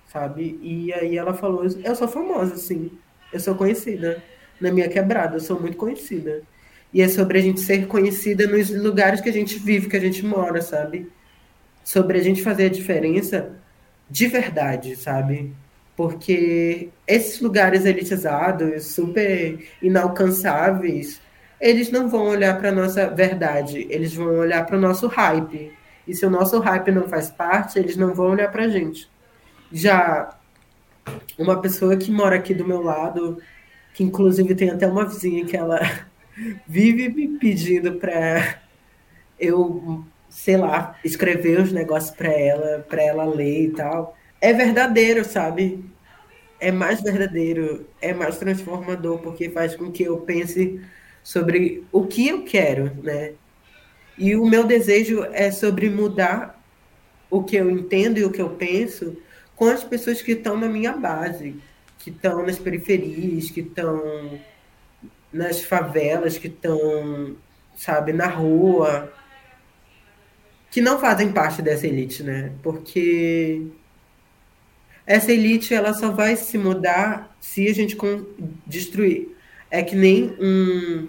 sabe? 0.08 0.58
E 0.62 0.92
aí 0.92 1.16
ela 1.16 1.34
falou, 1.34 1.64
eu 1.64 1.94
sou 1.94 2.08
famosa, 2.08 2.56
sim, 2.56 2.90
eu 3.32 3.40
sou 3.40 3.54
conhecida 3.54 4.22
na 4.60 4.70
minha 4.70 4.88
quebrada, 4.88 5.36
eu 5.36 5.40
sou 5.40 5.60
muito 5.60 5.76
conhecida. 5.76 6.42
E 6.92 7.00
é 7.00 7.08
sobre 7.08 7.38
a 7.38 7.42
gente 7.42 7.60
ser 7.60 7.86
conhecida 7.86 8.46
nos 8.46 8.70
lugares 8.70 9.20
que 9.20 9.28
a 9.28 9.32
gente 9.32 9.58
vive, 9.58 9.88
que 9.88 9.96
a 9.96 10.00
gente 10.00 10.24
mora, 10.24 10.60
sabe? 10.60 11.10
Sobre 11.82 12.18
a 12.18 12.22
gente 12.22 12.42
fazer 12.42 12.66
a 12.66 12.70
diferença 12.70 13.52
de 14.10 14.26
verdade, 14.26 14.94
sabe? 14.94 15.54
Porque 15.96 16.90
esses 17.06 17.40
lugares 17.40 17.86
elitizados, 17.86 18.88
super 18.88 19.58
inalcançáveis, 19.80 21.20
eles 21.60 21.90
não 21.90 22.08
vão 22.08 22.26
olhar 22.26 22.58
para 22.58 22.72
nossa 22.72 23.08
verdade, 23.08 23.86
eles 23.88 24.12
vão 24.12 24.38
olhar 24.38 24.66
para 24.66 24.76
o 24.76 24.80
nosso 24.80 25.06
hype. 25.06 25.72
E 26.06 26.14
se 26.14 26.26
o 26.26 26.30
nosso 26.30 26.58
hype 26.58 26.90
não 26.90 27.08
faz 27.08 27.30
parte, 27.30 27.78
eles 27.78 27.96
não 27.96 28.12
vão 28.14 28.32
olhar 28.32 28.50
para 28.50 28.64
a 28.64 28.68
gente. 28.68 29.08
Já 29.72 30.36
uma 31.38 31.60
pessoa 31.60 31.96
que 31.96 32.10
mora 32.10 32.36
aqui 32.36 32.52
do 32.52 32.66
meu 32.66 32.82
lado, 32.82 33.40
que 33.94 34.02
inclusive 34.02 34.54
tem 34.54 34.70
até 34.70 34.86
uma 34.86 35.06
vizinha 35.06 35.44
que 35.46 35.56
ela 35.56 35.80
vive 36.66 37.08
me 37.08 37.38
pedindo 37.38 37.94
para 37.94 38.60
eu, 39.38 40.04
sei 40.28 40.56
lá, 40.56 40.98
escrever 41.04 41.60
os 41.60 41.72
negócios 41.72 42.14
para 42.14 42.32
ela, 42.32 42.86
para 42.88 43.02
ela 43.02 43.24
ler 43.24 43.64
e 43.64 43.70
tal. 43.70 44.16
É 44.40 44.52
verdadeiro, 44.52 45.24
sabe? 45.24 45.84
É 46.60 46.70
mais 46.70 47.02
verdadeiro, 47.02 47.86
é 48.00 48.14
mais 48.14 48.38
transformador, 48.38 49.18
porque 49.18 49.50
faz 49.50 49.74
com 49.74 49.90
que 49.90 50.04
eu 50.04 50.18
pense 50.18 50.80
sobre 51.22 51.84
o 51.90 52.06
que 52.06 52.28
eu 52.28 52.44
quero, 52.44 52.92
né? 53.02 53.32
E 54.16 54.36
o 54.36 54.46
meu 54.46 54.64
desejo 54.64 55.24
é 55.32 55.50
sobre 55.50 55.88
mudar 55.90 56.60
o 57.30 57.42
que 57.42 57.56
eu 57.56 57.70
entendo 57.70 58.18
e 58.18 58.24
o 58.24 58.30
que 58.30 58.42
eu 58.42 58.50
penso 58.50 59.16
com 59.56 59.66
as 59.66 59.82
pessoas 59.82 60.20
que 60.20 60.32
estão 60.32 60.56
na 60.56 60.68
minha 60.68 60.92
base, 60.92 61.56
que 61.98 62.10
estão 62.10 62.44
nas 62.44 62.58
periferias, 62.58 63.50
que 63.50 63.60
estão 63.60 64.38
nas 65.32 65.62
favelas, 65.62 66.36
que 66.36 66.48
estão, 66.48 67.36
sabe, 67.76 68.12
na 68.12 68.26
rua, 68.26 69.12
que 70.70 70.80
não 70.80 70.98
fazem 70.98 71.32
parte 71.32 71.62
dessa 71.62 71.86
elite, 71.86 72.22
né? 72.22 72.52
Porque 72.62 73.66
essa 75.06 75.32
elite 75.32 75.74
ela 75.74 75.92
só 75.92 76.10
vai 76.10 76.36
se 76.36 76.56
mudar 76.56 77.36
se 77.40 77.68
a 77.68 77.74
gente 77.74 77.96
destruir. 78.66 79.36
É 79.70 79.82
que 79.82 79.96
nem 79.96 80.34
um, 80.40 81.08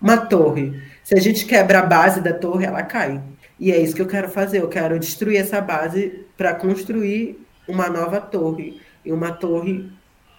uma 0.00 0.16
torre. 0.16 0.80
Se 1.02 1.16
a 1.16 1.20
gente 1.20 1.44
quebra 1.46 1.80
a 1.80 1.86
base 1.86 2.20
da 2.20 2.32
torre, 2.32 2.64
ela 2.64 2.82
cai. 2.82 3.22
E 3.58 3.70
é 3.70 3.78
isso 3.78 3.94
que 3.94 4.02
eu 4.02 4.06
quero 4.06 4.28
fazer. 4.28 4.60
Eu 4.60 4.68
quero 4.68 4.98
destruir 4.98 5.36
essa 5.38 5.60
base 5.60 6.24
para 6.36 6.54
construir 6.54 7.38
uma 7.68 7.88
nova 7.88 8.20
torre. 8.20 8.80
E 9.04 9.12
uma 9.12 9.32
torre 9.32 9.90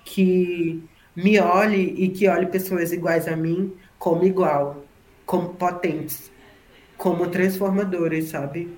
que 0.03 0.83
me 1.15 1.39
olhe 1.39 1.95
e 1.97 2.09
que 2.09 2.27
olhe 2.27 2.45
pessoas 2.47 2.91
iguais 2.91 3.27
a 3.27 3.35
mim 3.35 3.73
como 3.97 4.25
igual, 4.25 4.85
como 5.25 5.53
potentes, 5.55 6.31
como 6.97 7.27
transformadores, 7.27 8.29
sabe? 8.29 8.77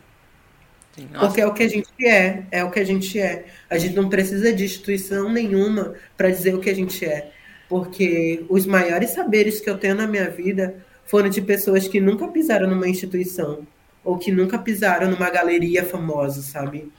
Sim, 0.96 1.08
Porque 1.20 1.42
é 1.42 1.48
o 1.48 1.54
que 1.54 1.64
a 1.64 1.68
gente 1.70 2.06
é, 2.06 2.46
é 2.52 2.64
o 2.64 2.72
que 2.72 2.80
a 2.80 2.84
gente 2.84 3.20
é. 3.20 3.46
A 3.70 3.78
gente 3.78 3.96
não 3.96 4.10
precisa 4.10 4.52
de 4.54 4.66
instituição 4.66 5.32
nenhuma 5.32 5.94
para 6.16 6.30
dizer 6.30 6.56
o 6.56 6.60
que 6.60 6.70
a 6.70 6.76
gente 6.76 7.06
é. 7.06 7.32
Porque 7.70 8.46
os 8.50 8.66
maiores 8.66 9.12
saberes 9.12 9.60
que 9.60 9.70
eu 9.70 9.78
tenho 9.78 9.96
na 9.96 10.08
minha 10.08 10.30
vida 10.30 10.84
foram 11.06 11.30
de 11.30 11.42
pessoas 11.42 11.88
que 11.88 12.00
nunca 12.00 12.28
pisaram 12.28 12.68
numa 12.68 12.88
instituição 12.88 13.68
ou 14.04 14.18
que 14.18 14.32
nunca 14.32 14.58
pisaram 14.58 15.12
numa 15.12 15.30
galeria 15.30 15.84
famosa, 15.86 16.42
sabe? 16.42 16.92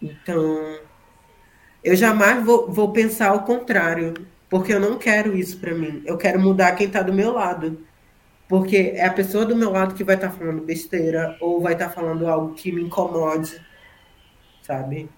Então, 0.00 0.78
eu 1.82 1.96
jamais 1.96 2.44
vou, 2.44 2.70
vou 2.70 2.92
pensar 2.92 3.32
o 3.34 3.42
contrário, 3.42 4.14
porque 4.48 4.72
eu 4.72 4.80
não 4.80 4.98
quero 4.98 5.36
isso 5.36 5.58
para 5.58 5.74
mim. 5.74 6.02
Eu 6.04 6.16
quero 6.16 6.40
mudar 6.40 6.72
quem 6.72 6.86
está 6.86 7.02
do 7.02 7.12
meu 7.12 7.32
lado. 7.32 7.86
Porque 8.48 8.94
é 8.96 9.06
a 9.06 9.12
pessoa 9.12 9.46
do 9.46 9.54
meu 9.54 9.70
lado 9.70 9.94
que 9.94 10.02
vai 10.02 10.16
estar 10.16 10.28
tá 10.28 10.34
falando 10.36 10.64
besteira 10.64 11.36
ou 11.40 11.60
vai 11.60 11.74
estar 11.74 11.86
tá 11.86 11.92
falando 11.92 12.26
algo 12.26 12.54
que 12.54 12.72
me 12.72 12.82
incomode, 12.82 13.64
sabe? 14.60 15.08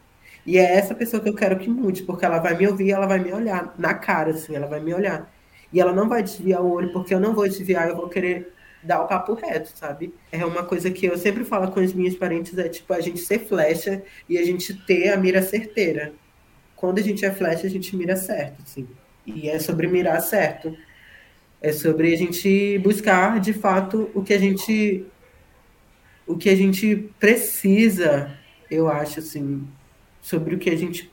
E 0.44 0.58
é 0.58 0.76
essa 0.76 0.94
pessoa 0.94 1.22
que 1.22 1.28
eu 1.28 1.34
quero 1.34 1.58
que 1.58 1.70
mude, 1.70 2.02
porque 2.02 2.24
ela 2.24 2.38
vai 2.38 2.56
me 2.56 2.66
ouvir, 2.66 2.90
ela 2.90 3.06
vai 3.06 3.18
me 3.18 3.32
olhar 3.32 3.74
na 3.78 3.94
cara, 3.94 4.32
assim, 4.32 4.54
ela 4.54 4.66
vai 4.66 4.80
me 4.80 4.92
olhar. 4.92 5.32
E 5.72 5.80
ela 5.80 5.92
não 5.92 6.08
vai 6.08 6.22
desviar 6.22 6.62
o 6.62 6.70
olho, 6.70 6.92
porque 6.92 7.14
eu 7.14 7.20
não 7.20 7.34
vou 7.34 7.48
desviar, 7.48 7.88
eu 7.88 7.96
vou 7.96 8.08
querer 8.08 8.52
dar 8.82 9.02
o 9.02 9.06
papo 9.06 9.34
reto, 9.34 9.70
sabe? 9.74 10.14
É 10.30 10.44
uma 10.44 10.64
coisa 10.64 10.90
que 10.90 11.06
eu 11.06 11.16
sempre 11.16 11.44
falo 11.44 11.70
com 11.70 11.80
as 11.80 11.92
minhas 11.94 12.14
parentes, 12.14 12.58
é 12.58 12.68
tipo 12.68 12.92
a 12.92 13.00
gente 13.00 13.20
ser 13.20 13.38
flecha 13.38 14.02
e 14.28 14.36
a 14.36 14.44
gente 14.44 14.74
ter 14.84 15.10
a 15.10 15.16
mira 15.16 15.40
certeira. 15.40 16.12
Quando 16.82 16.98
a 16.98 17.02
gente 17.02 17.24
é 17.24 17.30
flecha, 17.30 17.64
a 17.64 17.70
gente 17.70 17.94
mira 17.94 18.16
certo, 18.16 18.60
assim. 18.60 18.88
E 19.24 19.48
é 19.48 19.56
sobre 19.60 19.86
mirar 19.86 20.20
certo. 20.20 20.76
É 21.60 21.70
sobre 21.70 22.12
a 22.12 22.16
gente 22.16 22.76
buscar, 22.78 23.38
de 23.38 23.52
fato, 23.52 24.10
o 24.12 24.20
que 24.20 24.34
a 24.34 24.38
gente 24.38 25.06
o 26.26 26.36
que 26.36 26.50
a 26.50 26.56
gente 26.56 27.08
precisa, 27.20 28.36
eu 28.68 28.88
acho, 28.88 29.20
assim, 29.20 29.64
sobre 30.20 30.56
o 30.56 30.58
que 30.58 30.70
a 30.70 30.76
gente 30.76 31.08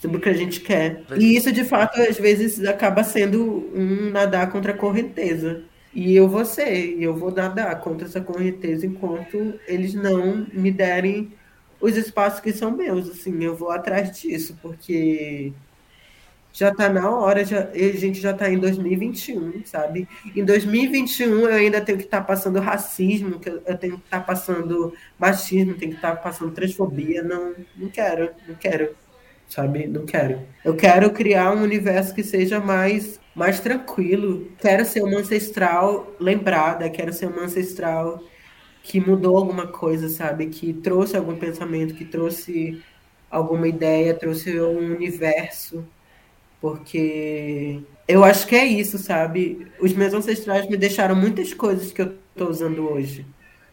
sobre 0.00 0.16
o 0.16 0.20
que 0.20 0.28
a 0.28 0.34
gente 0.34 0.58
quer. 0.58 1.04
E 1.16 1.36
isso, 1.36 1.52
de 1.52 1.62
fato, 1.62 2.02
às 2.02 2.18
vezes 2.18 2.64
acaba 2.64 3.04
sendo 3.04 3.70
um 3.72 4.10
nadar 4.10 4.50
contra 4.50 4.72
a 4.72 4.76
correnteza. 4.76 5.62
E 5.94 6.16
eu 6.16 6.28
vou 6.28 6.44
ser, 6.44 7.00
eu 7.00 7.14
vou 7.14 7.30
nadar 7.30 7.80
contra 7.80 8.08
essa 8.08 8.20
correnteza 8.20 8.84
enquanto 8.84 9.60
eles 9.68 9.94
não 9.94 10.44
me 10.52 10.72
derem 10.72 11.32
os 11.80 11.96
espaços 11.96 12.40
que 12.40 12.52
são 12.52 12.70
meus, 12.70 13.08
assim, 13.08 13.42
eu 13.42 13.56
vou 13.56 13.70
atrás 13.70 14.18
disso, 14.18 14.58
porque 14.60 15.52
já 16.52 16.74
tá 16.74 16.88
na 16.88 17.08
hora, 17.10 17.44
já, 17.44 17.68
a 17.68 17.96
gente 17.96 18.20
já 18.20 18.32
tá 18.32 18.50
em 18.50 18.58
2021, 18.58 19.64
sabe? 19.64 20.08
Em 20.34 20.44
2021 20.44 21.40
eu 21.40 21.54
ainda 21.54 21.80
tenho 21.80 21.98
que 21.98 22.04
estar 22.04 22.20
tá 22.20 22.24
passando 22.24 22.58
racismo, 22.60 23.38
que 23.38 23.48
eu, 23.48 23.78
tenho 23.78 23.98
que 23.98 24.04
estar 24.04 24.20
tá 24.20 24.24
passando 24.24 24.92
machismo, 25.18 25.74
tenho 25.74 25.92
que 25.92 25.98
estar 25.98 26.16
tá 26.16 26.22
passando 26.22 26.52
transfobia, 26.52 27.22
não, 27.22 27.54
não 27.76 27.88
quero, 27.88 28.30
não 28.48 28.54
quero, 28.56 28.94
sabe? 29.48 29.86
Não 29.86 30.04
quero. 30.04 30.40
Eu 30.64 30.74
quero 30.74 31.10
criar 31.12 31.52
um 31.52 31.62
universo 31.62 32.14
que 32.14 32.24
seja 32.24 32.60
mais 32.60 33.20
mais 33.34 33.60
tranquilo. 33.60 34.50
Quero 34.58 34.84
ser 34.84 35.02
uma 35.02 35.20
ancestral 35.20 36.14
lembrada, 36.18 36.90
quero 36.90 37.12
ser 37.12 37.26
uma 37.26 37.44
ancestral 37.44 38.22
que 38.82 39.00
mudou 39.00 39.36
alguma 39.36 39.66
coisa, 39.66 40.08
sabe? 40.08 40.46
Que 40.46 40.72
trouxe 40.72 41.16
algum 41.16 41.36
pensamento, 41.36 41.94
que 41.94 42.04
trouxe 42.04 42.82
alguma 43.30 43.68
ideia, 43.68 44.14
trouxe 44.14 44.60
um 44.60 44.94
universo. 44.94 45.84
Porque 46.60 47.80
eu 48.06 48.24
acho 48.24 48.46
que 48.46 48.56
é 48.56 48.66
isso, 48.66 48.98
sabe? 48.98 49.66
Os 49.80 49.92
meus 49.94 50.12
ancestrais 50.12 50.68
me 50.68 50.76
deixaram 50.76 51.14
muitas 51.14 51.54
coisas 51.54 51.92
que 51.92 52.02
eu 52.02 52.14
tô 52.34 52.48
usando 52.48 52.90
hoje. 52.90 53.24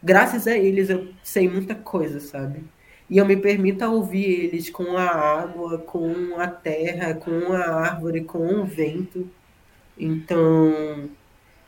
Graças 0.02 0.46
a 0.46 0.56
eles 0.56 0.88
eu 0.90 1.08
sei 1.22 1.48
muita 1.48 1.74
coisa, 1.74 2.20
sabe? 2.20 2.62
E 3.10 3.18
eu 3.18 3.26
me 3.26 3.36
permito 3.36 3.84
ouvir 3.84 4.44
eles 4.44 4.70
com 4.70 4.96
a 4.96 5.06
água, 5.06 5.78
com 5.78 6.38
a 6.38 6.46
terra, 6.46 7.14
com 7.14 7.52
a 7.52 7.60
árvore, 7.60 8.22
com 8.22 8.46
o 8.60 8.64
vento. 8.64 9.28
Então, 9.98 11.08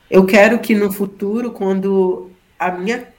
eu 0.09 0.25
quero 0.25 0.59
que 0.59 0.75
no 0.75 0.91
futuro, 0.91 1.51
quando 1.51 2.29
a 2.57 2.71
minha 2.71 3.10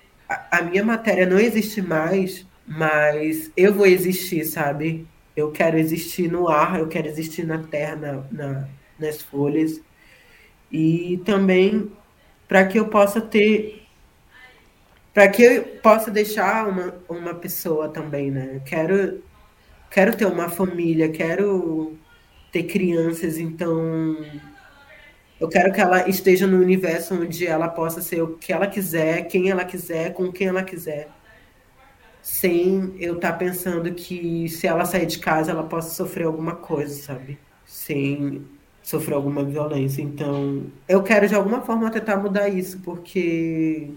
a, 0.50 0.62
minha 0.62 0.84
matéria 0.84 1.26
não 1.26 1.38
existe 1.38 1.82
mais, 1.82 2.46
mas 2.66 3.50
eu 3.56 3.74
vou 3.74 3.86
existir, 3.86 4.44
sabe? 4.44 5.06
Eu 5.36 5.50
quero 5.50 5.78
existir 5.78 6.30
no 6.30 6.48
ar, 6.48 6.78
eu 6.78 6.88
quero 6.88 7.08
existir 7.08 7.46
na 7.46 7.58
terra, 7.58 7.96
na, 7.96 8.24
na 8.30 8.68
nas 9.02 9.20
folhas. 9.20 9.80
E 10.70 11.20
também 11.24 11.90
para 12.48 12.66
que 12.66 12.78
eu 12.78 12.88
possa 12.88 13.20
ter. 13.20 13.82
Para 15.12 15.28
que 15.28 15.42
eu 15.42 15.64
possa 15.82 16.10
deixar 16.10 16.68
uma, 16.68 16.94
uma 17.08 17.34
pessoa 17.34 17.88
também, 17.88 18.30
né? 18.30 18.62
Quero, 18.64 19.22
quero 19.90 20.16
ter 20.16 20.24
uma 20.24 20.48
família, 20.48 21.10
quero 21.10 21.98
ter 22.50 22.62
crianças, 22.62 23.38
então 23.38 24.16
eu 25.42 25.48
quero 25.48 25.72
que 25.72 25.80
ela 25.80 26.08
esteja 26.08 26.46
no 26.46 26.56
universo 26.58 27.14
onde 27.20 27.44
ela 27.44 27.68
possa 27.68 28.00
ser 28.00 28.22
o 28.22 28.36
que 28.36 28.52
ela 28.52 28.68
quiser, 28.68 29.26
quem 29.26 29.50
ela 29.50 29.64
quiser, 29.64 30.12
com 30.14 30.30
quem 30.30 30.46
ela 30.46 30.62
quiser. 30.62 31.08
Sem 32.22 32.94
eu 33.00 33.16
estar 33.16 33.32
tá 33.32 33.38
pensando 33.38 33.92
que 33.92 34.48
se 34.48 34.68
ela 34.68 34.84
sair 34.84 35.04
de 35.04 35.18
casa 35.18 35.50
ela 35.50 35.64
possa 35.64 35.96
sofrer 35.96 36.26
alguma 36.26 36.54
coisa, 36.54 36.94
sabe? 36.94 37.40
Sem 37.66 38.46
sofrer 38.84 39.14
alguma 39.14 39.42
violência. 39.42 40.00
Então, 40.00 40.66
eu 40.88 41.02
quero 41.02 41.26
de 41.26 41.34
alguma 41.34 41.60
forma 41.62 41.90
tentar 41.90 42.18
mudar 42.18 42.48
isso, 42.48 42.78
porque 42.78 43.90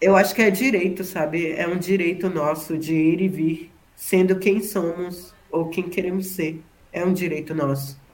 eu 0.00 0.16
acho 0.16 0.34
que 0.34 0.40
é 0.40 0.50
direito, 0.50 1.04
sabe? 1.04 1.52
É 1.52 1.68
um 1.68 1.76
direito 1.76 2.30
nosso 2.30 2.78
de 2.78 2.94
ir 2.94 3.20
e 3.20 3.28
vir, 3.28 3.70
sendo 3.94 4.38
quem 4.38 4.62
somos 4.62 5.34
ou 5.50 5.68
quem 5.68 5.84
queremos 5.90 6.28
ser. 6.28 6.62
É 6.90 7.04
um 7.04 7.12
direito 7.12 7.54
nosso. 7.54 8.07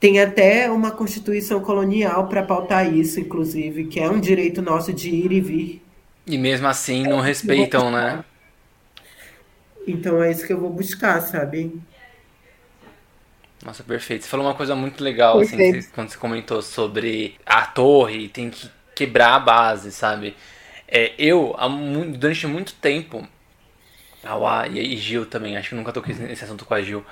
Tem 0.00 0.20
até 0.20 0.70
uma 0.70 0.92
constituição 0.92 1.60
colonial 1.60 2.28
para 2.28 2.42
pautar 2.42 2.92
isso, 2.92 3.18
inclusive, 3.18 3.86
que 3.86 3.98
é 3.98 4.08
um 4.08 4.20
direito 4.20 4.62
nosso 4.62 4.92
de 4.92 5.10
ir 5.10 5.32
e 5.32 5.40
vir. 5.40 5.82
E 6.26 6.38
mesmo 6.38 6.66
assim 6.68 7.02
não 7.02 7.20
respeitam, 7.20 7.90
né? 7.90 8.24
Então 9.86 10.22
é 10.22 10.30
isso 10.30 10.46
que 10.46 10.52
eu 10.52 10.60
vou 10.60 10.70
buscar, 10.70 11.20
sabe? 11.22 11.80
Nossa, 13.64 13.82
perfeito. 13.82 14.24
Você 14.24 14.28
falou 14.28 14.46
uma 14.46 14.54
coisa 14.54 14.76
muito 14.76 15.02
legal, 15.02 15.40
assim, 15.40 15.82
quando 15.94 16.10
você 16.10 16.18
comentou 16.18 16.62
sobre 16.62 17.34
a 17.44 17.66
torre, 17.66 18.28
tem 18.28 18.50
que 18.50 18.70
quebrar 18.94 19.34
a 19.34 19.40
base, 19.40 19.90
sabe? 19.90 20.36
É, 20.86 21.12
eu, 21.18 21.56
durante 22.16 22.46
muito 22.46 22.74
tempo, 22.74 23.26
a 24.22 24.68
e 24.68 24.96
Gil 24.96 25.26
também, 25.26 25.56
acho 25.56 25.70
que 25.70 25.74
nunca 25.74 25.92
toquei 25.92 26.14
nesse 26.14 26.44
assunto 26.44 26.64
com 26.64 26.74
a 26.74 26.82
Gil 26.82 27.04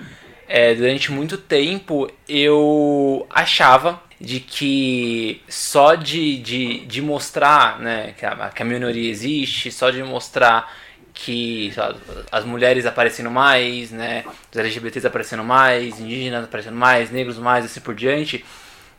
é, 0.49 0.75
durante 0.75 1.11
muito 1.11 1.37
tempo 1.37 2.11
eu 2.29 3.27
achava 3.31 4.03
de 4.21 4.41
que 4.41 5.43
só 5.49 5.95
de, 5.95 6.39
de, 6.39 6.87
de 6.87 7.03
mostrar 7.03 7.79
né, 7.79 8.15
que, 8.17 8.25
a, 8.25 8.49
que 8.49 8.63
a 8.63 8.65
minoria 8.65 9.11
existe, 9.11 9.71
só 9.71 9.91
de 9.91 10.03
mostrar 10.03 10.73
que 11.13 11.73
lá, 11.77 11.95
as 12.31 12.45
mulheres 12.45 12.87
aparecendo 12.87 13.31
mais, 13.31 13.91
né, 13.91 14.25
os 14.51 14.57
LGBTs 14.57 15.07
aparecendo 15.07 15.45
mais, 15.45 16.01
indígenas 16.01 16.45
aparecendo 16.45 16.77
mais, 16.77 17.11
negros 17.11 17.39
mais, 17.39 17.65
assim 17.65 17.81
por 17.81 17.95
diante, 17.95 18.45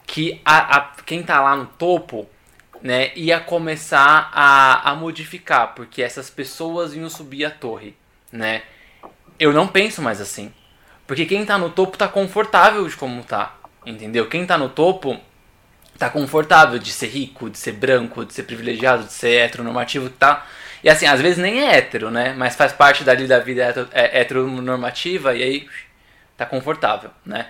que 0.06 0.42
a, 0.44 0.78
a, 0.78 0.82
quem 1.06 1.24
tá 1.24 1.42
lá 1.42 1.56
no 1.56 1.66
topo, 1.66 2.28
né, 2.82 3.12
ia 3.16 3.40
começar 3.40 4.30
a, 4.34 4.92
a 4.92 4.96
modificar, 4.96 5.74
porque 5.76 6.02
essas 6.02 6.30
pessoas 6.30 6.94
iam 6.94 7.10
subir 7.10 7.46
a 7.46 7.52
torre, 7.52 7.96
né. 8.32 8.64
Eu 9.40 9.54
não 9.54 9.68
penso 9.68 10.02
mais 10.02 10.20
assim, 10.20 10.52
porque 11.08 11.26
quem 11.26 11.46
tá 11.46 11.58
no 11.58 11.70
topo 11.70 11.98
tá 11.98 12.08
confortável 12.08 12.88
de 12.88 12.96
como 12.96 13.24
tá, 13.24 13.56
entendeu? 13.86 14.28
Quem 14.28 14.46
tá 14.46 14.58
no 14.58 14.70
topo 14.70 15.20
tá 15.98 16.10
confortável 16.10 16.78
de 16.78 16.92
ser 16.92 17.08
rico, 17.08 17.50
de 17.50 17.58
ser 17.58 17.72
branco, 17.72 18.24
de 18.24 18.34
ser 18.34 18.44
privilegiado, 18.44 19.06
de 19.06 19.14
ser 19.14 19.46
heteronormativo, 19.46 20.10
tá 20.10 20.46
e 20.84 20.90
assim, 20.90 21.06
às 21.06 21.20
vezes 21.22 21.38
nem 21.38 21.62
é 21.62 21.78
hétero, 21.78 22.12
né? 22.12 22.34
Mas 22.38 22.56
faz 22.56 22.72
parte 22.72 23.04
dali 23.04 23.28
da 23.28 23.40
vida 23.40 23.90
é, 23.92 24.22
heteronormativa 24.22 25.36
e 25.36 25.44
aí 25.44 25.68
tá 26.36 26.46
confortável, 26.46 27.10
né? 27.26 27.48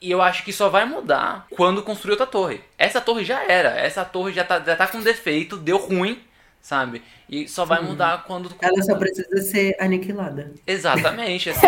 E 0.00 0.10
eu 0.10 0.22
acho 0.22 0.44
que 0.44 0.52
só 0.52 0.68
vai 0.68 0.86
mudar 0.86 1.46
quando 1.50 1.82
construir 1.82 2.12
outra 2.12 2.26
torre. 2.26 2.60
Essa 2.78 3.00
torre 3.00 3.24
já 3.24 3.42
era, 3.44 3.78
essa 3.78 4.04
torre 4.04 4.32
já 4.32 4.44
tá, 4.44 4.60
já 4.60 4.74
tá 4.76 4.86
com 4.86 5.00
defeito, 5.02 5.56
deu 5.56 5.76
ruim, 5.76 6.18
sabe? 6.60 7.02
E 7.28 7.48
só 7.48 7.64
vai 7.64 7.82
mudar 7.82 8.24
quando. 8.24 8.52
Ela 8.60 8.82
só 8.82 8.94
precisa 8.96 9.42
ser 9.42 9.76
aniquilada. 9.80 10.52
Exatamente, 10.66 11.50
assim. 11.50 11.66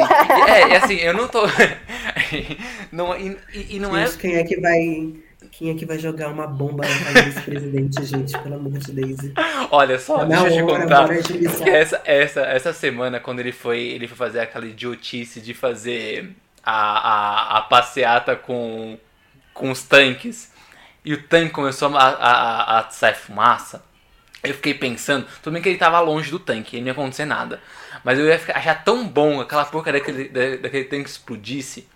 é, 0.49 0.73
é 0.73 0.77
assim, 0.77 0.97
eu 0.97 1.15
não 1.15 1.29
tô. 1.29 1.43
não, 2.93 3.17
e, 3.19 3.37
e 3.71 3.79
não 3.79 3.97
é. 3.97 4.09
Quem 4.11 4.37
é 4.37 4.45
que 4.45 4.61
vai 4.61 5.15
quem 5.51 5.71
é 5.71 5.75
que 5.75 5.85
vai 5.85 5.99
jogar 5.99 6.29
uma 6.29 6.47
bomba 6.47 6.83
na 6.87 7.05
cara 7.05 7.23
desse 7.23 7.43
presidente, 7.43 8.05
gente? 8.05 8.37
Pelo 8.39 8.55
amor 8.55 8.73
de 8.73 8.93
Deus. 8.93 9.19
Olha 9.71 9.99
só, 9.99 10.19
tá 10.19 10.25
deixa 10.25 10.49
eu 10.49 10.67
te 10.67 10.73
contar. 10.73 11.09
Essa, 11.69 12.01
essa, 12.05 12.41
essa 12.41 12.73
semana, 12.73 13.21
quando 13.21 13.41
ele 13.41 13.53
foi, 13.53 13.81
ele 13.81 14.09
foi 14.09 14.17
fazer 14.17 14.41
aquela 14.41 14.67
idiotice 14.67 15.41
de 15.41 15.53
fazer 15.53 16.35
a, 16.65 16.75
a, 16.75 17.59
a 17.59 17.61
passeata 17.63 18.35
com, 18.35 18.99
com 19.53 19.71
os 19.71 19.83
tanques, 19.83 20.51
e 21.05 21.13
o 21.13 21.23
tanque 21.23 21.51
começou 21.51 21.95
a, 21.97 22.01
a, 22.01 22.79
a 22.79 22.91
sair 22.91 23.15
fumaça, 23.15 23.85
eu 24.43 24.55
fiquei 24.55 24.75
pensando, 24.75 25.27
tudo 25.43 25.53
bem 25.53 25.63
que 25.63 25.69
ele 25.69 25.79
tava 25.79 26.01
longe 26.01 26.31
do 26.31 26.39
tanque, 26.39 26.81
não 26.81 26.87
ia 26.87 26.93
acontecer 26.93 27.25
nada. 27.25 27.61
Mas 28.05 28.19
eu 28.19 28.27
ia 28.27 28.39
ficar, 28.39 28.57
achar 28.57 28.83
tão 28.85 29.07
bom 29.07 29.41
aquela 29.41 29.65
porca 29.65 29.93
daquele, 29.93 30.29
daquele 30.29 30.85
tanque 30.85 31.09
explodisse, 31.09 31.89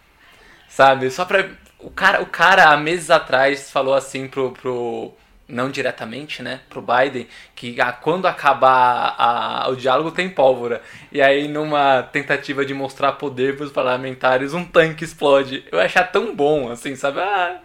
sabe? 0.69 1.11
Só 1.11 1.25
pra 1.25 1.49
o 1.79 1.91
cara, 1.91 2.23
o 2.23 2.27
cara, 2.27 2.71
há 2.71 2.77
meses 2.77 3.11
atrás, 3.11 3.71
falou 3.71 3.95
assim 3.95 4.29
pro, 4.29 4.53
pro 4.53 5.13
não 5.49 5.71
diretamente, 5.71 6.43
né, 6.43 6.61
pro 6.69 6.83
Biden, 6.83 7.29
que 7.55 7.81
ah, 7.81 7.93
quando 7.93 8.27
acabar 8.27 9.15
a, 9.17 9.69
o 9.69 9.77
diálogo 9.77 10.11
tem 10.11 10.29
pólvora. 10.29 10.83
E 11.13 11.23
aí, 11.23 11.47
numa 11.49 12.03
tentativa 12.03 12.65
de 12.65 12.75
mostrar 12.75 13.13
poder 13.13 13.57
pros 13.57 13.71
parlamentares, 13.71 14.55
um 14.55 14.65
tanque 14.65 15.05
explode. 15.05 15.65
Eu 15.71 15.79
achar 15.79 16.05
tão 16.11 16.35
bom, 16.35 16.71
assim, 16.71 16.97
sabe? 16.97 17.21
Ah, 17.21 17.61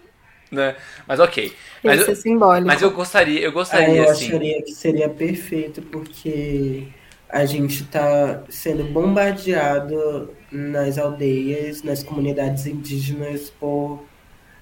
né? 0.51 0.75
Mas 1.07 1.19
ok. 1.19 1.53
Mas 1.83 2.01
Isso 2.01 2.09
eu, 2.09 2.13
é 2.13 2.15
simbólico. 2.15 2.67
Mas 2.67 2.81
eu 2.81 2.91
gostaria, 2.91 3.39
eu 3.39 3.51
gostaria, 3.51 3.87
ah, 3.87 4.05
eu 4.05 4.11
assim... 4.11 4.27
acharia 4.27 4.61
que 4.61 4.71
seria 4.71 5.09
perfeito, 5.09 5.81
porque 5.81 6.87
a 7.29 7.45
gente 7.45 7.83
está 7.83 8.43
sendo 8.49 8.83
bombardeado 8.83 10.31
nas 10.51 10.97
aldeias, 10.97 11.81
nas 11.81 12.03
comunidades 12.03 12.65
indígenas 12.65 13.49
por 13.49 14.03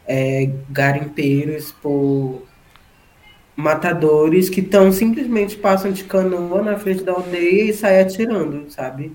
é, 0.07 0.51
garimpeiros, 0.69 1.71
por 1.71 2.43
matadores 3.55 4.49
que 4.49 4.61
tão 4.61 4.91
simplesmente 4.91 5.57
passam 5.57 5.91
de 5.91 6.03
canoa 6.03 6.61
na 6.61 6.77
frente 6.77 7.03
da 7.03 7.11
aldeia 7.11 7.71
e 7.71 7.73
saem 7.73 8.01
atirando, 8.01 8.69
sabe? 8.71 9.11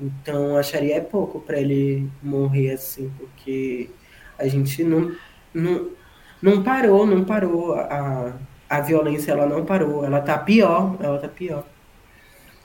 Então 0.00 0.56
acharia 0.56 0.96
é 0.96 1.00
pouco 1.00 1.40
para 1.40 1.60
ele 1.60 2.08
morrer 2.22 2.72
assim, 2.72 3.12
porque 3.18 3.90
a 4.38 4.48
gente 4.48 4.82
não, 4.82 5.12
não, 5.58 5.88
não 6.40 6.62
parou, 6.62 7.06
não 7.06 7.24
parou. 7.24 7.74
A, 7.74 8.32
a 8.68 8.80
violência 8.80 9.32
ela 9.32 9.46
não 9.46 9.64
parou, 9.64 10.04
ela 10.04 10.20
tá 10.20 10.38
pior, 10.38 10.96
ela 11.00 11.18
tá 11.18 11.28
pior. 11.28 11.64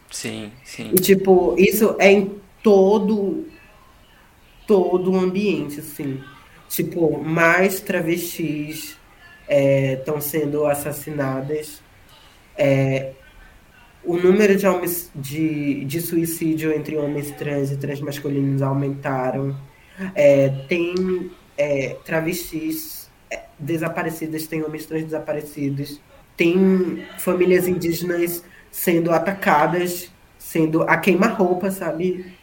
Sim, 0.09 0.51
sim. 0.63 0.91
E 0.93 0.95
tipo, 0.95 1.55
isso 1.57 1.95
é 1.99 2.11
em 2.11 2.39
todo 2.61 3.45
todo 4.67 5.11
o 5.11 5.19
ambiente, 5.19 5.79
assim. 5.79 6.21
Tipo, 6.69 7.19
mais 7.19 7.79
travestis 7.81 8.97
estão 9.47 10.17
é, 10.17 10.21
sendo 10.21 10.65
assassinadas. 10.65 11.81
É, 12.57 13.11
o 14.03 14.17
número 14.17 14.55
de, 14.55 14.67
homens, 14.67 15.11
de, 15.15 15.85
de 15.85 16.01
suicídio 16.01 16.73
entre 16.73 16.97
homens 16.97 17.31
trans 17.31 17.71
e 17.71 17.77
transmasculinos 17.77 18.61
aumentaram. 18.61 19.55
É, 20.15 20.49
tem 20.67 21.31
é, 21.58 21.97
travestis 22.06 23.10
é, 23.32 23.43
desaparecidas, 23.58 24.47
tem 24.47 24.64
homens 24.64 24.86
trans 24.86 25.04
desaparecidos. 25.04 25.99
Tem 26.36 27.06
famílias 27.20 27.68
indígenas 27.68 28.43
sendo 28.72 29.12
atacadas, 29.12 30.12
sendo 30.38 30.84
a 30.84 30.97
queima-roupa, 30.97 31.70
sabe? 31.70 32.34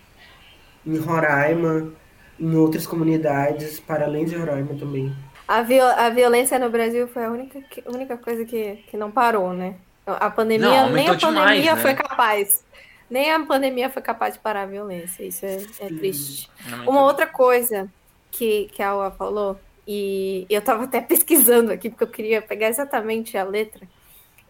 Em 0.86 0.96
Roraima, 0.96 1.92
em 2.38 2.54
outras 2.54 2.86
comunidades, 2.86 3.80
para 3.80 4.06
além 4.06 4.24
de 4.24 4.36
Roraima 4.36 4.74
também. 4.74 5.12
A, 5.46 5.62
viol 5.62 5.88
a 5.88 6.08
violência 6.10 6.58
no 6.58 6.70
Brasil 6.70 7.08
foi 7.08 7.24
a 7.24 7.30
única, 7.30 7.60
única 7.86 8.16
coisa 8.16 8.44
que, 8.44 8.76
que 8.88 8.96
não 8.96 9.10
parou, 9.10 9.52
né? 9.52 9.74
A 10.06 10.30
pandemia, 10.30 10.86
não, 10.86 10.92
nem 10.92 11.08
a 11.08 11.18
pandemia 11.18 11.60
demais, 11.60 11.82
foi 11.82 11.92
né? 11.92 11.96
capaz. 11.96 12.64
Nem 13.10 13.32
a 13.32 13.40
pandemia 13.40 13.90
foi 13.90 14.02
capaz 14.02 14.34
de 14.34 14.40
parar 14.40 14.62
a 14.62 14.66
violência. 14.66 15.24
Isso 15.24 15.44
é, 15.44 15.56
é 15.80 15.86
triste. 15.88 16.48
Uma 16.86 17.02
outra 17.02 17.26
coisa 17.26 17.90
que, 18.30 18.66
que 18.72 18.82
a 18.82 18.96
Ua 18.96 19.10
falou, 19.10 19.58
e 19.86 20.46
eu 20.50 20.60
estava 20.60 20.84
até 20.84 21.00
pesquisando 21.02 21.72
aqui, 21.72 21.90
porque 21.90 22.04
eu 22.04 22.08
queria 22.08 22.42
pegar 22.42 22.68
exatamente 22.68 23.36
a 23.36 23.44
letra 23.44 23.86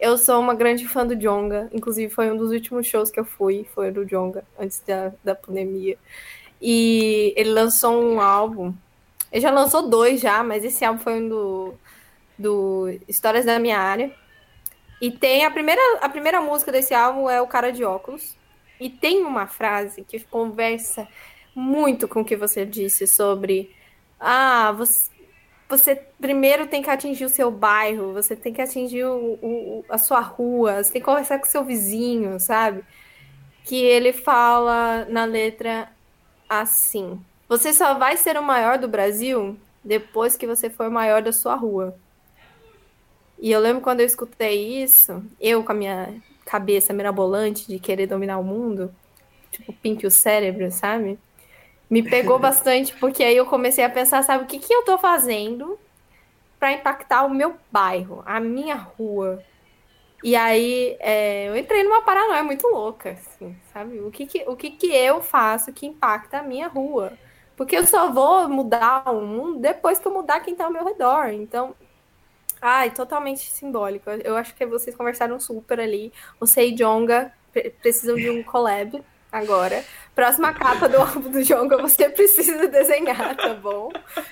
eu 0.01 0.17
sou 0.17 0.41
uma 0.41 0.55
grande 0.55 0.89
fã 0.89 1.07
do 1.07 1.15
Jonga, 1.15 1.69
inclusive 1.73 2.13
foi 2.13 2.31
um 2.31 2.37
dos 2.37 2.51
últimos 2.51 2.87
shows 2.87 3.11
que 3.11 3.21
eu 3.21 3.25
fui, 3.25 3.67
foi 3.75 3.91
do 3.91 4.05
Jonga, 4.07 4.43
antes 4.59 4.81
da, 4.81 5.13
da 5.23 5.35
pandemia. 5.35 5.99
E 6.61 7.35
ele 7.37 7.51
lançou 7.51 8.03
um 8.03 8.19
álbum, 8.19 8.73
ele 9.31 9.43
já 9.43 9.51
lançou 9.51 9.89
dois 9.89 10.21
já, 10.21 10.43
mas 10.43 10.65
esse 10.65 10.85
álbum 10.85 11.01
foi 11.01 11.21
um 11.21 11.29
do, 11.29 11.75
do 12.39 12.99
Histórias 13.07 13.45
da 13.45 13.59
Minha 13.59 13.79
Área. 13.79 14.11
E 15.03 15.11
tem 15.11 15.45
a 15.45 15.51
primeira, 15.51 15.81
a 16.01 16.09
primeira 16.09 16.41
música 16.41 16.73
desse 16.73 16.95
álbum 16.95 17.29
é 17.29 17.41
O 17.41 17.47
Cara 17.47 17.71
de 17.71 17.85
Óculos. 17.85 18.35
E 18.81 18.89
tem 18.89 19.23
uma 19.23 19.47
frase 19.47 20.03
que 20.03 20.19
conversa 20.21 21.07
muito 21.55 22.07
com 22.09 22.21
o 22.21 22.25
que 22.25 22.37
você 22.37 22.65
disse 22.65 23.07
sobre 23.07 23.75
ah, 24.19 24.73
você, 24.73 25.11
você 25.69 25.97
primeiro 26.21 26.67
tem 26.67 26.83
que 26.83 26.91
atingir 26.91 27.25
o 27.25 27.29
seu 27.29 27.51
bairro, 27.51 28.13
você 28.13 28.37
tem 28.37 28.53
que 28.53 28.61
atingir 28.61 29.05
o, 29.05 29.39
o, 29.41 29.85
a 29.89 29.97
sua 29.97 30.21
rua, 30.21 30.83
você 30.83 30.93
tem 30.93 31.01
que 31.01 31.07
conversar 31.07 31.39
com 31.39 31.47
seu 31.47 31.65
vizinho, 31.65 32.39
sabe? 32.39 32.85
Que 33.65 33.77
ele 33.77 34.13
fala 34.13 35.07
na 35.09 35.25
letra 35.25 35.89
assim: 36.49 37.21
Você 37.49 37.73
só 37.73 37.95
vai 37.95 38.17
ser 38.17 38.37
o 38.37 38.43
maior 38.43 38.79
do 38.79 38.89
Brasil 38.89 39.57
depois 39.83 40.37
que 40.37 40.47
você 40.47 40.69
for 40.69 40.89
o 40.89 40.93
maior 40.93 41.23
da 41.23 41.33
sua 41.33 41.55
rua. 41.55 41.97
E 43.39 43.51
eu 43.51 43.61
lembro 43.61 43.81
quando 43.81 44.01
eu 44.01 44.07
escutei 44.07 44.83
isso, 44.83 45.25
eu 45.41 45.65
com 45.65 45.73
a 45.73 45.75
minha 45.75 46.15
cabeça 46.45 46.93
mirabolante 46.93 47.67
de 47.67 47.79
querer 47.79 48.07
dominar 48.07 48.39
o 48.39 48.45
mundo, 48.45 48.95
tipo, 49.51 49.73
pinte 49.73 50.07
o 50.07 50.11
cérebro, 50.11 50.71
sabe? 50.71 51.19
Me 51.91 52.03
pegou 52.03 52.39
bastante, 52.39 52.95
porque 52.97 53.25
aí 53.25 53.37
eu 53.37 53.45
comecei 53.45 53.83
a 53.83 53.91
pensar, 53.91 54.23
sabe, 54.23 54.45
o 54.45 54.47
que, 54.47 54.61
que 54.61 54.73
eu 54.73 54.85
tô 54.85 54.97
fazendo 54.97 55.77
para 56.59 56.73
impactar 56.73 57.25
o 57.25 57.31
meu 57.31 57.57
bairro, 57.73 58.23
a 58.25 58.39
minha 58.39 58.77
rua. 58.77 59.43
E 60.23 60.37
aí 60.37 60.97
é, 61.01 61.49
eu 61.49 61.57
entrei 61.57 61.83
numa 61.83 62.03
paranoia 62.03 62.45
muito 62.45 62.69
louca, 62.69 63.11
assim, 63.11 63.57
sabe? 63.73 63.99
O 64.01 64.11
que, 64.11 64.27
que, 64.27 64.45
o 64.47 64.55
que, 64.55 64.71
que 64.71 64.87
eu 64.95 65.21
faço 65.21 65.73
que 65.73 65.87
impacta 65.87 66.39
a 66.39 66.43
minha 66.43 66.69
rua? 66.69 67.15
Porque 67.57 67.77
eu 67.77 67.87
só 67.87 68.11
vou 68.13 68.49
mudar 68.49 69.03
o 69.11 69.21
mundo 69.23 69.59
depois 69.59 69.99
que 69.99 70.07
eu 70.07 70.13
mudar 70.13 70.41
quem 70.41 70.55
tá 70.55 70.67
ao 70.67 70.71
meu 70.71 70.85
redor. 70.85 71.31
Então, 71.31 71.75
ai, 72.61 72.91
totalmente 72.91 73.51
simbólico. 73.51 74.11
Eu 74.11 74.37
acho 74.37 74.55
que 74.55 74.65
vocês 74.67 74.95
conversaram 74.95 75.41
super 75.41 75.81
ali. 75.81 76.13
Você 76.39 76.67
e 76.67 76.73
Jonga 76.73 77.33
precisam 77.83 78.17
de 78.17 78.31
um 78.31 78.43
collab 78.43 79.03
agora. 79.33 79.85
Próxima 80.15 80.53
capa 80.53 80.89
do 80.89 80.99
álbum 80.99 81.31
do 81.31 81.43
Jonga 81.43 81.79
você 81.79 82.09
precisa 82.11 82.67
desenhar, 82.69 83.37
tá 83.37 83.55
bom? 83.55 83.91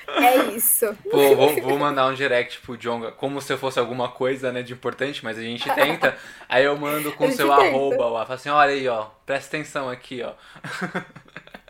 É 0.09 0.36
isso. 0.55 0.86
Pô, 1.11 1.36
vou, 1.36 1.62
vou, 1.62 1.78
mandar 1.78 2.07
um 2.09 2.14
direct 2.14 2.61
pro 2.61 2.76
Jonga, 2.76 3.12
como 3.12 3.40
se 3.40 3.53
eu 3.53 3.59
fosse 3.59 3.78
alguma 3.78 4.09
coisa, 4.09 4.53
né, 4.53 4.62
de 4.62 4.72
importante, 4.72 5.24
mas 5.24 5.38
a 5.38 5.42
gente 5.42 5.68
tenta. 5.74 6.16
Aí 6.49 6.64
eu 6.64 6.76
mando 6.76 7.12
com 7.12 7.30
seu 7.30 7.49
tenta. 7.49 7.62
arroba 7.62 8.07
lá. 8.07 8.26
Falo 8.26 8.34
assim, 8.34 8.49
olha 8.49 8.72
aí, 8.72 8.88
ó, 8.88 9.07
presta 9.24 9.57
atenção 9.57 9.88
aqui, 9.88 10.22
ó. 10.22 10.32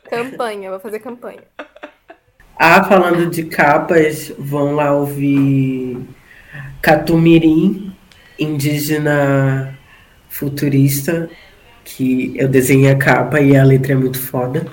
Campanha, 0.09 0.70
vou 0.70 0.81
fazer 0.81 1.01
campanha. 1.01 1.43
Ah, 2.59 2.83
falando 2.85 3.31
de 3.31 3.45
capas, 3.45 4.33
vão 4.39 4.74
lá 4.74 4.93
ouvir 4.93 5.99
Catumirim, 6.81 7.95
indígena 8.39 9.79
futurista 10.29 11.29
que 11.89 12.34
eu 12.36 12.49
desenhei 12.49 12.91
a 12.91 12.97
capa 12.97 13.41
e 13.41 13.57
a 13.57 13.64
letra 13.64 13.93
é 13.93 13.97
muito 13.97 14.18
foda. 14.18 14.66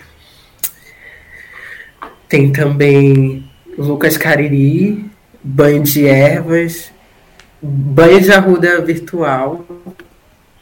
Tem 2.28 2.52
também 2.52 3.50
Lucas 3.78 4.18
Cariri, 4.18 5.06
Banho 5.42 5.82
de 5.82 6.06
Ervas, 6.06 6.92
Banho 7.62 8.22
de 8.22 8.32
Arruda 8.32 8.82
Virtual, 8.82 9.66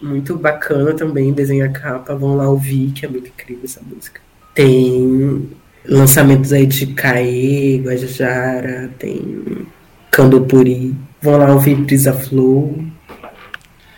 muito 0.01 0.37
bacana 0.37 0.93
também, 0.93 1.33
desenha 1.33 1.65
a 1.65 1.69
capa, 1.69 2.13
vão 2.13 2.35
lá 2.35 2.47
ouvir, 2.47 2.91
que 2.91 3.05
é 3.05 3.09
muito 3.09 3.29
incrível 3.29 3.63
essa 3.63 3.81
música. 3.81 4.21
Tem 4.53 5.49
lançamentos 5.85 6.53
aí 6.53 6.65
de 6.65 6.87
Caê, 6.87 7.81
Guajajara, 7.83 8.91
tem 8.99 9.65
Candopuri, 10.11 10.95
vão 11.21 11.37
lá 11.37 11.51
ouvir 11.51 11.75
Brisa 11.75 12.13
Flow. 12.13 12.92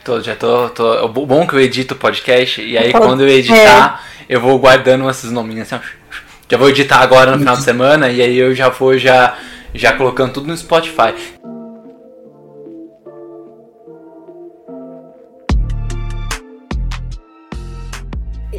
Tô, 0.06 0.22
já 0.22 0.36
tô, 0.36 0.70
tô. 0.70 0.94
É 0.94 1.08
bom 1.08 1.48
que 1.48 1.56
eu 1.56 1.60
edito 1.60 1.96
o 1.96 1.98
podcast 1.98 2.62
e 2.62 2.78
aí 2.78 2.92
quando 2.92 3.22
eu 3.22 3.28
editar, 3.28 4.06
é. 4.30 4.36
eu 4.36 4.40
vou 4.40 4.60
guardando 4.60 5.10
esses 5.10 5.32
nominhos 5.32 5.74
assim, 5.74 5.84
Já 6.48 6.60
vou 6.60 6.70
editar 6.70 7.00
agora 7.00 7.32
no 7.32 7.40
final 7.40 7.58
de 7.58 7.64
semana 7.64 8.08
e 8.12 8.22
aí 8.22 8.38
eu 8.38 8.54
já 8.54 8.70
vou 8.70 8.96
já, 9.00 9.36
já 9.74 9.94
colocando 9.94 10.34
tudo 10.34 10.46
no 10.46 10.56
Spotify. 10.56 11.16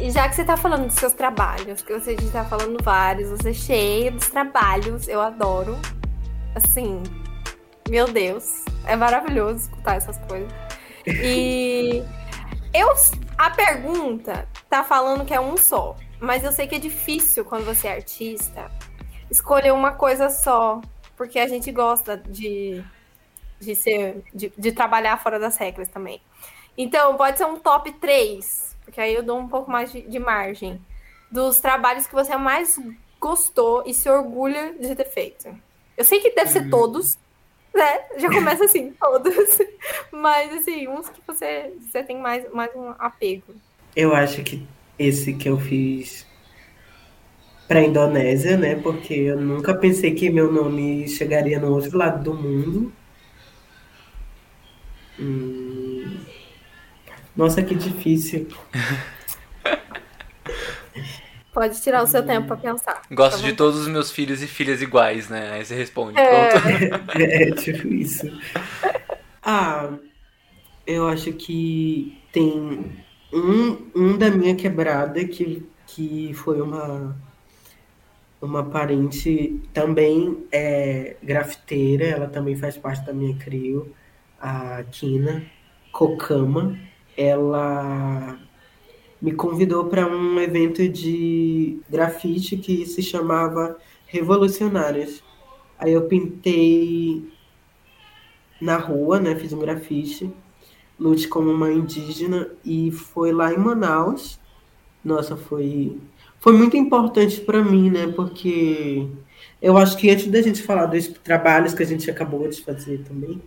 já 0.09 0.27
que 0.27 0.35
você 0.35 0.43
tá 0.43 0.57
falando 0.57 0.87
dos 0.87 0.95
seus 0.95 1.13
trabalhos, 1.13 1.81
que 1.81 1.93
você 1.93 2.17
já 2.19 2.43
tá 2.43 2.45
falando 2.45 2.77
vários, 2.83 3.29
você 3.29 3.51
é 3.51 3.53
cheio 3.53 4.11
dos 4.11 4.27
trabalhos, 4.27 5.07
eu 5.07 5.21
adoro. 5.21 5.77
Assim, 6.55 7.03
meu 7.87 8.07
Deus, 8.07 8.65
é 8.85 8.95
maravilhoso 8.95 9.59
escutar 9.59 9.95
essas 9.95 10.17
coisas. 10.27 10.66
E 11.07 12.03
eu 12.73 12.93
a 13.37 13.49
pergunta 13.49 14.47
tá 14.69 14.83
falando 14.83 15.25
que 15.25 15.33
é 15.33 15.39
um 15.39 15.57
só, 15.57 15.95
mas 16.19 16.43
eu 16.43 16.51
sei 16.51 16.67
que 16.67 16.75
é 16.75 16.79
difícil 16.79 17.45
quando 17.45 17.65
você 17.65 17.87
é 17.87 17.93
artista 17.93 18.71
escolher 19.29 19.73
uma 19.73 19.91
coisa 19.91 20.29
só, 20.29 20.81
porque 21.15 21.39
a 21.39 21.47
gente 21.47 21.71
gosta 21.71 22.17
de 22.17 22.83
de 23.59 23.75
ser 23.75 24.23
de, 24.33 24.51
de 24.55 24.71
trabalhar 24.71 25.17
fora 25.17 25.39
das 25.39 25.57
regras 25.57 25.89
também. 25.89 26.21
Então, 26.77 27.17
pode 27.17 27.37
ser 27.39 27.45
um 27.45 27.57
top 27.57 27.91
3 27.93 28.67
porque 28.87 29.01
aí 29.01 29.13
eu 29.13 29.21
dou 29.21 29.37
um 29.37 29.49
pouco 29.49 29.69
mais 29.69 29.91
de, 29.91 30.01
de 30.01 30.17
margem, 30.17 30.81
dos 31.29 31.59
trabalhos 31.59 32.07
que 32.07 32.15
você 32.15 32.37
mais 32.37 32.79
gostou 33.19 33.83
e 33.85 33.93
se 33.93 34.09
orgulha 34.09 34.73
de 34.79 34.95
ter 34.95 35.09
feito. 35.09 35.53
Eu 35.97 36.05
sei 36.05 36.21
que 36.21 36.31
deve 36.31 36.49
ser 36.49 36.63
uhum. 36.63 36.69
todos, 36.69 37.17
né? 37.77 37.99
Já 38.17 38.29
começa 38.29 38.65
assim, 38.65 38.91
todos. 38.99 39.59
Mas, 40.11 40.51
assim, 40.53 40.87
uns 40.87 41.07
que 41.09 41.21
você, 41.25 41.73
você 41.79 42.03
tem 42.03 42.19
mais, 42.19 42.51
mais 42.51 42.75
um 42.75 42.89
apego. 42.97 43.55
Eu 43.95 44.13
acho 44.13 44.43
que 44.43 44.67
esse 44.97 45.33
que 45.33 45.47
eu 45.47 45.59
fiz 45.59 46.25
para 47.67 47.81
Indonésia, 47.81 48.57
né? 48.57 48.75
Porque 48.75 49.13
eu 49.13 49.39
nunca 49.39 49.75
pensei 49.75 50.13
que 50.13 50.29
meu 50.29 50.51
nome 50.51 51.07
chegaria 51.07 51.59
no 51.59 51.73
outro 51.73 51.97
lado 51.97 52.23
do 52.23 52.33
mundo. 52.33 52.91
Hum, 55.19 56.17
nossa, 57.35 57.61
que 57.61 57.75
difícil. 57.75 58.47
Pode 61.57 61.81
tirar 61.81 62.03
o 62.03 62.07
seu 62.07 62.23
tempo 62.23 62.49
para 62.49 62.57
pensar. 62.57 63.01
Gosto 63.09 63.41
tá 63.41 63.47
de 63.47 63.53
todos 63.53 63.79
os 63.79 63.87
meus 63.87 64.11
filhos 64.11 64.43
e 64.43 64.47
filhas 64.47 64.79
iguais, 64.79 65.27
né? 65.27 65.53
Aí 65.53 65.65
você 65.65 65.73
responde. 65.73 66.15
É, 66.19 66.51
é, 67.49 67.51
tipo 67.51 67.87
isso. 67.87 68.31
Ah, 69.41 69.91
eu 70.85 71.07
acho 71.07 71.33
que 71.33 72.15
tem 72.31 72.85
um, 73.33 73.89
um 73.95 74.15
da 74.15 74.29
minha 74.29 74.53
quebrada 74.55 75.25
que, 75.25 75.67
que 75.87 76.31
foi 76.35 76.61
uma 76.61 77.17
uma 78.39 78.63
parente 78.63 79.59
também 79.73 80.45
é 80.51 81.15
grafiteira, 81.23 82.05
ela 82.05 82.27
também 82.27 82.55
faz 82.55 82.77
parte 82.77 83.03
da 83.03 83.11
minha 83.11 83.35
crio, 83.35 83.95
a 84.39 84.83
Kina 84.91 85.43
Kokama 85.91 86.77
ela 87.17 88.37
me 89.21 89.33
convidou 89.33 89.85
para 89.85 90.07
um 90.07 90.39
evento 90.39 90.87
de 90.87 91.79
grafite 91.89 92.57
que 92.57 92.85
se 92.85 93.01
chamava 93.01 93.77
Revolucionários. 94.05 95.23
Aí 95.77 95.93
eu 95.93 96.03
pintei 96.03 97.27
na 98.61 98.77
rua, 98.77 99.19
né? 99.19 99.35
Fiz 99.35 99.53
um 99.53 99.59
grafite, 99.59 100.31
lute 100.99 101.27
como 101.27 101.51
uma 101.51 101.71
indígena 101.71 102.49
e 102.63 102.91
foi 102.91 103.31
lá 103.31 103.53
em 103.53 103.57
Manaus. 103.57 104.39
Nossa, 105.03 105.35
foi 105.35 105.97
foi 106.39 106.53
muito 106.53 106.77
importante 106.77 107.41
para 107.41 107.63
mim, 107.63 107.89
né? 107.89 108.07
Porque 108.07 109.07
eu 109.61 109.77
acho 109.77 109.97
que 109.97 110.09
antes 110.09 110.27
da 110.27 110.41
gente 110.41 110.61
falar 110.63 110.85
dos 110.85 111.07
trabalhos 111.07 111.73
que 111.73 111.83
a 111.83 111.85
gente 111.85 112.09
acabou 112.09 112.47
de 112.47 112.61
fazer 112.61 113.03
também, 113.03 113.41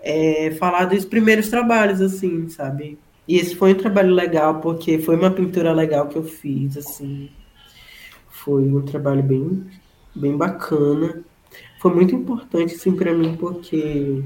é, 0.00 0.52
falar 0.52 0.86
dos 0.86 1.04
primeiros 1.04 1.48
trabalhos, 1.48 2.00
assim, 2.00 2.48
sabe? 2.48 2.98
E 3.26 3.36
esse 3.36 3.54
foi 3.54 3.72
um 3.72 3.78
trabalho 3.78 4.14
legal, 4.14 4.60
porque 4.60 4.98
foi 4.98 5.16
uma 5.16 5.30
pintura 5.30 5.72
legal 5.72 6.08
que 6.08 6.16
eu 6.16 6.24
fiz, 6.24 6.76
assim. 6.76 7.30
Foi 8.28 8.62
um 8.64 8.82
trabalho 8.82 9.22
bem, 9.22 9.66
bem 10.14 10.36
bacana. 10.36 11.22
Foi 11.80 11.94
muito 11.94 12.14
importante, 12.14 12.74
assim, 12.74 12.94
para 12.96 13.14
mim, 13.14 13.36
porque 13.36 14.22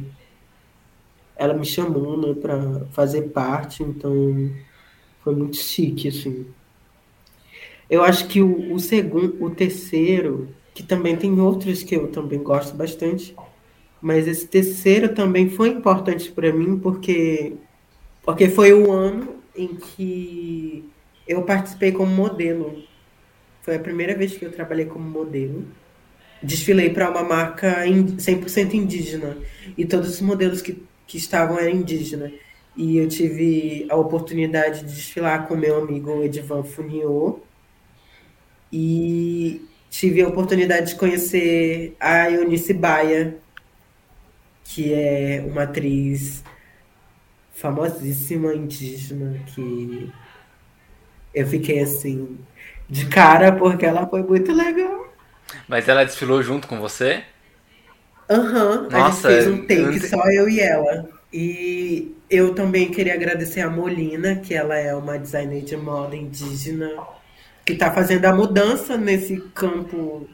ela 1.37 1.55
me 1.55 1.67
chamou, 1.67 2.17
né, 2.17 2.35
para 2.35 2.87
fazer 2.93 3.23
parte, 3.31 3.83
então 3.83 4.51
foi 5.21 5.35
muito 5.35 5.57
chique, 5.57 6.09
assim. 6.09 6.47
Eu 7.89 8.03
acho 8.03 8.27
que 8.27 8.41
o, 8.43 8.75
o 8.75 8.81
segundo, 8.81 9.45
o 9.45 9.51
terceiro, 9.51 10.49
que 10.75 10.83
também 10.83 11.17
tem 11.17 11.39
outros 11.41 11.83
que 11.83 11.95
eu 11.95 12.09
também 12.09 12.43
gosto 12.43 12.75
bastante, 12.75 13.37
mas 14.01 14.27
esse 14.27 14.47
terceiro 14.47 15.15
também 15.15 15.49
foi 15.51 15.69
importante 15.69 16.31
para 16.31 16.53
mim 16.53 16.79
porque 16.79 17.55
porque 18.27 18.49
foi 18.49 18.73
o 18.75 18.91
ano 18.91 19.37
em 19.55 19.77
que 19.77 20.85
eu 21.29 21.43
participei 21.45 21.93
como 21.93 22.11
modelo. 22.11 22.83
Foi 23.63 23.77
a 23.77 23.79
primeira 23.79 24.17
vez 24.17 24.37
que 24.37 24.45
eu 24.45 24.51
trabalhei 24.51 24.85
como 24.85 25.09
modelo. 25.09 25.65
Desfilei 26.43 26.91
para 26.91 27.09
uma 27.09 27.23
marca 27.23 27.87
100% 27.87 28.75
indígena 28.75 29.39
e 29.79 29.87
todos 29.87 30.11
os 30.11 30.21
modelos 30.21 30.61
que, 30.61 30.83
que 31.07 31.17
estavam 31.17 31.57
eram 31.57 31.71
indígenas. 31.71 32.33
E 32.77 32.99
eu 32.99 33.09
tive 33.09 33.87
a 33.89 33.97
oportunidade 33.97 34.81
de 34.81 34.93
desfilar 34.93 35.47
com 35.47 35.57
meu 35.57 35.79
amigo 35.79 36.23
Edivan 36.25 36.65
Funiô. 36.65 37.39
E 38.73 39.65
tive 39.89 40.21
a 40.21 40.29
oportunidade 40.29 40.89
de 40.89 40.95
conhecer 40.97 41.97
a 42.01 42.29
Eunice 42.29 42.75
Baia, 42.75 43.37
que 44.65 44.93
é 44.93 45.45
uma 45.47 45.63
atriz 45.63 46.43
famosíssima 47.57 48.55
indígena 48.55 49.39
que 49.55 50.13
eu 51.35 51.47
fiquei 51.47 51.81
assim 51.81 52.39
de 52.89 53.07
cara 53.07 53.53
porque 53.53 53.85
ela 53.87 54.07
foi 54.07 54.23
muito 54.23 54.53
legal. 54.53 55.07
Mas 55.69 55.89
ela 55.89 56.05
desfilou 56.05 56.43
junto 56.43 56.67
com 56.67 56.81
você? 56.81 57.25
Aham, 58.29 58.83
uhum, 58.85 58.91
Nossa, 58.91 58.97
a 58.97 59.01
gente 59.01 59.23
fez 59.27 59.47
um 59.47 59.67
take 59.67 60.01
só 60.01 60.21
eu 60.31 60.49
e 60.49 60.61
ela. 60.61 61.09
E 61.33 62.17
eu 62.31 62.55
também 62.55 62.91
queria 62.91 63.15
agradecer 63.15 63.61
a 63.61 63.71
Molina, 63.71 64.37
que 64.37 64.55
ela 64.55 64.77
é 64.77 64.95
uma 64.95 65.19
designer 65.19 65.63
de 65.63 65.77
moda 65.77 66.17
indígena, 66.17 66.91
que 67.65 67.73
está 67.75 67.93
fazendo 67.93 68.25
a 68.27 68.35
mudança 68.35 68.97
nesse 68.97 69.39
campo 69.55 70.29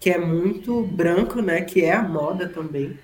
que 0.00 0.10
é 0.10 0.18
muito 0.18 0.82
branco, 0.84 1.42
né? 1.42 1.62
Que 1.62 1.84
é 1.84 1.92
a 1.94 2.02
moda 2.02 2.48
também. 2.48 2.98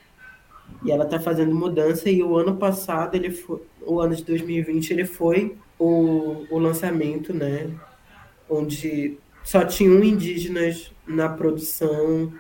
E 0.87 0.93
ela 0.93 1.05
está 1.05 1.19
fazendo 1.19 1.53
mudança 1.53 2.09
e 2.09 2.23
o 2.23 2.37
ano 2.37 2.57
passado, 2.57 3.17
ele 3.17 3.33
foi, 3.33 3.61
o 3.83 4.01
ano 4.01 4.15
de 4.15 4.23
2020, 4.23 4.91
ele 4.93 5.05
foi 5.05 5.57
o, 5.77 6.47
o 6.49 6.59
lançamento, 6.61 7.35
né? 7.35 7.69
Onde 8.49 9.19
só 9.43 9.65
tinham 9.65 10.03
indígenas 10.05 10.93
na 11.05 11.29
produção 11.29 12.33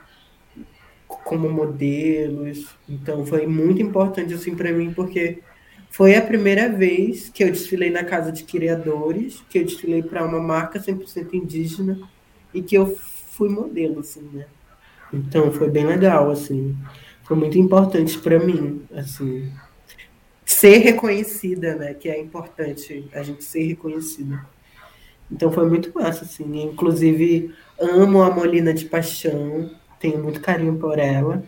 como 1.08 1.50
modelos. 1.50 2.68
Então 2.88 3.26
foi 3.26 3.48
muito 3.48 3.82
importante 3.82 4.32
assim 4.32 4.54
para 4.54 4.70
mim 4.70 4.92
porque 4.92 5.40
foi 5.90 6.14
a 6.14 6.22
primeira 6.22 6.68
vez 6.68 7.28
que 7.28 7.42
eu 7.42 7.50
desfilei 7.50 7.90
na 7.90 8.04
casa 8.04 8.30
de 8.30 8.44
criadores, 8.44 9.42
que 9.50 9.58
eu 9.58 9.64
desfilei 9.64 10.04
para 10.04 10.24
uma 10.24 10.40
marca 10.40 10.78
100% 10.78 11.34
indígena 11.34 11.98
e 12.54 12.62
que 12.62 12.76
eu 12.76 12.96
fui 12.96 13.48
modelo 13.48 13.98
assim, 13.98 14.22
né? 14.32 14.46
Então 15.12 15.50
foi 15.50 15.68
bem 15.68 15.84
legal 15.84 16.30
assim 16.30 16.76
foi 17.26 17.36
muito 17.36 17.58
importante 17.58 18.18
para 18.18 18.38
mim, 18.38 18.82
assim, 18.92 19.52
ser 20.44 20.78
reconhecida, 20.78 21.74
né? 21.76 21.94
Que 21.94 22.08
é 22.08 22.20
importante 22.20 23.08
a 23.12 23.22
gente 23.22 23.44
ser 23.44 23.64
reconhecida. 23.66 24.46
Então 25.30 25.50
foi 25.52 25.68
muito 25.68 25.92
massa, 25.94 26.24
assim. 26.24 26.62
Inclusive, 26.62 27.52
amo 27.80 28.22
a 28.22 28.30
Molina 28.30 28.72
de 28.72 28.84
paixão, 28.86 29.70
tenho 29.98 30.22
muito 30.22 30.40
carinho 30.40 30.76
por 30.78 30.98
ela. 30.98 31.42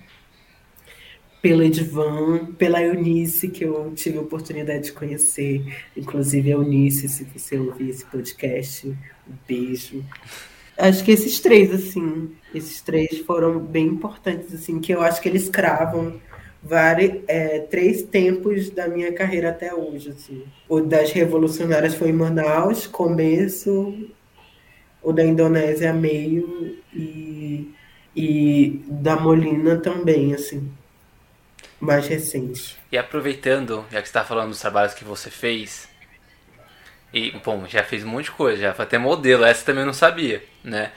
pela 1.41 1.65
Edvan, 1.65 2.53
pela 2.59 2.83
Eunice, 2.83 3.49
que 3.49 3.65
eu 3.65 3.93
tive 3.95 4.19
a 4.19 4.23
oportunidade 4.23 4.85
de 4.85 4.93
conhecer. 4.93 5.65
Inclusive, 5.97 6.53
a 6.53 6.57
Eunice, 6.57 7.09
se 7.09 7.25
você 7.25 7.59
ouvir 7.59 7.91
esse 7.91 8.05
podcast, 8.05 8.89
um 8.89 9.35
beijo. 9.47 10.05
Acho 10.79 11.05
que 11.05 11.11
esses 11.11 11.41
três, 11.41 11.73
assim, 11.73 12.31
esses 12.55 12.81
três 12.81 13.19
foram 13.19 13.59
bem 13.59 13.87
importantes, 13.87 14.55
assim, 14.55 14.81
que 14.81 14.93
eu 14.93 15.03
acho 15.03 15.21
que 15.21 15.29
eles 15.29 15.49
cravam 15.49 16.21
vários, 16.63 17.23
é, 17.27 17.59
três 17.61 18.03
tempos 18.03 18.71
da 18.71 18.87
minha 18.87 19.13
carreira 19.13 19.51
até 19.51 19.75
hoje, 19.75 20.11
assim. 20.11 20.45
O 20.69 20.81
das 20.81 21.11
revolucionárias 21.13 21.95
foi 21.95 22.11
em 22.11 22.13
Manaus, 22.13 22.87
começo, 22.87 24.09
o 25.03 25.13
da 25.13 25.25
Indonésia, 25.25 25.93
meio, 25.93 26.79
e, 26.95 27.75
e 28.15 28.81
da 28.89 29.17
Molina 29.17 29.77
também, 29.79 30.33
assim 30.33 30.71
mais 31.81 32.07
recente. 32.07 32.77
E 32.91 32.99
aproveitando, 32.99 33.85
já 33.91 34.03
que 34.03 34.09
você 34.09 34.11
está 34.11 34.25
falando 34.25 34.51
dos 34.51 34.61
trabalhos 34.61 34.95
que 34.95 35.05
você 35.05 35.31
fez, 35.31 35.89
e, 37.13 37.33
bom, 37.45 37.67
já 37.67 37.83
fez 37.83 38.05
um 38.05 38.09
monte 38.09 38.27
de 38.27 38.31
coisa, 38.33 38.61
já 38.61 38.75
foi 38.75 38.85
até 38.85 38.99
modelo, 38.99 39.45
essa 39.45 39.65
também 39.65 39.83
eu 39.83 39.87
não 39.87 39.93
sabia, 39.93 40.43
né? 40.63 40.93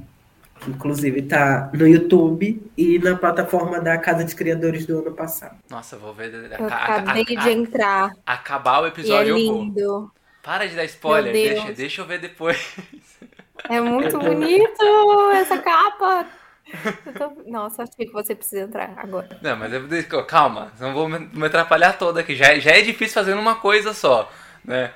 que 0.60 0.70
inclusive 0.70 1.22
está 1.22 1.70
no 1.74 1.88
YouTube 1.88 2.62
e 2.78 3.00
na 3.00 3.16
plataforma 3.16 3.80
da 3.80 3.98
Casa 3.98 4.24
de 4.24 4.36
Criadores 4.36 4.86
do 4.86 5.00
ano 5.00 5.14
passado. 5.14 5.58
Nossa, 5.70 5.98
vou 5.98 6.14
ver. 6.14 6.34
Eu 6.34 6.66
acabei 6.68 7.26
a, 7.38 7.42
a, 7.42 7.44
de 7.44 7.50
entrar. 7.50 8.12
Acabar 8.26 8.82
o 8.82 8.88
episódio. 8.88 9.38
E 9.38 9.42
é 9.42 9.52
lindo. 9.52 10.12
Para 10.44 10.68
de 10.68 10.76
dar 10.76 10.86
spoiler, 10.86 11.32
deixa, 11.32 11.74
deixa 11.74 12.02
eu 12.02 12.06
ver 12.06 12.20
depois. 12.20 12.76
É 13.70 13.80
muito 13.80 14.18
bonito 14.20 15.32
essa 15.34 15.58
capa. 15.58 16.26
Tô... 17.18 17.50
Nossa, 17.50 17.84
acho 17.84 17.92
que 17.94 18.06
você 18.12 18.36
precisa 18.36 18.64
entrar 18.64 18.94
agora. 18.98 19.28
Não, 19.42 19.56
mas 19.56 19.72
eu... 19.74 20.26
calma, 20.26 20.72
não 20.80 20.94
vou 20.94 21.10
me 21.10 21.46
atrapalhar 21.46 21.94
toda 21.94 22.22
aqui. 22.22 22.36
Já, 22.36 22.58
já 22.60 22.72
é 22.72 22.82
difícil 22.82 23.16
fazendo 23.16 23.40
uma 23.40 23.56
coisa 23.56 23.94
só, 23.94 24.32
né? 24.64 24.92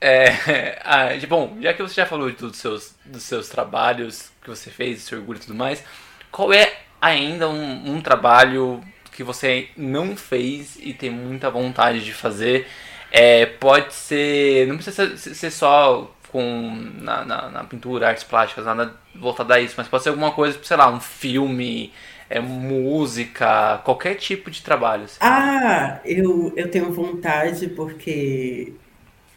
É, 0.00 0.80
ah, 0.84 1.08
bom, 1.28 1.56
já 1.60 1.74
que 1.74 1.82
você 1.82 1.94
já 1.94 2.06
falou 2.06 2.30
de 2.30 2.36
dos 2.36 2.56
seus, 2.56 2.94
dos 3.04 3.22
seus 3.22 3.48
trabalhos 3.48 4.30
que 4.48 4.56
você 4.56 4.70
fez, 4.70 5.02
seu 5.02 5.18
orgulho 5.18 5.38
e 5.38 5.42
tudo 5.42 5.54
mais, 5.54 5.82
qual 6.30 6.52
é 6.52 6.72
ainda 7.00 7.48
um, 7.48 7.96
um 7.96 8.00
trabalho 8.00 8.80
que 9.12 9.22
você 9.22 9.68
não 9.76 10.16
fez 10.16 10.76
e 10.80 10.92
tem 10.92 11.10
muita 11.10 11.50
vontade 11.50 12.04
de 12.04 12.12
fazer? 12.12 12.66
É, 13.10 13.46
pode 13.46 13.94
ser. 13.94 14.66
Não 14.66 14.76
precisa 14.76 15.16
ser, 15.16 15.34
ser 15.34 15.50
só 15.50 16.14
com 16.30 16.90
na, 17.00 17.24
na, 17.24 17.48
na, 17.48 17.64
pintura, 17.64 18.08
artes 18.08 18.24
plásticas, 18.24 18.64
nada 18.64 18.94
voltado 19.14 19.52
a 19.52 19.60
isso, 19.60 19.74
mas 19.76 19.88
pode 19.88 20.02
ser 20.02 20.10
alguma 20.10 20.30
coisa, 20.32 20.58
sei 20.62 20.76
lá, 20.76 20.90
um 20.90 21.00
filme, 21.00 21.90
é, 22.28 22.38
música, 22.38 23.78
qualquer 23.78 24.14
tipo 24.16 24.50
de 24.50 24.62
trabalho. 24.62 25.04
Assim. 25.04 25.16
Ah, 25.20 26.00
eu, 26.04 26.52
eu 26.54 26.70
tenho 26.70 26.92
vontade 26.92 27.68
porque 27.68 28.74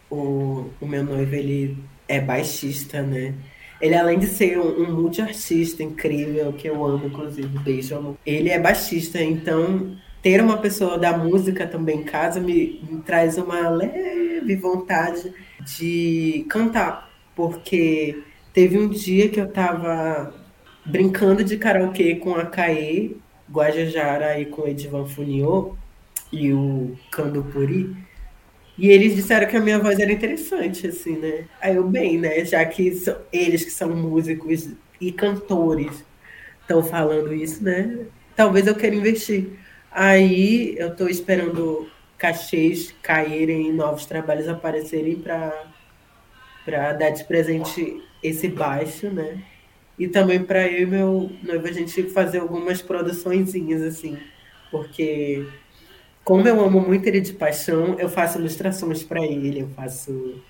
o, 0.10 0.70
o 0.82 0.86
meu 0.86 1.04
noivo, 1.04 1.34
ele 1.34 1.78
é 2.08 2.20
baixista, 2.20 3.02
né? 3.02 3.34
Ele, 3.82 3.96
além 3.96 4.20
de 4.20 4.28
ser 4.28 4.60
um, 4.60 4.84
um 4.84 4.94
multiartista 4.94 5.82
incrível, 5.82 6.54
que 6.54 6.68
eu 6.68 6.86
amo, 6.86 7.08
inclusive, 7.08 7.48
beijo, 7.60 7.96
amo. 7.96 8.18
Ele 8.26 8.50
é 8.50 8.60
baixista, 8.60 9.22
então 9.22 9.98
ter 10.22 10.42
uma 10.42 10.58
pessoa 10.58 10.98
da 10.98 11.18
música 11.18 11.66
também 11.66 12.02
em 12.02 12.04
casa 12.04 12.40
me, 12.40 12.80
me 12.88 13.02
traz 13.02 13.38
uma 13.38 13.70
leve 13.70 14.56
vontade 14.56 15.34
de 15.66 16.46
cantar, 16.48 17.10
porque 17.36 18.22
teve 18.54 18.78
um 18.78 18.88
dia 18.88 19.30
que 19.30 19.40
eu 19.40 19.48
tava 19.48 20.34
brincando 20.86 21.44
de 21.44 21.58
karaokê 21.58 22.16
com 22.16 22.36
a 22.36 22.46
Caê, 22.46 23.12
Guajajara 23.52 24.40
e 24.40 24.46
com 24.46 24.64
o 24.64 24.68
Edivan 24.68 25.06
Funiô 25.06 25.76
e 26.32 26.54
o 26.54 26.96
Cando 27.12 27.44
Puri. 27.44 27.96
E 28.82 28.90
eles 28.90 29.16
disseram 29.16 29.48
que 29.48 29.56
a 29.56 29.62
minha 29.62 29.78
voz 29.78 30.00
era 30.00 30.12
interessante, 30.12 30.88
assim, 30.88 31.16
né? 31.16 31.46
Aí 31.62 31.76
eu, 31.76 31.84
bem, 31.88 32.18
né? 32.18 32.44
Já 32.44 32.66
que 32.66 32.92
são, 32.96 33.16
eles 33.32 33.64
que 33.64 33.70
são 33.70 33.96
músicos 33.96 34.70
e 35.00 35.12
cantores 35.12 36.04
estão 36.62 36.82
falando 36.84 37.32
isso, 37.32 37.64
né? 37.64 38.08
Talvez 38.36 38.66
eu 38.66 38.74
queira 38.74 38.96
investir. 38.96 39.52
Aí 39.92 40.76
eu 40.80 40.88
estou 40.88 41.08
esperando 41.08 41.92
cachês 42.18 42.92
caírem, 43.04 43.72
novos 43.72 44.08
trabalhos 44.08 44.48
aparecerem 44.48 45.16
para 45.22 46.94
dar 46.94 47.12
de 47.12 47.24
presente 47.26 48.02
esse 48.24 48.48
baixo, 48.48 49.12
né? 49.12 49.44
E 50.00 50.08
também 50.08 50.44
para 50.44 50.68
eu 50.68 50.82
e 50.82 50.86
meu 50.88 51.32
noivo 51.44 51.68
a 51.68 51.72
gente 51.72 52.02
fazer 52.10 52.40
algumas 52.40 52.82
produçõezinhas, 52.82 53.84
assim, 53.84 54.18
porque 54.72 55.46
como 56.24 56.48
eu 56.48 56.62
amo 56.64 56.80
muito 56.80 57.08
ele 57.08 57.20
de 57.20 57.34
paixão, 57.34 57.96
eu 58.00 58.08
faço 58.08 58.38
ilustrações 58.40 59.04
para 59.04 59.26
ele, 59.26 59.62
eu 59.62 59.70
faço. 59.70 60.42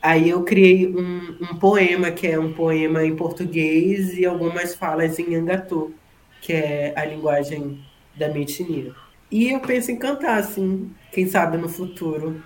Aí 0.00 0.30
eu 0.30 0.42
criei 0.42 0.88
um, 0.88 1.38
um, 1.40 1.58
poema, 1.58 2.10
que 2.10 2.26
é 2.26 2.38
um 2.38 2.52
poema 2.52 3.04
em 3.04 3.14
português 3.14 4.16
e 4.16 4.24
algumas 4.24 4.74
falas 4.74 5.18
em 5.18 5.34
Angatu, 5.34 5.94
que 6.40 6.52
é 6.52 6.92
a 6.96 7.04
linguagem 7.04 7.80
da 8.16 8.28
minha 8.28 8.42
etnia. 8.42 8.92
E 9.30 9.50
eu 9.50 9.60
penso 9.60 9.90
em 9.90 9.98
cantar, 9.98 10.38
assim, 10.38 10.90
quem 11.12 11.26
sabe 11.26 11.56
no 11.56 11.68
futuro. 11.68 12.42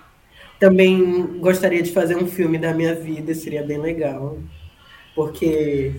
Também 0.59 1.39
gostaria 1.39 1.83
de 1.83 1.93
fazer 1.93 2.17
um 2.17 2.27
filme 2.27 2.59
da 2.59 2.73
minha 2.73 2.95
vida, 2.95 3.35
seria 3.35 3.63
bem 3.63 3.79
legal. 3.79 4.39
Porque 5.15 5.95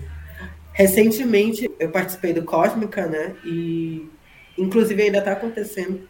recentemente 0.72 1.70
eu 1.78 1.90
participei 1.90 2.32
do 2.32 2.44
Cósmica, 2.44 3.06
né? 3.06 3.34
E 3.44 4.08
inclusive 4.56 5.02
ainda 5.02 5.18
está 5.18 5.32
acontecendo 5.32 6.08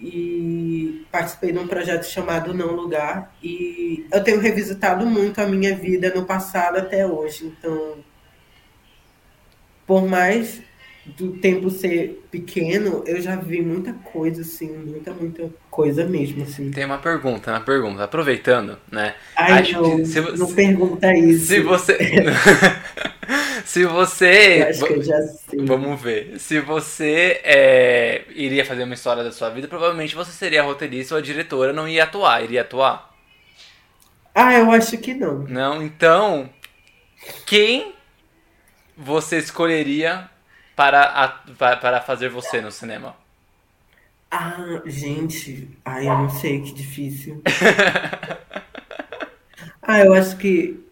e 0.00 1.06
participei 1.10 1.52
de 1.52 1.58
um 1.58 1.66
projeto 1.66 2.04
chamado 2.04 2.54
Não 2.54 2.74
Lugar 2.74 3.34
e 3.42 4.06
eu 4.12 4.22
tenho 4.24 4.40
revisitado 4.40 5.06
muito 5.06 5.40
a 5.40 5.46
minha 5.46 5.76
vida 5.76 6.12
no 6.14 6.24
passado 6.24 6.78
até 6.78 7.06
hoje. 7.06 7.46
Então, 7.46 7.98
por 9.86 10.06
mais 10.06 10.62
do 11.04 11.32
tempo 11.32 11.70
ser 11.70 12.24
pequeno, 12.30 13.02
eu 13.06 13.20
já 13.20 13.36
vi 13.36 13.62
muita 13.62 13.92
coisa, 13.92 14.42
assim, 14.42 14.70
muita, 14.70 15.12
muita 15.12 15.50
coisa 15.70 16.04
mesmo, 16.04 16.42
assim. 16.42 16.70
Tem 16.70 16.84
uma 16.84 16.98
pergunta, 16.98 17.50
uma 17.50 17.60
pergunta, 17.60 18.04
aproveitando, 18.04 18.78
né? 18.90 19.14
Ai, 19.36 19.60
Acho 19.60 19.80
não, 19.80 19.96
que 19.96 20.06
se, 20.06 20.20
não 20.20 20.52
pergunta 20.52 21.12
isso. 21.14 21.46
Se 21.46 21.60
você... 21.60 21.96
Se 23.64 23.84
você. 23.84 24.62
Eu 24.62 24.68
acho 24.68 24.84
que 24.84 24.92
eu 24.94 25.02
já 25.02 25.22
sei. 25.22 25.64
Vamos 25.64 26.00
ver. 26.00 26.38
Se 26.38 26.60
você 26.60 27.40
é, 27.44 28.24
iria 28.30 28.64
fazer 28.64 28.84
uma 28.84 28.94
história 28.94 29.22
da 29.22 29.32
sua 29.32 29.50
vida, 29.50 29.68
provavelmente 29.68 30.14
você 30.14 30.32
seria 30.32 30.62
a 30.62 30.64
roteirista 30.64 31.14
ou 31.14 31.18
a 31.18 31.22
diretora, 31.22 31.72
não 31.72 31.88
ia 31.88 32.04
atuar. 32.04 32.42
Iria 32.42 32.62
atuar? 32.62 33.10
Ah, 34.34 34.54
eu 34.54 34.70
acho 34.70 34.96
que 34.98 35.14
não. 35.14 35.40
Não, 35.40 35.82
então. 35.82 36.48
Quem 37.46 37.94
você 38.96 39.38
escolheria 39.38 40.29
para, 40.80 41.02
a, 41.02 41.28
para 41.76 42.00
fazer 42.00 42.30
você 42.30 42.62
no 42.62 42.72
cinema? 42.72 43.14
Ah, 44.30 44.80
gente. 44.86 45.68
Ai, 45.84 46.08
eu 46.08 46.16
não 46.16 46.30
sei, 46.30 46.62
que 46.62 46.72
difícil. 46.72 47.42
ah, 49.82 50.00
eu 50.00 50.14
acho 50.14 50.38
que 50.38 50.82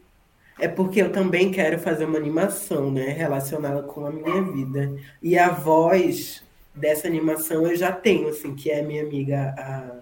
é 0.61 0.69
porque 0.69 1.01
eu 1.01 1.11
também 1.11 1.51
quero 1.51 1.79
fazer 1.79 2.05
uma 2.05 2.19
animação, 2.19 2.91
né, 2.91 3.13
relacionada 3.13 3.83
com 3.83 4.05
a 4.05 4.11
minha 4.11 4.43
vida. 4.43 4.95
E 5.23 5.39
a 5.39 5.49
voz 5.49 6.45
dessa 6.75 7.09
animação 7.09 7.67
eu 7.67 7.75
já 7.75 7.91
tenho, 7.91 8.29
assim, 8.29 8.55
que 8.55 8.71
é 8.71 8.81
a 8.81 8.85
minha 8.85 9.03
amiga 9.03 9.55
a, 9.57 10.01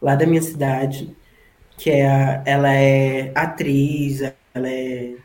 lá 0.00 0.14
da 0.14 0.24
minha 0.24 0.42
cidade, 0.42 1.16
que 1.76 1.90
é 1.90 2.06
a, 2.06 2.44
ela 2.46 2.72
é 2.72 3.32
atriz, 3.34 4.20
ela 4.54 4.68
é 4.68 5.16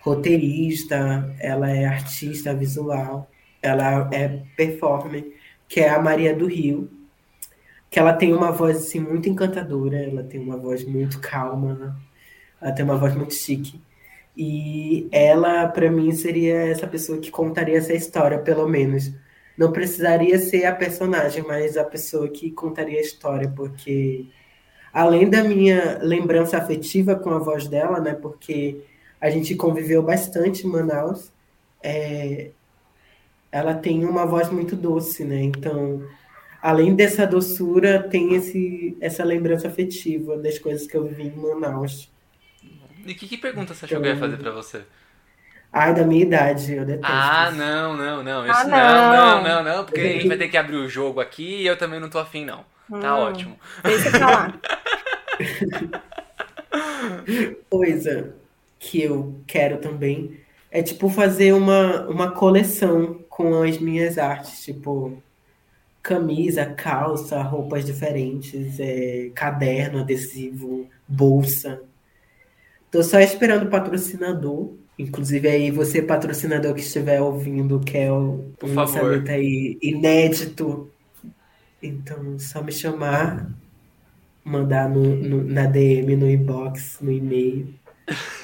roteirista, 0.00 1.34
ela 1.38 1.70
é 1.70 1.84
artista 1.84 2.54
visual, 2.54 3.30
ela 3.62 4.08
é 4.12 4.42
performer, 4.56 5.36
que 5.68 5.80
é 5.80 5.90
a 5.90 6.00
Maria 6.00 6.34
do 6.34 6.46
Rio, 6.46 6.90
que 7.90 7.98
ela 7.98 8.12
tem 8.12 8.32
uma 8.32 8.52
voz 8.52 8.78
assim 8.78 9.00
muito 9.00 9.28
encantadora, 9.28 9.98
ela 9.98 10.22
tem 10.22 10.40
uma 10.40 10.56
voz 10.56 10.84
muito 10.84 11.20
calma, 11.20 11.96
ela 12.60 12.72
tem 12.72 12.84
uma 12.84 12.96
voz 12.96 13.14
muito 13.14 13.34
chique. 13.34 13.80
E 14.36 15.08
ela, 15.10 15.66
para 15.68 15.90
mim, 15.90 16.12
seria 16.12 16.54
essa 16.68 16.86
pessoa 16.86 17.18
que 17.18 17.30
contaria 17.30 17.76
essa 17.76 17.92
história, 17.92 18.38
pelo 18.38 18.68
menos. 18.68 19.12
Não 19.58 19.72
precisaria 19.72 20.38
ser 20.38 20.64
a 20.64 20.74
personagem, 20.74 21.44
mas 21.46 21.76
a 21.76 21.84
pessoa 21.84 22.28
que 22.28 22.50
contaria 22.50 22.98
a 22.98 23.02
história, 23.02 23.52
porque 23.54 24.26
além 24.92 25.28
da 25.28 25.42
minha 25.44 25.98
lembrança 26.00 26.56
afetiva 26.56 27.16
com 27.16 27.30
a 27.30 27.38
voz 27.38 27.66
dela, 27.66 28.00
né, 28.00 28.14
porque 28.14 28.82
a 29.20 29.30
gente 29.30 29.54
conviveu 29.54 30.02
bastante 30.02 30.66
em 30.66 30.70
Manaus, 30.70 31.30
é, 31.82 32.50
ela 33.52 33.74
tem 33.74 34.04
uma 34.04 34.26
voz 34.26 34.48
muito 34.50 34.76
doce, 34.76 35.24
né? 35.24 35.42
Então, 35.42 36.02
além 36.62 36.94
dessa 36.94 37.26
doçura, 37.26 38.02
tem 38.02 38.34
esse, 38.34 38.96
essa 39.00 39.24
lembrança 39.24 39.68
afetiva 39.68 40.36
das 40.38 40.58
coisas 40.58 40.86
que 40.86 40.96
eu 40.96 41.04
vivi 41.04 41.24
em 41.24 41.36
Manaus. 41.36 42.10
E 43.04 43.14
que, 43.14 43.26
que 43.26 43.36
pergunta 43.36 43.74
você 43.74 43.86
achou 43.86 44.00
que 44.00 44.06
eu 44.06 44.12
ia 44.12 44.18
fazer 44.18 44.36
pra 44.36 44.50
você? 44.52 44.82
Ai, 45.72 45.94
da 45.94 46.04
minha 46.04 46.22
idade, 46.22 46.74
eu 46.74 46.84
detesto. 46.84 47.06
Ah, 47.12 47.48
isso. 47.48 47.58
não, 47.58 47.96
não, 47.96 48.22
não. 48.22 48.44
Isso 48.46 48.58
Ah, 48.60 48.64
não, 48.64 48.76
não, 48.76 49.12
não. 49.12 49.42
não, 49.42 49.64
não, 49.76 49.84
porque 49.84 50.00
a 50.00 50.12
gente 50.12 50.28
vai 50.28 50.36
ter 50.36 50.48
que 50.48 50.56
abrir 50.56 50.76
o 50.76 50.88
jogo 50.88 51.20
aqui 51.20 51.62
e 51.62 51.66
eu 51.66 51.76
também 51.78 52.00
não 52.00 52.10
tô 52.10 52.18
afim, 52.18 52.44
não. 52.44 52.64
Tá 53.00 53.16
Hum. 53.16 53.20
ótimo. 53.20 53.58
Deixa 53.84 54.10
pra 54.10 54.30
lá. 54.30 54.54
Coisa 57.70 58.34
que 58.80 59.00
eu 59.02 59.36
quero 59.46 59.78
também 59.78 60.36
é, 60.72 60.82
tipo, 60.82 61.08
fazer 61.08 61.52
uma, 61.52 62.08
uma 62.08 62.30
coleção 62.32 63.20
com 63.28 63.62
as 63.62 63.78
minhas 63.78 64.18
artes, 64.18 64.64
tipo, 64.64 65.22
camisa, 66.02 66.64
calça, 66.64 67.40
roupas 67.42 67.84
diferentes, 67.84 68.80
é, 68.80 69.30
caderno, 69.34 70.00
adesivo, 70.00 70.88
bolsa. 71.06 71.82
Tô 72.90 73.02
só 73.02 73.20
esperando 73.20 73.66
o 73.66 73.70
patrocinador. 73.70 74.72
Inclusive 74.98 75.48
aí 75.48 75.70
você, 75.70 76.00
patrocinador 76.02 76.74
que 76.74 76.80
estiver 76.80 77.20
ouvindo, 77.20 77.80
quer 77.80 78.10
o- 78.12 78.44
Por 78.58 78.68
um 78.70 78.74
favor. 78.74 79.02
lançamento 79.02 79.30
aí 79.30 79.78
inédito. 79.82 80.90
Então, 81.82 82.38
só 82.38 82.62
me 82.62 82.70
chamar, 82.72 83.50
mandar 84.44 84.88
no, 84.88 85.02
no- 85.16 85.44
na 85.44 85.66
DM, 85.66 86.16
no 86.16 86.30
inbox, 86.30 86.98
no 87.00 87.10
e-mail. 87.12 87.74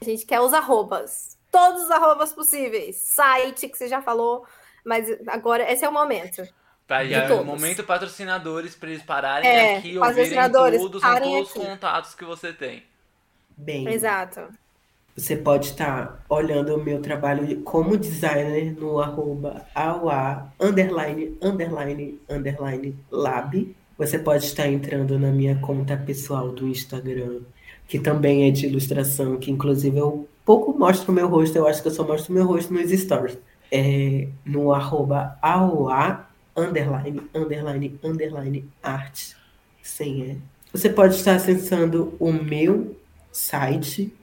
A 0.00 0.04
gente 0.04 0.24
quer 0.24 0.40
os 0.40 0.52
arrobas. 0.52 1.36
Todos 1.50 1.82
os 1.84 1.90
arrobas 1.90 2.32
possíveis. 2.32 2.96
Site 2.96 3.68
que 3.68 3.76
você 3.76 3.88
já 3.88 4.00
falou. 4.00 4.46
Mas 4.84 5.06
agora 5.26 5.70
esse 5.70 5.84
é 5.84 5.88
o 5.88 5.92
momento. 5.92 6.42
Pra 6.86 7.04
De 7.04 7.10
já, 7.10 7.28
todos. 7.28 7.44
momento 7.46 7.84
patrocinadores 7.84 8.74
pra 8.74 8.90
eles 8.90 9.02
pararem 9.02 9.48
É, 9.48 9.76
aqui, 9.76 9.96
ouvirem 9.96 10.40
tudo, 10.76 11.00
são 11.00 11.20
todos 11.20 11.48
os 11.48 11.52
contatos 11.52 12.14
que 12.14 12.24
você 12.24 12.52
tem. 12.52 12.82
Bem, 13.56 13.88
Exato. 13.88 14.48
Você 15.16 15.36
pode 15.36 15.66
estar 15.66 16.24
olhando 16.28 16.74
o 16.74 16.82
meu 16.82 17.02
trabalho 17.02 17.60
como 17.62 17.96
designer 17.96 18.72
no 18.78 19.00
arroba 19.00 19.66
aua, 19.74 20.50
underline, 20.58 21.36
underline, 21.42 22.20
underline, 22.28 22.98
lab. 23.10 23.76
Você 23.98 24.18
pode 24.18 24.46
estar 24.46 24.66
entrando 24.66 25.18
na 25.18 25.30
minha 25.30 25.60
conta 25.60 25.96
pessoal 25.96 26.48
do 26.50 26.66
Instagram, 26.66 27.40
que 27.90 27.98
também 27.98 28.48
é 28.48 28.50
de 28.52 28.66
ilustração, 28.66 29.36
que 29.36 29.50
inclusive 29.50 29.98
eu 29.98 30.28
pouco 30.44 30.78
mostro 30.78 31.10
o 31.10 31.14
meu 31.14 31.26
rosto, 31.26 31.56
eu 31.56 31.66
acho 31.66 31.82
que 31.82 31.88
eu 31.88 31.92
só 31.92 32.06
mostro 32.06 32.32
o 32.32 32.36
meu 32.36 32.46
rosto 32.46 32.72
nos 32.72 32.88
stories. 32.88 33.36
É 33.70 34.28
no 34.44 34.72
arroba 34.72 35.36
aua, 35.42 36.24
underline, 36.56 37.20
underline, 37.34 37.98
underline, 38.04 38.64
arte, 38.80 39.34
sem 39.82 40.20
E. 40.20 40.38
Você 40.72 40.88
pode 40.88 41.16
estar 41.16 41.34
acessando 41.34 42.14
o 42.20 42.32
meu 42.32 42.94
site, 43.32 44.14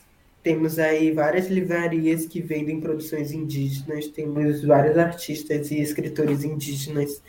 Temos 0.49 0.79
aí 0.79 1.13
várias 1.13 1.49
livrarias 1.49 2.25
que 2.25 2.41
vendem 2.41 2.81
produções 2.81 3.33
indígenas. 3.33 4.07
Temos 4.09 4.65
vários 4.65 4.97
artistas 4.97 5.71
e 5.71 5.79
escritores 5.79 6.43
indígenas 6.43 7.23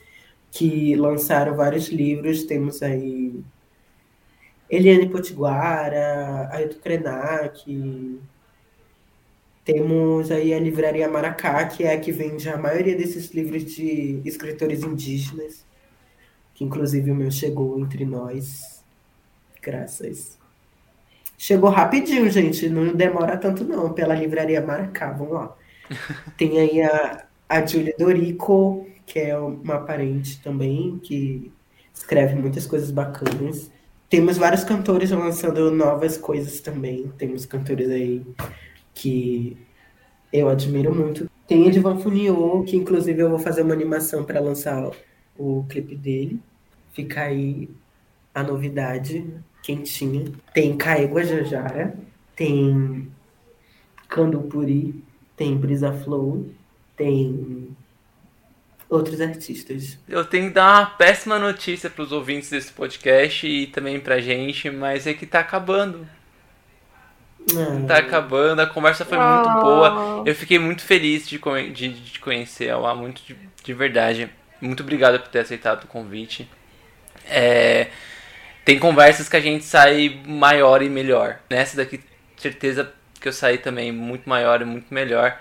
que 0.50 0.96
lançaram 0.96 1.54
vários 1.54 1.90
livros. 1.90 2.46
Temos 2.46 2.82
aí 2.82 3.44
Eliane 4.70 5.10
Potiguara, 5.10 6.48
Ailton 6.50 6.80
Krenak. 6.80 8.22
Temos 9.66 10.32
aí 10.32 10.54
a 10.54 10.60
livraria 10.62 11.10
Maracá, 11.10 11.68
que 11.68 11.84
é 11.84 11.96
a 11.96 12.00
que 12.00 12.14
vende 12.14 12.48
a 12.48 12.56
maioria 12.56 12.96
desses 12.96 13.32
livros 13.32 13.66
de 13.66 14.22
escritores 14.24 14.82
indígenas. 14.82 15.66
Que 16.54 16.64
inclusive 16.64 17.12
o 17.12 17.16
meu 17.16 17.32
chegou 17.32 17.78
entre 17.82 18.06
nós. 18.06 18.82
Graças. 19.62 20.39
Chegou 21.42 21.70
rapidinho, 21.70 22.30
gente. 22.30 22.68
Não 22.68 22.94
demora 22.94 23.38
tanto 23.38 23.64
não, 23.64 23.94
pela 23.94 24.14
livraria 24.14 24.60
Maracá. 24.62 25.14
Vamos 25.14 25.34
lá. 25.34 25.56
Tem 26.38 26.60
aí 26.60 26.82
a, 26.82 27.26
a 27.48 27.66
Julia 27.66 27.96
Dorico, 27.98 28.86
que 29.06 29.20
é 29.20 29.40
uma 29.40 29.80
parente 29.80 30.42
também, 30.42 31.00
que 31.00 31.50
escreve 31.94 32.36
muitas 32.36 32.68
coisas 32.68 32.92
bacanas. 32.92 33.72
Temos 34.10 34.38
vários 34.38 34.66
cantores 34.66 35.12
lançando 35.12 35.72
novas 35.72 36.18
coisas 36.18 36.60
também. 36.60 37.10
Temos 37.18 37.46
cantores 37.46 37.90
aí 37.90 38.22
que 38.94 39.58
eu 40.34 40.50
admiro 40.50 40.94
muito. 40.94 41.32
Tem 41.48 41.66
Edvan 41.68 42.00
Funiô, 42.00 42.64
que 42.66 42.76
inclusive 42.76 43.22
eu 43.22 43.30
vou 43.30 43.40
fazer 43.40 43.62
uma 43.62 43.74
animação 43.74 44.26
para 44.26 44.42
lançar 44.42 44.92
o 45.38 45.64
clipe 45.70 45.96
dele. 45.96 46.42
Fica 46.92 47.22
aí 47.22 47.70
a 48.36 48.44
novidade 48.44 49.26
quentinha. 49.62 50.26
Tem 50.54 50.76
Caegua 50.78 51.24
Jajara, 51.24 51.96
tem 52.36 53.12
Candupuri, 54.08 55.04
tem 55.36 55.56
Brisa 55.56 55.92
Flow, 55.92 56.50
tem 56.96 57.76
outros 58.90 59.22
artistas. 59.22 59.98
Eu 60.08 60.26
tenho 60.26 60.48
que 60.48 60.54
dar 60.56 60.80
uma 60.80 60.86
péssima 60.88 61.38
notícia 61.38 61.90
pros 61.90 62.12
ouvintes 62.12 62.50
desse 62.50 62.74
podcast 62.74 63.46
e 63.48 63.68
também 63.68 64.00
pra 64.00 64.20
gente, 64.20 64.70
mas 64.70 65.06
é 65.06 65.14
que 65.14 65.26
tá 65.26 65.40
acabando. 65.40 66.08
Ah, 67.56 67.86
Tá 67.88 67.98
acabando, 68.00 68.62
a 68.62 68.68
conversa 68.68 69.06
foi 69.06 69.18
muito 69.18 69.50
boa. 69.62 70.24
Eu 70.26 70.36
fiquei 70.36 70.60
muito 70.60 70.82
feliz 70.84 71.28
de, 71.28 71.40
de, 71.74 71.90
de 71.90 72.12
te 72.12 72.20
conhecer, 72.20 72.70
Alá, 72.70 72.94
muito 72.96 73.22
de, 73.24 73.36
de 73.64 73.74
verdade. 73.74 74.30
Muito 74.60 74.84
obrigado 74.84 75.20
por 75.20 75.30
ter 75.30 75.40
aceitado 75.40 75.84
o 75.86 75.88
convite. 75.88 76.50
É, 77.26 77.88
tem 78.70 78.78
conversas 78.78 79.28
que 79.28 79.36
a 79.36 79.40
gente 79.40 79.66
sai 79.66 80.22
maior 80.28 80.84
e 80.84 80.90
melhor. 80.90 81.40
Nessa 81.50 81.76
daqui, 81.76 82.00
certeza 82.38 82.94
que 83.20 83.28
eu 83.28 83.34
saí 83.34 83.58
também 83.58 83.92
muito 83.92 84.30
maior 84.30 84.62
e 84.62 84.66
muito 84.66 84.94
melhor. 84.94 85.40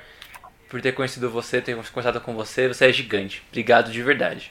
Por 0.66 0.80
ter 0.80 0.92
conhecido 0.92 1.28
você, 1.28 1.60
ter 1.60 1.76
conversado 1.76 2.22
com 2.22 2.34
você. 2.34 2.68
Você 2.68 2.86
é 2.86 2.92
gigante. 2.92 3.42
Obrigado 3.50 3.92
de 3.92 4.02
verdade. 4.02 4.50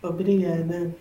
Obrigada. 0.00 0.94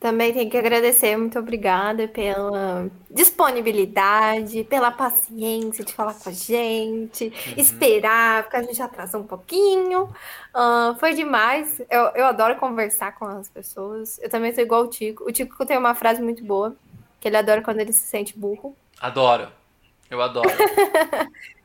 Também 0.00 0.32
tenho 0.32 0.50
que 0.50 0.56
agradecer, 0.56 1.14
muito 1.14 1.38
obrigada 1.38 2.08
pela 2.08 2.88
disponibilidade, 3.10 4.64
pela 4.64 4.90
paciência 4.90 5.84
de 5.84 5.92
falar 5.92 6.14
com 6.14 6.30
a 6.30 6.32
gente, 6.32 7.30
esperar, 7.54 8.44
porque 8.44 8.56
a 8.56 8.62
gente 8.62 8.80
atrasou 8.80 9.20
um 9.20 9.26
pouquinho. 9.26 10.08
Ah, 10.54 10.96
foi 10.98 11.12
demais. 11.12 11.82
Eu, 11.90 12.04
eu 12.14 12.24
adoro 12.24 12.56
conversar 12.56 13.14
com 13.14 13.26
as 13.26 13.50
pessoas. 13.50 14.18
Eu 14.22 14.30
também 14.30 14.54
sou 14.54 14.64
igual 14.64 14.84
o 14.84 14.88
Tico. 14.88 15.28
O 15.28 15.32
Tico 15.32 15.66
tem 15.66 15.76
uma 15.76 15.94
frase 15.94 16.22
muito 16.22 16.42
boa, 16.42 16.74
que 17.20 17.28
ele 17.28 17.36
adora 17.36 17.60
quando 17.60 17.80
ele 17.80 17.92
se 17.92 18.06
sente 18.06 18.38
burro. 18.38 18.74
Adoro. 18.98 19.48
Eu 20.10 20.22
adoro. 20.22 20.48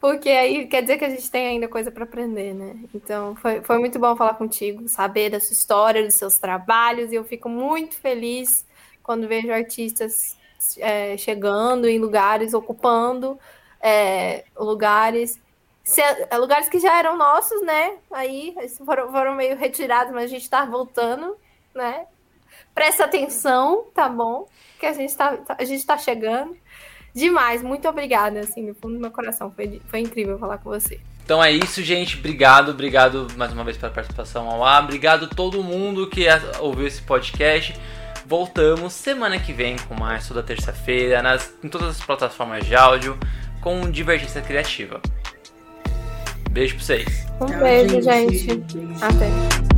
Porque 0.00 0.28
aí 0.28 0.66
quer 0.66 0.82
dizer 0.82 0.98
que 0.98 1.04
a 1.04 1.10
gente 1.10 1.30
tem 1.30 1.46
ainda 1.46 1.68
coisa 1.68 1.90
para 1.90 2.04
aprender, 2.04 2.54
né? 2.54 2.76
Então 2.94 3.34
foi, 3.36 3.62
foi 3.62 3.78
muito 3.78 3.98
bom 3.98 4.16
falar 4.16 4.34
contigo, 4.34 4.88
saber 4.88 5.30
da 5.30 5.40
sua 5.40 5.52
história, 5.52 6.04
dos 6.04 6.14
seus 6.14 6.38
trabalhos, 6.38 7.12
e 7.12 7.14
eu 7.14 7.24
fico 7.24 7.48
muito 7.48 7.96
feliz 7.96 8.66
quando 9.02 9.28
vejo 9.28 9.52
artistas 9.52 10.36
é, 10.78 11.16
chegando 11.16 11.88
em 11.88 11.98
lugares, 11.98 12.54
ocupando 12.54 13.38
é, 13.80 14.44
lugares. 14.56 15.40
Se, 15.82 16.02
é, 16.02 16.36
lugares 16.36 16.68
que 16.68 16.78
já 16.78 16.98
eram 16.98 17.16
nossos, 17.16 17.62
né? 17.62 17.96
Aí 18.10 18.54
foram, 18.84 19.10
foram 19.10 19.34
meio 19.34 19.56
retirados, 19.56 20.12
mas 20.12 20.24
a 20.24 20.28
gente 20.28 20.42
está 20.42 20.64
voltando, 20.64 21.36
né? 21.74 22.06
Presta 22.74 23.04
atenção, 23.04 23.86
tá 23.94 24.08
bom? 24.08 24.46
Que 24.78 24.86
a 24.86 24.92
gente 24.92 25.10
está 25.10 25.38
a 25.48 25.64
gente 25.64 25.84
tá 25.86 25.96
chegando 25.96 26.56
demais. 27.18 27.62
Muito 27.62 27.88
obrigada, 27.88 28.40
assim, 28.40 28.66
no 28.66 28.74
fundo 28.74 28.94
do 28.94 29.00
meu 29.00 29.10
coração. 29.10 29.52
Foi, 29.54 29.80
foi 29.86 30.00
incrível 30.00 30.38
falar 30.38 30.58
com 30.58 30.70
você. 30.70 31.00
Então 31.24 31.44
é 31.44 31.52
isso, 31.52 31.82
gente. 31.82 32.16
Obrigado, 32.16 32.70
obrigado 32.70 33.26
mais 33.36 33.52
uma 33.52 33.62
vez 33.62 33.76
pela 33.76 33.92
participação 33.92 34.48
ao 34.48 34.64
ar. 34.64 34.84
Obrigado 34.84 35.28
todo 35.28 35.62
mundo 35.62 36.08
que 36.08 36.26
ouviu 36.60 36.86
esse 36.86 37.02
podcast. 37.02 37.74
Voltamos 38.24 38.92
semana 38.92 39.38
que 39.38 39.52
vem 39.52 39.76
com 39.88 39.94
mais 39.94 40.26
toda 40.26 40.42
terça-feira, 40.42 41.22
nas 41.22 41.52
em 41.62 41.68
todas 41.68 41.88
as 41.88 42.00
plataformas 42.00 42.64
de 42.64 42.74
áudio, 42.74 43.18
com 43.60 43.90
Divergência 43.90 44.40
Criativa. 44.40 45.00
Beijo 46.50 46.76
pra 46.76 46.84
vocês. 46.84 47.26
Um 47.40 47.58
beijo, 47.58 48.02
gente. 48.02 48.48
Até. 49.02 49.77